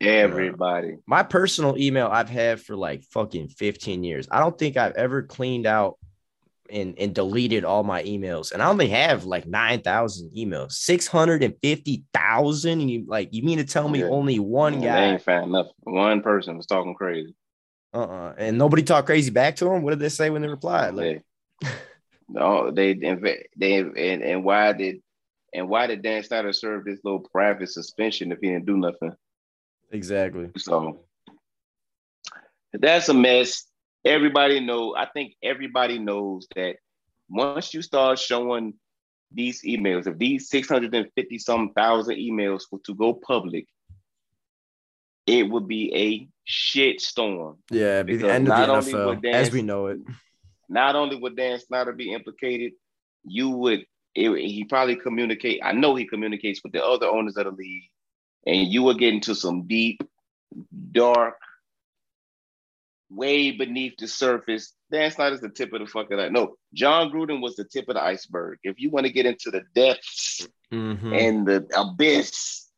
Everybody. 0.00 0.96
My 1.06 1.22
personal 1.22 1.76
email 1.78 2.08
I've 2.10 2.28
had 2.30 2.60
for 2.60 2.76
like 2.76 3.02
fucking 3.04 3.48
15 3.48 4.04
years. 4.04 4.28
I 4.30 4.40
don't 4.40 4.58
think 4.58 4.76
I've 4.76 4.94
ever 4.94 5.22
cleaned 5.22 5.66
out 5.66 5.98
and, 6.70 6.94
and 6.98 7.14
deleted 7.14 7.64
all 7.64 7.82
my 7.82 8.02
emails. 8.04 8.52
And 8.52 8.62
I 8.62 8.68
only 8.68 8.88
have 8.88 9.24
like 9.24 9.46
9,000 9.46 10.30
emails, 10.36 10.72
650,000. 10.72 12.80
And 12.80 12.90
you 12.90 13.04
like, 13.08 13.28
you 13.32 13.42
mean 13.42 13.58
to 13.58 13.64
tell 13.64 13.88
me 13.88 14.00
Yeah. 14.00 14.06
only 14.08 14.38
one 14.38 14.80
They 14.80 14.86
guy? 14.86 15.04
ain't 15.12 15.22
found 15.22 15.52
nothing. 15.52 15.72
One 15.82 16.22
person 16.22 16.56
was 16.56 16.66
talking 16.66 16.94
crazy. 16.94 17.34
Uh-uh. 17.92 18.34
And 18.38 18.56
nobody 18.56 18.84
talked 18.84 19.06
crazy 19.06 19.32
back 19.32 19.56
to 19.56 19.68
him. 19.70 19.82
What 19.82 19.90
did 19.90 19.98
they 19.98 20.08
say 20.10 20.30
when 20.30 20.42
they 20.42 20.48
replied? 20.48 20.94
Like, 20.94 21.22
They, 21.60 21.68
no, 22.28 22.70
they 22.70 22.94
inve- 22.94 23.42
they 23.56 23.78
and, 23.80 24.22
and 24.22 24.44
why 24.44 24.72
did 24.72 25.02
and 25.52 25.68
why 25.68 25.88
did 25.88 26.02
Dan 26.02 26.22
Snyder 26.22 26.52
serve 26.52 26.84
this 26.84 27.00
little 27.02 27.18
private 27.32 27.68
suspension 27.68 28.30
if 28.30 28.38
he 28.40 28.46
didn't 28.50 28.66
do 28.66 28.76
nothing? 28.76 29.12
Exactly. 29.90 30.50
So 30.56 31.00
that's 32.72 33.08
a 33.08 33.14
mess. 33.14 33.64
Everybody 34.04 34.60
know. 34.60 34.94
I 34.96 35.06
think 35.06 35.34
everybody 35.42 35.98
knows 35.98 36.46
that 36.56 36.76
once 37.28 37.74
you 37.74 37.82
start 37.82 38.18
showing 38.18 38.74
these 39.32 39.62
emails, 39.62 40.06
if 40.06 40.18
these 40.18 40.48
six 40.48 40.68
hundred 40.68 40.94
and 40.94 41.08
fifty 41.14 41.38
some 41.38 41.72
thousand 41.74 42.16
emails 42.16 42.62
were 42.70 42.80
to 42.86 42.94
go 42.94 43.14
public, 43.14 43.66
it 45.26 45.48
would 45.48 45.68
be 45.68 45.94
a 45.94 46.28
shit 46.44 47.00
storm. 47.00 47.58
Yeah, 47.70 48.02
be 48.02 48.16
the 48.16 48.22
Because 48.24 48.34
end 48.34 48.48
of 48.48 48.84
the 48.84 48.94
NFL 48.94 49.22
Dan- 49.22 49.34
as 49.34 49.52
we 49.52 49.62
know 49.62 49.86
it. 49.86 50.00
Not 50.68 50.94
only 50.94 51.16
would 51.16 51.36
Dan 51.36 51.58
Snyder 51.58 51.92
be 51.92 52.12
implicated, 52.12 52.72
you 53.24 53.50
would. 53.50 53.84
It, 54.14 54.30
he 54.38 54.64
probably 54.64 54.96
communicate. 54.96 55.60
I 55.62 55.72
know 55.72 55.94
he 55.94 56.04
communicates 56.06 56.60
with 56.64 56.72
the 56.72 56.84
other 56.84 57.06
owners 57.06 57.36
of 57.36 57.44
the 57.44 57.50
league, 57.52 57.90
and 58.46 58.68
you 58.68 58.82
will 58.82 58.94
get 58.94 59.14
into 59.14 59.34
some 59.34 59.66
deep, 59.66 60.02
dark, 60.92 61.36
way 63.10 63.50
beneath 63.50 63.96
the 63.98 64.06
surface. 64.06 64.72
Dan 64.90 65.10
Snyder's 65.10 65.40
the 65.40 65.48
tip 65.48 65.72
of 65.72 65.80
the 65.80 65.86
fucking 65.86 66.18
iceberg. 66.18 66.32
No, 66.32 66.56
Jon 66.74 67.10
Gruden 67.10 67.40
was 67.40 67.56
the 67.56 67.64
tip 67.64 67.88
of 67.88 67.94
the 67.94 68.02
iceberg. 68.02 68.58
If 68.62 68.78
you 68.78 68.90
want 68.90 69.06
to 69.06 69.12
get 69.12 69.26
into 69.26 69.50
the 69.50 69.62
depths 69.74 70.46
Mhm. 70.72 71.12
and 71.16 71.46
the 71.46 71.66
abyss 71.76 72.68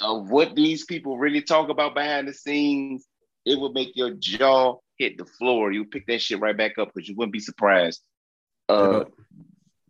of 0.00 0.30
what 0.30 0.54
these 0.54 0.84
people 0.84 1.18
really 1.18 1.42
talk 1.42 1.68
about 1.68 1.94
behind 1.94 2.28
the 2.28 2.34
scenes, 2.34 3.06
it 3.44 3.58
will 3.58 3.72
make 3.72 3.96
your 3.96 4.10
jaw 4.10 4.76
hit 4.98 5.16
the 5.18 5.24
floor. 5.24 5.72
You 5.72 5.84
pick 5.86 6.06
that 6.06 6.20
shit 6.20 6.40
right 6.40 6.56
back 6.56 6.78
up 6.78 6.92
because 6.92 7.08
you 7.08 7.16
wouldn't 7.16 7.32
be 7.32 7.40
surprised. 7.40 8.02
Uh, 8.68 8.98
Yep. 9.04 9.12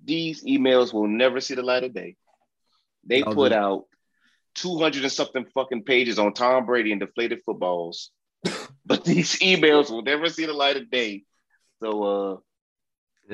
These 0.04 0.44
emails 0.44 0.92
will 0.92 1.06
never 1.06 1.40
see 1.40 1.54
the 1.54 1.62
light 1.62 1.84
of 1.84 1.94
day. 1.94 2.16
They 3.04 3.22
put 3.22 3.50
do. 3.50 3.54
out 3.54 3.86
200 4.54 5.02
and 5.02 5.12
something 5.12 5.46
fucking 5.54 5.84
pages 5.84 6.18
on 6.18 6.32
Tom 6.34 6.66
Brady 6.66 6.92
and 6.92 7.00
deflated 7.00 7.40
footballs. 7.44 8.10
but 8.86 9.04
these 9.04 9.36
emails 9.38 9.90
will 9.90 10.02
never 10.02 10.28
see 10.28 10.46
the 10.46 10.52
light 10.52 10.76
of 10.76 10.90
day. 10.90 11.22
So 11.82 12.02
uh 12.02 12.36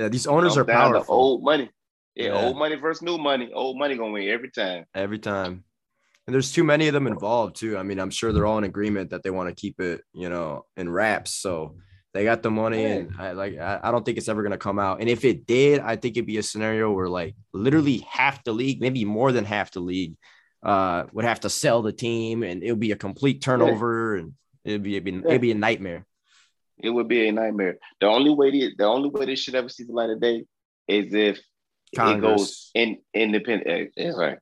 Yeah, 0.00 0.08
these 0.08 0.26
owners 0.26 0.56
are 0.56 0.64
powerful 0.64 1.14
old 1.14 1.42
money. 1.42 1.70
Yeah, 2.14 2.28
Yeah. 2.28 2.46
old 2.46 2.58
money 2.58 2.76
versus 2.76 3.02
new 3.02 3.18
money. 3.18 3.50
Old 3.52 3.78
money 3.78 3.96
gonna 3.96 4.12
win 4.12 4.28
every 4.28 4.50
time. 4.50 4.84
every 4.94 5.18
time. 5.18 5.64
And 6.26 6.34
there's 6.34 6.52
too 6.52 6.64
many 6.64 6.88
of 6.88 6.92
them 6.92 7.06
involved 7.06 7.56
too. 7.56 7.78
I 7.78 7.82
mean, 7.82 7.98
I'm 7.98 8.10
sure 8.10 8.32
they're 8.32 8.44
all 8.44 8.58
in 8.58 8.64
agreement 8.64 9.10
that 9.10 9.22
they 9.22 9.30
want 9.30 9.48
to 9.48 9.54
keep 9.54 9.80
it, 9.80 10.02
you 10.12 10.28
know, 10.28 10.66
in 10.76 10.90
wraps. 10.90 11.30
So 11.32 11.76
they 12.12 12.24
got 12.24 12.42
the 12.42 12.50
money, 12.50 12.84
and 12.84 13.12
I 13.18 13.32
like 13.32 13.58
I, 13.58 13.80
I 13.82 13.90
don't 13.90 14.04
think 14.04 14.18
it's 14.18 14.28
ever 14.28 14.42
gonna 14.42 14.58
come 14.58 14.78
out. 14.78 15.00
And 15.00 15.08
if 15.08 15.24
it 15.24 15.46
did, 15.46 15.80
I 15.80 15.96
think 15.96 16.16
it'd 16.16 16.26
be 16.26 16.36
a 16.36 16.42
scenario 16.42 16.92
where 16.92 17.08
like 17.08 17.34
literally 17.54 17.98
half 18.10 18.44
the 18.44 18.52
league, 18.52 18.80
maybe 18.80 19.06
more 19.06 19.32
than 19.32 19.46
half 19.46 19.72
the 19.72 19.80
league, 19.80 20.16
uh, 20.62 21.04
would 21.12 21.24
have 21.24 21.40
to 21.40 21.50
sell 21.50 21.82
the 21.82 21.92
team, 21.92 22.42
and 22.42 22.62
it 22.62 22.70
would 22.70 22.80
be 22.80 22.92
a 22.92 22.96
complete 22.96 23.42
turnover, 23.42 24.16
and 24.16 24.32
it'd 24.64 24.82
be 24.82 24.96
it'd 24.96 25.04
be, 25.04 25.16
it'd 25.16 25.40
be 25.40 25.52
a 25.52 25.54
nightmare. 25.56 26.06
It 26.78 26.90
would 26.90 27.08
be 27.08 27.28
a 27.28 27.32
nightmare. 27.32 27.78
The 28.00 28.06
only 28.06 28.30
way 28.30 28.50
the, 28.50 28.74
the 28.76 28.84
only 28.84 29.10
way 29.10 29.26
this 29.26 29.40
should 29.40 29.54
ever 29.54 29.68
see 29.68 29.84
the 29.84 29.92
light 29.92 30.10
of 30.10 30.20
day 30.20 30.44
is 30.86 31.12
if 31.12 31.40
it 31.92 32.20
goes 32.20 32.70
in 32.74 32.98
independent. 33.14 33.92
That's 33.96 34.16
right. 34.16 34.38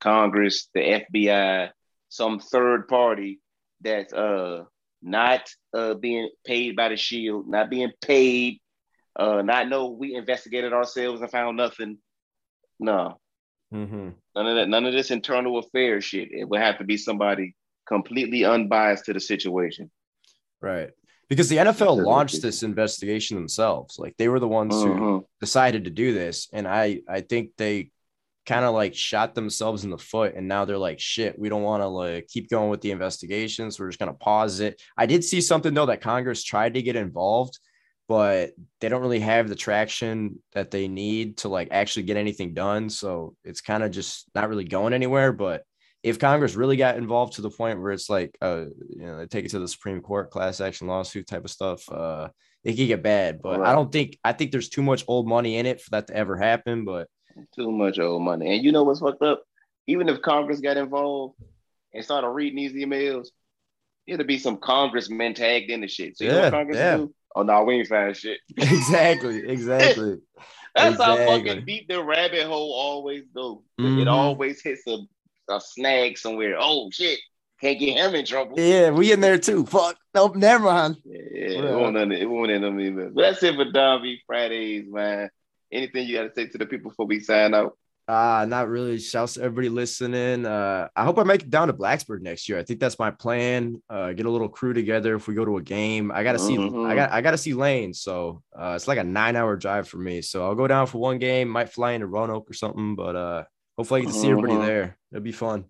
Congress, 0.00 0.68
the 0.74 1.04
FBI, 1.12 1.70
some 2.08 2.38
third 2.38 2.88
party 2.88 3.40
that's 3.80 4.12
uh 4.12 4.64
not 5.02 5.48
uh 5.74 5.94
being 5.94 6.30
paid 6.44 6.76
by 6.76 6.88
the 6.88 6.96
shield, 6.96 7.48
not 7.48 7.70
being 7.70 7.92
paid, 8.02 8.60
uh 9.18 9.42
not 9.42 9.68
know 9.68 9.90
we 9.90 10.14
investigated 10.14 10.72
ourselves 10.72 11.20
and 11.20 11.30
found 11.30 11.56
nothing. 11.56 11.98
No, 12.78 13.18
Mhm. 13.72 14.14
none 14.34 14.46
of 14.46 14.56
that, 14.56 14.68
none 14.68 14.86
of 14.86 14.92
this 14.92 15.10
internal 15.10 15.58
affairs 15.58 16.04
shit. 16.04 16.30
It 16.32 16.48
would 16.48 16.60
have 16.60 16.78
to 16.78 16.84
be 16.84 16.96
somebody 16.96 17.54
completely 17.88 18.44
unbiased 18.44 19.04
to 19.06 19.12
the 19.12 19.20
situation. 19.20 19.90
Right. 20.60 20.90
Because 21.28 21.48
the 21.48 21.56
NFL 21.58 21.96
launched 22.04 22.40
this 22.42 22.62
investigation 22.62 23.36
themselves. 23.36 23.98
Like 23.98 24.16
they 24.16 24.28
were 24.28 24.38
the 24.40 24.46
ones 24.48 24.74
who 24.80 24.88
Mhm. 24.88 25.24
decided 25.40 25.84
to 25.84 25.90
do 25.90 26.12
this. 26.14 26.48
And 26.52 26.66
I 26.68 27.00
I 27.08 27.20
think 27.22 27.50
they 27.56 27.90
kind 28.46 28.64
of 28.64 28.72
like 28.74 28.94
shot 28.94 29.34
themselves 29.34 29.82
in 29.82 29.90
the 29.90 29.98
foot 29.98 30.36
and 30.36 30.46
now 30.46 30.64
they're 30.64 30.78
like 30.78 31.00
shit 31.00 31.36
we 31.36 31.48
don't 31.48 31.64
want 31.64 31.82
to 31.82 31.88
like 31.88 32.28
keep 32.28 32.48
going 32.48 32.70
with 32.70 32.80
the 32.80 32.92
investigations 32.92 33.76
we're 33.80 33.88
just 33.88 33.98
going 33.98 34.08
to 34.12 34.16
pause 34.18 34.60
it 34.60 34.80
i 34.96 35.04
did 35.04 35.24
see 35.24 35.40
something 35.40 35.74
though 35.74 35.86
that 35.86 36.00
congress 36.00 36.44
tried 36.44 36.72
to 36.74 36.80
get 36.80 36.94
involved 36.94 37.58
but 38.08 38.50
they 38.80 38.88
don't 38.88 39.02
really 39.02 39.20
have 39.20 39.48
the 39.48 39.54
traction 39.54 40.40
that 40.52 40.70
they 40.70 40.88
need 40.88 41.38
to 41.38 41.48
like 41.48 41.68
actually 41.70 42.04
get 42.04 42.16
anything 42.16 42.54
done 42.54 42.88
so 42.88 43.34
it's 43.44 43.60
kind 43.60 43.82
of 43.82 43.90
just 43.90 44.26
not 44.34 44.48
really 44.48 44.64
going 44.64 44.92
anywhere 44.92 45.32
but 45.32 45.62
if 46.02 46.18
congress 46.18 46.54
really 46.54 46.76
got 46.76 46.96
involved 46.96 47.34
to 47.34 47.42
the 47.42 47.50
point 47.50 47.80
where 47.80 47.92
it's 47.92 48.08
like 48.10 48.36
uh 48.42 48.64
you 48.88 49.04
know 49.06 49.18
they 49.18 49.26
take 49.26 49.44
it 49.44 49.50
to 49.50 49.58
the 49.58 49.68
supreme 49.68 50.00
court 50.00 50.30
class 50.30 50.60
action 50.60 50.86
lawsuit 50.86 51.26
type 51.26 51.44
of 51.44 51.50
stuff 51.50 51.82
uh 51.90 52.28
it 52.64 52.74
could 52.76 52.86
get 52.86 53.02
bad 53.02 53.40
but 53.42 53.60
i 53.62 53.72
don't 53.72 53.92
think 53.92 54.16
i 54.24 54.32
think 54.32 54.50
there's 54.50 54.68
too 54.68 54.82
much 54.82 55.04
old 55.08 55.26
money 55.28 55.56
in 55.56 55.66
it 55.66 55.80
for 55.80 55.90
that 55.90 56.06
to 56.06 56.14
ever 56.16 56.36
happen 56.36 56.84
but 56.84 57.08
Too 57.54 57.70
much 57.70 57.98
old 57.98 58.22
money. 58.22 58.54
And 58.54 58.64
you 58.64 58.72
know 58.72 58.82
what's 58.84 59.00
fucked 59.00 59.22
up? 59.22 59.42
Even 59.86 60.08
if 60.08 60.22
Congress 60.22 60.60
got 60.60 60.78
involved 60.78 61.36
and 61.92 62.02
started 62.02 62.30
reading 62.30 62.56
these 62.56 62.72
emails, 62.72 63.28
it'll 64.06 64.24
be 64.26 64.38
some 64.38 64.56
congressmen 64.56 65.34
tagged 65.34 65.70
in 65.70 65.82
the 65.82 65.86
shit. 65.86 66.16
So 66.16 66.24
you 66.24 66.30
know 66.30 66.36
Yeah, 66.38 66.42
what 66.44 66.52
Congress 66.52 66.78
yeah. 66.78 66.96
do? 66.96 67.14
Oh 67.36 67.42
no, 67.42 67.64
we 67.64 67.74
ain't 67.74 67.88
find 67.88 68.16
shit. 68.16 68.38
exactly, 68.56 69.46
exactly. 69.46 70.18
That's 70.74 71.00
how 71.00 71.16
fucking 71.16 71.66
deep 71.66 71.86
the 71.88 72.02
rabbit 72.02 72.46
hole 72.46 72.72
always 72.72 73.24
go. 73.34 73.62
Mhm. 73.78 74.02
It 74.02 74.08
always 74.08 74.62
hits 74.62 74.82
a, 74.86 74.98
a 75.50 75.60
snag 75.60 76.18
somewhere. 76.18 76.56
Oh 76.58 76.90
shit. 76.90 77.20
Can't 77.60 77.78
get 77.78 77.96
him 77.96 78.14
in 78.14 78.26
trouble. 78.26 78.58
Yeah, 78.58 78.90
we 78.90 79.12
in 79.12 79.20
there 79.20 79.38
too. 79.38 79.64
Fuck. 79.64 79.96
Nope, 80.14 80.36
never 80.36 80.64
mind. 80.64 80.96
Yeah, 81.04 81.18
it 81.20 81.74
won't 81.74 81.96
end. 81.96 82.12
It 82.12 82.26
won't 82.28 82.50
end. 82.50 83.14
But 83.14 83.20
that's 83.20 83.42
it 83.42 83.54
for 83.54 83.64
Don 83.70 84.02
B 84.02 84.20
Fridays, 84.26 84.84
man. 84.88 85.30
Anything 85.72 86.06
you 86.06 86.16
got 86.16 86.24
to 86.24 86.34
say 86.34 86.48
to 86.48 86.58
the 86.58 86.66
people 86.66 86.90
before 86.90 87.06
we 87.06 87.20
sign 87.20 87.54
out? 87.54 87.78
Uh, 88.08 88.46
not 88.48 88.68
really. 88.68 88.98
Shouts 89.00 89.34
to 89.34 89.42
everybody 89.42 89.68
listening. 89.68 90.46
Uh, 90.46 90.88
I 90.94 91.04
hope 91.04 91.18
I 91.18 91.24
make 91.24 91.42
it 91.42 91.50
down 91.50 91.66
to 91.66 91.74
Blacksburg 91.74 92.20
next 92.20 92.48
year. 92.48 92.56
I 92.56 92.62
think 92.62 92.78
that's 92.78 93.00
my 93.00 93.10
plan. 93.10 93.82
Uh, 93.90 94.12
get 94.12 94.26
a 94.26 94.30
little 94.30 94.48
crew 94.48 94.72
together 94.72 95.16
if 95.16 95.26
we 95.26 95.34
go 95.34 95.44
to 95.44 95.56
a 95.56 95.62
game. 95.62 96.12
I 96.12 96.22
gotta 96.22 96.38
see. 96.38 96.56
Mhm. 96.56 96.86
I 96.88 96.94
got. 96.94 97.10
I 97.10 97.20
gotta 97.20 97.38
see 97.38 97.52
Lane. 97.52 97.92
So 97.94 98.42
uh, 98.56 98.74
it's 98.76 98.86
like 98.86 98.98
a 98.98 99.04
nine-hour 99.04 99.56
drive 99.56 99.88
for 99.88 99.98
me. 99.98 100.22
So 100.22 100.44
I'll 100.44 100.54
go 100.54 100.68
down 100.68 100.86
for 100.86 100.98
one 100.98 101.18
game. 101.18 101.48
Might 101.48 101.70
fly 101.70 101.92
into 101.92 102.06
Roanoke 102.06 102.48
or 102.48 102.54
something. 102.54 102.94
But 102.94 103.16
uh, 103.16 103.44
hopefully 103.76 104.02
I 104.02 104.04
get 104.04 104.12
to 104.12 104.18
see 104.20 104.28
everybody 104.30 104.54
Mhm. 104.54 104.66
there. 104.66 104.96
It'll 105.10 105.24
be 105.24 105.32
fun. 105.32 105.64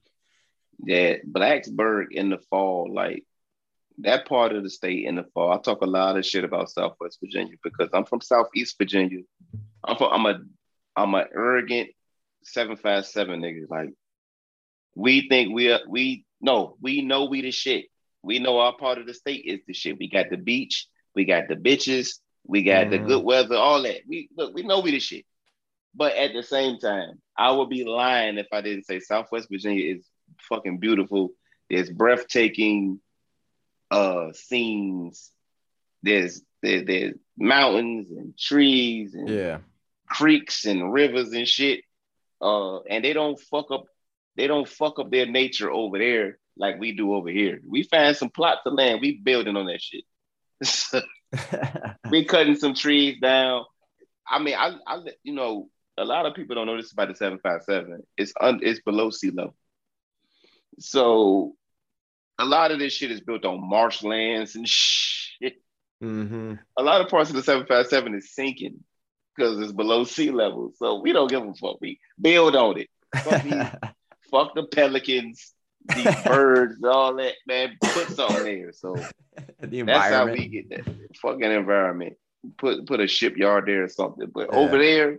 Yeah, 0.84 1.14
Blacksburg 1.26 2.08
in 2.10 2.28
the 2.28 2.38
fall, 2.50 2.92
like 2.92 3.24
that 4.00 4.26
part 4.28 4.52
of 4.52 4.62
the 4.62 4.68
state 4.68 5.06
in 5.06 5.14
the 5.14 5.24
fall. 5.32 5.50
I 5.52 5.58
talk 5.58 5.80
a 5.80 5.86
lot 5.86 6.18
of 6.18 6.26
shit 6.26 6.44
about 6.44 6.68
Southwest 6.68 7.18
Virginia 7.18 7.54
because 7.64 7.88
I'm 7.94 8.04
from 8.04 8.20
Southeast 8.20 8.76
Virginia. 8.76 9.20
I'm 9.82 9.96
from, 9.96 10.12
I'm 10.12 10.26
a 10.26 10.40
I'm 10.98 11.14
a 11.14 11.24
arrogant 11.34 11.90
seven 12.46 12.76
five 12.76 13.06
seven 13.06 13.40
nigga. 13.40 13.68
Like 13.68 13.90
we 14.94 15.28
think 15.28 15.54
we 15.54 15.70
are 15.72 15.80
we 15.88 16.24
no, 16.40 16.76
we 16.80 17.02
know 17.02 17.24
we 17.26 17.42
the 17.42 17.50
shit. 17.50 17.86
We 18.22 18.38
know 18.38 18.58
our 18.58 18.76
part 18.76 18.98
of 18.98 19.06
the 19.06 19.14
state 19.14 19.44
is 19.44 19.60
the 19.66 19.72
shit. 19.74 19.98
We 19.98 20.08
got 20.08 20.30
the 20.30 20.36
beach, 20.36 20.86
we 21.14 21.24
got 21.24 21.48
the 21.48 21.54
bitches, 21.56 22.18
we 22.46 22.62
got 22.62 22.90
the 22.90 22.98
Mhm. 22.98 23.06
good 23.06 23.24
weather, 23.24 23.56
all 23.56 23.82
that. 23.82 24.00
We 24.06 24.28
look, 24.36 24.54
we 24.54 24.62
know 24.62 24.80
we 24.80 24.90
the 24.92 25.00
shit. 25.00 25.24
But 25.94 26.14
at 26.16 26.32
the 26.34 26.42
same 26.42 26.78
time, 26.78 27.20
I 27.36 27.52
would 27.52 27.68
be 27.70 27.84
lying 27.84 28.38
if 28.38 28.48
I 28.52 28.60
didn't 28.60 28.84
say 28.84 29.00
Southwest 29.00 29.48
Virginia 29.50 29.94
is 29.96 30.06
fucking 30.48 30.78
beautiful. 30.78 31.30
There's 31.70 31.90
breathtaking 31.90 33.00
uh 33.90 34.32
scenes. 34.32 35.30
There's 36.02 36.42
there, 36.62 36.84
there's 36.84 37.14
mountains 37.38 38.10
and 38.10 38.36
trees 38.36 39.14
and 39.14 39.28
Yeah. 39.28 39.58
creeks 40.08 40.64
and 40.66 40.92
rivers 40.92 41.32
and 41.32 41.46
shit. 41.48 41.82
Uh, 42.40 42.80
and 42.82 43.04
they 43.04 43.12
don't 43.12 43.38
fuck 43.38 43.70
up. 43.70 43.84
They 44.36 44.46
don't 44.46 44.68
fuck 44.68 44.98
up 44.98 45.10
their 45.10 45.26
nature 45.26 45.70
over 45.70 45.98
there 45.98 46.38
like 46.58 46.78
we 46.78 46.92
do 46.92 47.14
over 47.14 47.30
here. 47.30 47.60
We 47.66 47.82
find 47.82 48.16
some 48.16 48.30
plots 48.30 48.60
of 48.66 48.74
land. 48.74 49.00
We 49.00 49.18
building 49.18 49.56
on 49.56 49.66
that 49.66 49.80
shit. 49.80 50.04
we 52.10 52.24
cutting 52.24 52.56
some 52.56 52.74
trees 52.74 53.18
down. 53.20 53.64
I 54.28 54.38
mean, 54.38 54.54
I, 54.54 54.74
I, 54.86 55.00
you 55.22 55.34
know, 55.34 55.68
a 55.98 56.04
lot 56.04 56.26
of 56.26 56.34
people 56.34 56.54
don't 56.54 56.66
know 56.66 56.76
this 56.76 56.92
about 56.92 57.08
the 57.08 57.14
seven 57.14 57.38
five 57.42 57.62
seven. 57.62 58.02
It's 58.16 58.32
un, 58.40 58.60
it's 58.62 58.80
below 58.80 59.10
sea 59.10 59.30
level. 59.30 59.56
So, 60.78 61.54
a 62.38 62.44
lot 62.44 62.70
of 62.70 62.78
this 62.78 62.92
shit 62.92 63.10
is 63.10 63.20
built 63.20 63.44
on 63.44 63.66
marshlands 63.68 64.56
and 64.56 64.68
shit. 64.68 65.54
hmm 66.00 66.54
A 66.76 66.82
lot 66.82 67.00
of 67.00 67.08
parts 67.08 67.30
of 67.30 67.36
the 67.36 67.42
seven 67.42 67.66
five 67.66 67.86
seven 67.86 68.14
is 68.14 68.34
sinking 68.34 68.84
because 69.36 69.58
it's 69.60 69.72
below 69.72 70.04
sea 70.04 70.30
level. 70.30 70.72
So 70.76 71.00
we 71.00 71.12
don't 71.12 71.28
give 71.30 71.42
a 71.42 71.54
fuck. 71.54 71.78
We 71.80 72.00
build 72.20 72.56
on 72.56 72.78
it. 72.80 72.88
Fuck, 73.22 73.42
these, 73.42 73.52
fuck 74.30 74.54
the 74.54 74.64
pelicans, 74.64 75.52
these 75.94 76.14
birds, 76.24 76.82
all 76.84 77.14
that. 77.16 77.34
Man, 77.46 77.76
put 77.82 78.08
something 78.10 78.44
there. 78.44 78.72
So 78.72 78.96
the 79.60 79.82
that's 79.82 80.12
how 80.12 80.26
we 80.26 80.48
get 80.48 80.70
that 80.70 80.84
fucking 81.20 81.42
environment. 81.42 82.14
Put 82.58 82.86
put 82.86 83.00
a 83.00 83.06
shipyard 83.08 83.66
there 83.66 83.84
or 83.84 83.88
something. 83.88 84.30
But 84.32 84.48
Yeah. 84.52 84.58
over 84.58 84.78
there, 84.78 85.18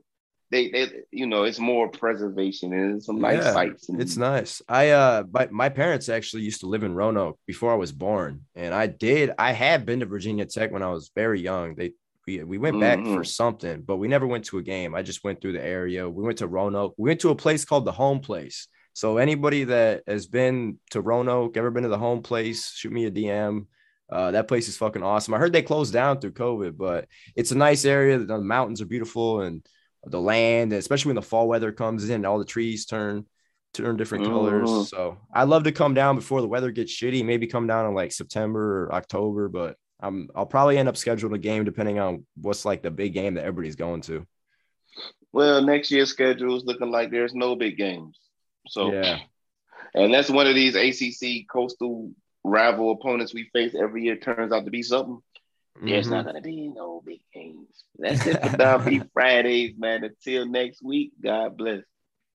they 0.50 0.70
they 0.70 0.88
you 1.12 1.28
know 1.28 1.44
it's 1.44 1.60
more 1.60 1.90
preservation 1.90 2.72
and 2.74 2.96
it's 2.98 3.06
some 3.06 3.20
nice 3.20 3.44
Yeah, 3.44 3.52
sights. 3.52 3.90
And, 3.90 4.02
It's 4.02 4.16
nice. 4.16 4.62
I 4.70 4.92
uh 4.92 5.24
my, 5.32 5.48
my 5.52 5.70
parents 5.70 6.08
actually 6.08 6.44
used 6.44 6.62
to 6.62 6.68
live 6.68 6.84
in 6.84 6.94
Roanoke 6.96 7.38
before 7.46 7.72
I 7.74 7.76
was 7.76 7.92
born. 7.92 8.46
And 8.56 8.74
I 8.74 8.88
did 8.88 9.32
I 9.38 9.52
have 9.52 9.86
been 9.86 10.00
to 10.00 10.06
Virginia 10.06 10.46
Tech 10.46 10.72
when 10.72 10.84
I 10.84 10.90
was 10.90 11.12
very 11.14 11.42
young. 11.42 11.76
They 11.76 11.92
we, 12.28 12.44
we 12.44 12.58
went 12.58 12.80
back 12.80 13.00
for 13.00 13.22
Mhm. 13.22 13.26
something, 13.28 13.82
but 13.82 13.98
we 13.98 14.08
never 14.08 14.28
went 14.28 14.46
to 14.46 14.58
a 14.58 14.64
game. 14.64 14.94
I 14.94 15.02
just 15.02 15.24
went 15.24 15.42
through 15.42 15.54
the 15.54 15.64
area. 15.66 16.08
We 16.10 16.24
went 16.24 16.40
to 16.40 16.48
Roanoke. 16.48 16.94
We 16.98 17.10
went 17.10 17.22
to 17.22 17.30
a 17.30 17.36
place 17.36 17.64
called 17.66 17.86
the 17.86 17.92
home 17.94 18.20
place. 18.20 18.68
So 18.94 19.18
anybody 19.18 19.64
that 19.66 20.04
has 20.08 20.28
been 20.28 20.80
to 20.92 21.02
Roanoke, 21.02 21.56
ever 21.56 21.72
been 21.72 21.84
to 21.84 21.90
the 21.90 21.98
home 21.98 22.22
place, 22.22 22.74
shoot 22.76 22.92
me 22.92 23.06
a 23.06 23.12
DM. 23.12 23.68
Uh, 24.12 24.32
that 24.32 24.48
place 24.48 24.68
is 24.68 24.78
fucking 24.78 25.04
awesome. 25.04 25.34
I 25.34 25.38
heard 25.38 25.54
they 25.54 25.62
closed 25.62 25.94
down 25.94 26.20
through 26.20 26.32
COVID, 26.32 26.78
but 26.78 27.08
it's 27.36 27.52
a 27.52 27.58
nice 27.58 27.86
area. 27.86 28.18
The 28.18 28.40
mountains 28.40 28.82
are 28.82 28.86
beautiful 28.86 29.42
and 29.42 29.66
the 30.06 30.20
land, 30.22 30.74
especially 30.74 31.10
when 31.10 31.16
the 31.18 31.22
fall 31.22 31.48
weather 31.48 31.72
comes 31.72 32.10
in, 32.10 32.26
all 32.26 32.40
the 32.40 32.46
trees 32.46 32.86
turn 32.86 33.26
turn 33.74 33.96
different 33.98 34.24
Mhm. 34.26 34.30
colors. 34.30 34.90
So 34.90 35.18
I 35.32 35.44
love 35.44 35.64
to 35.66 35.72
come 35.72 35.94
down 35.94 36.16
before 36.16 36.42
the 36.42 36.48
weather 36.48 36.72
gets 36.72 36.92
shitty. 36.92 37.24
Maybe 37.24 37.46
come 37.46 37.68
down 37.68 37.86
in 37.86 37.94
like 37.94 38.12
September 38.12 38.86
or 38.86 38.94
October, 38.96 39.50
but 39.50 39.76
I'm 40.00 40.30
I'll 40.36 40.46
probably 40.46 40.78
end 40.78 40.88
up 40.90 40.96
scheduling 40.96 41.34
a 41.36 41.40
game 41.40 41.64
depending 41.66 42.00
on 42.00 42.26
what's 42.36 42.66
like 42.66 42.84
the 42.84 42.92
big 42.92 43.14
game 43.14 43.34
that 43.36 43.46
everybody's 43.46 43.76
going 43.76 44.02
to. 44.02 44.26
well, 45.34 45.62
next 45.62 45.92
year's 45.92 46.10
schedule 46.10 46.56
is 46.56 46.64
looking 46.66 46.92
like 46.92 47.12
there's 47.12 47.34
no 47.36 47.56
big 47.56 47.78
games. 47.78 48.18
So 48.70 48.92
Yeah. 48.94 49.20
and 49.94 50.14
that's 50.14 50.30
one 50.30 50.48
of 50.48 50.56
these 50.56 50.76
ACC 50.76 51.46
coastal 51.52 52.12
rival 52.44 52.92
opponents 52.92 53.34
we 53.34 53.50
face 53.54 53.76
every 53.76 54.04
year 54.04 54.16
turns 54.18 54.52
out 54.52 54.66
to 54.66 54.72
be 54.72 54.82
something, 54.84 55.20
there's 55.82 56.08
Mhm. 56.08 56.12
not 56.12 56.26
gonna 56.26 56.42
be 56.42 56.68
no 56.70 57.02
big 57.06 57.22
games. 57.34 57.84
That's 58.00 58.26
it 58.26 58.42
for 58.42 58.80
B 58.90 59.02
Fridays, 59.14 59.76
man. 59.78 60.04
Until 60.04 60.48
next 60.48 60.82
week, 60.84 61.12
God 61.22 61.58
bless. 61.58 61.84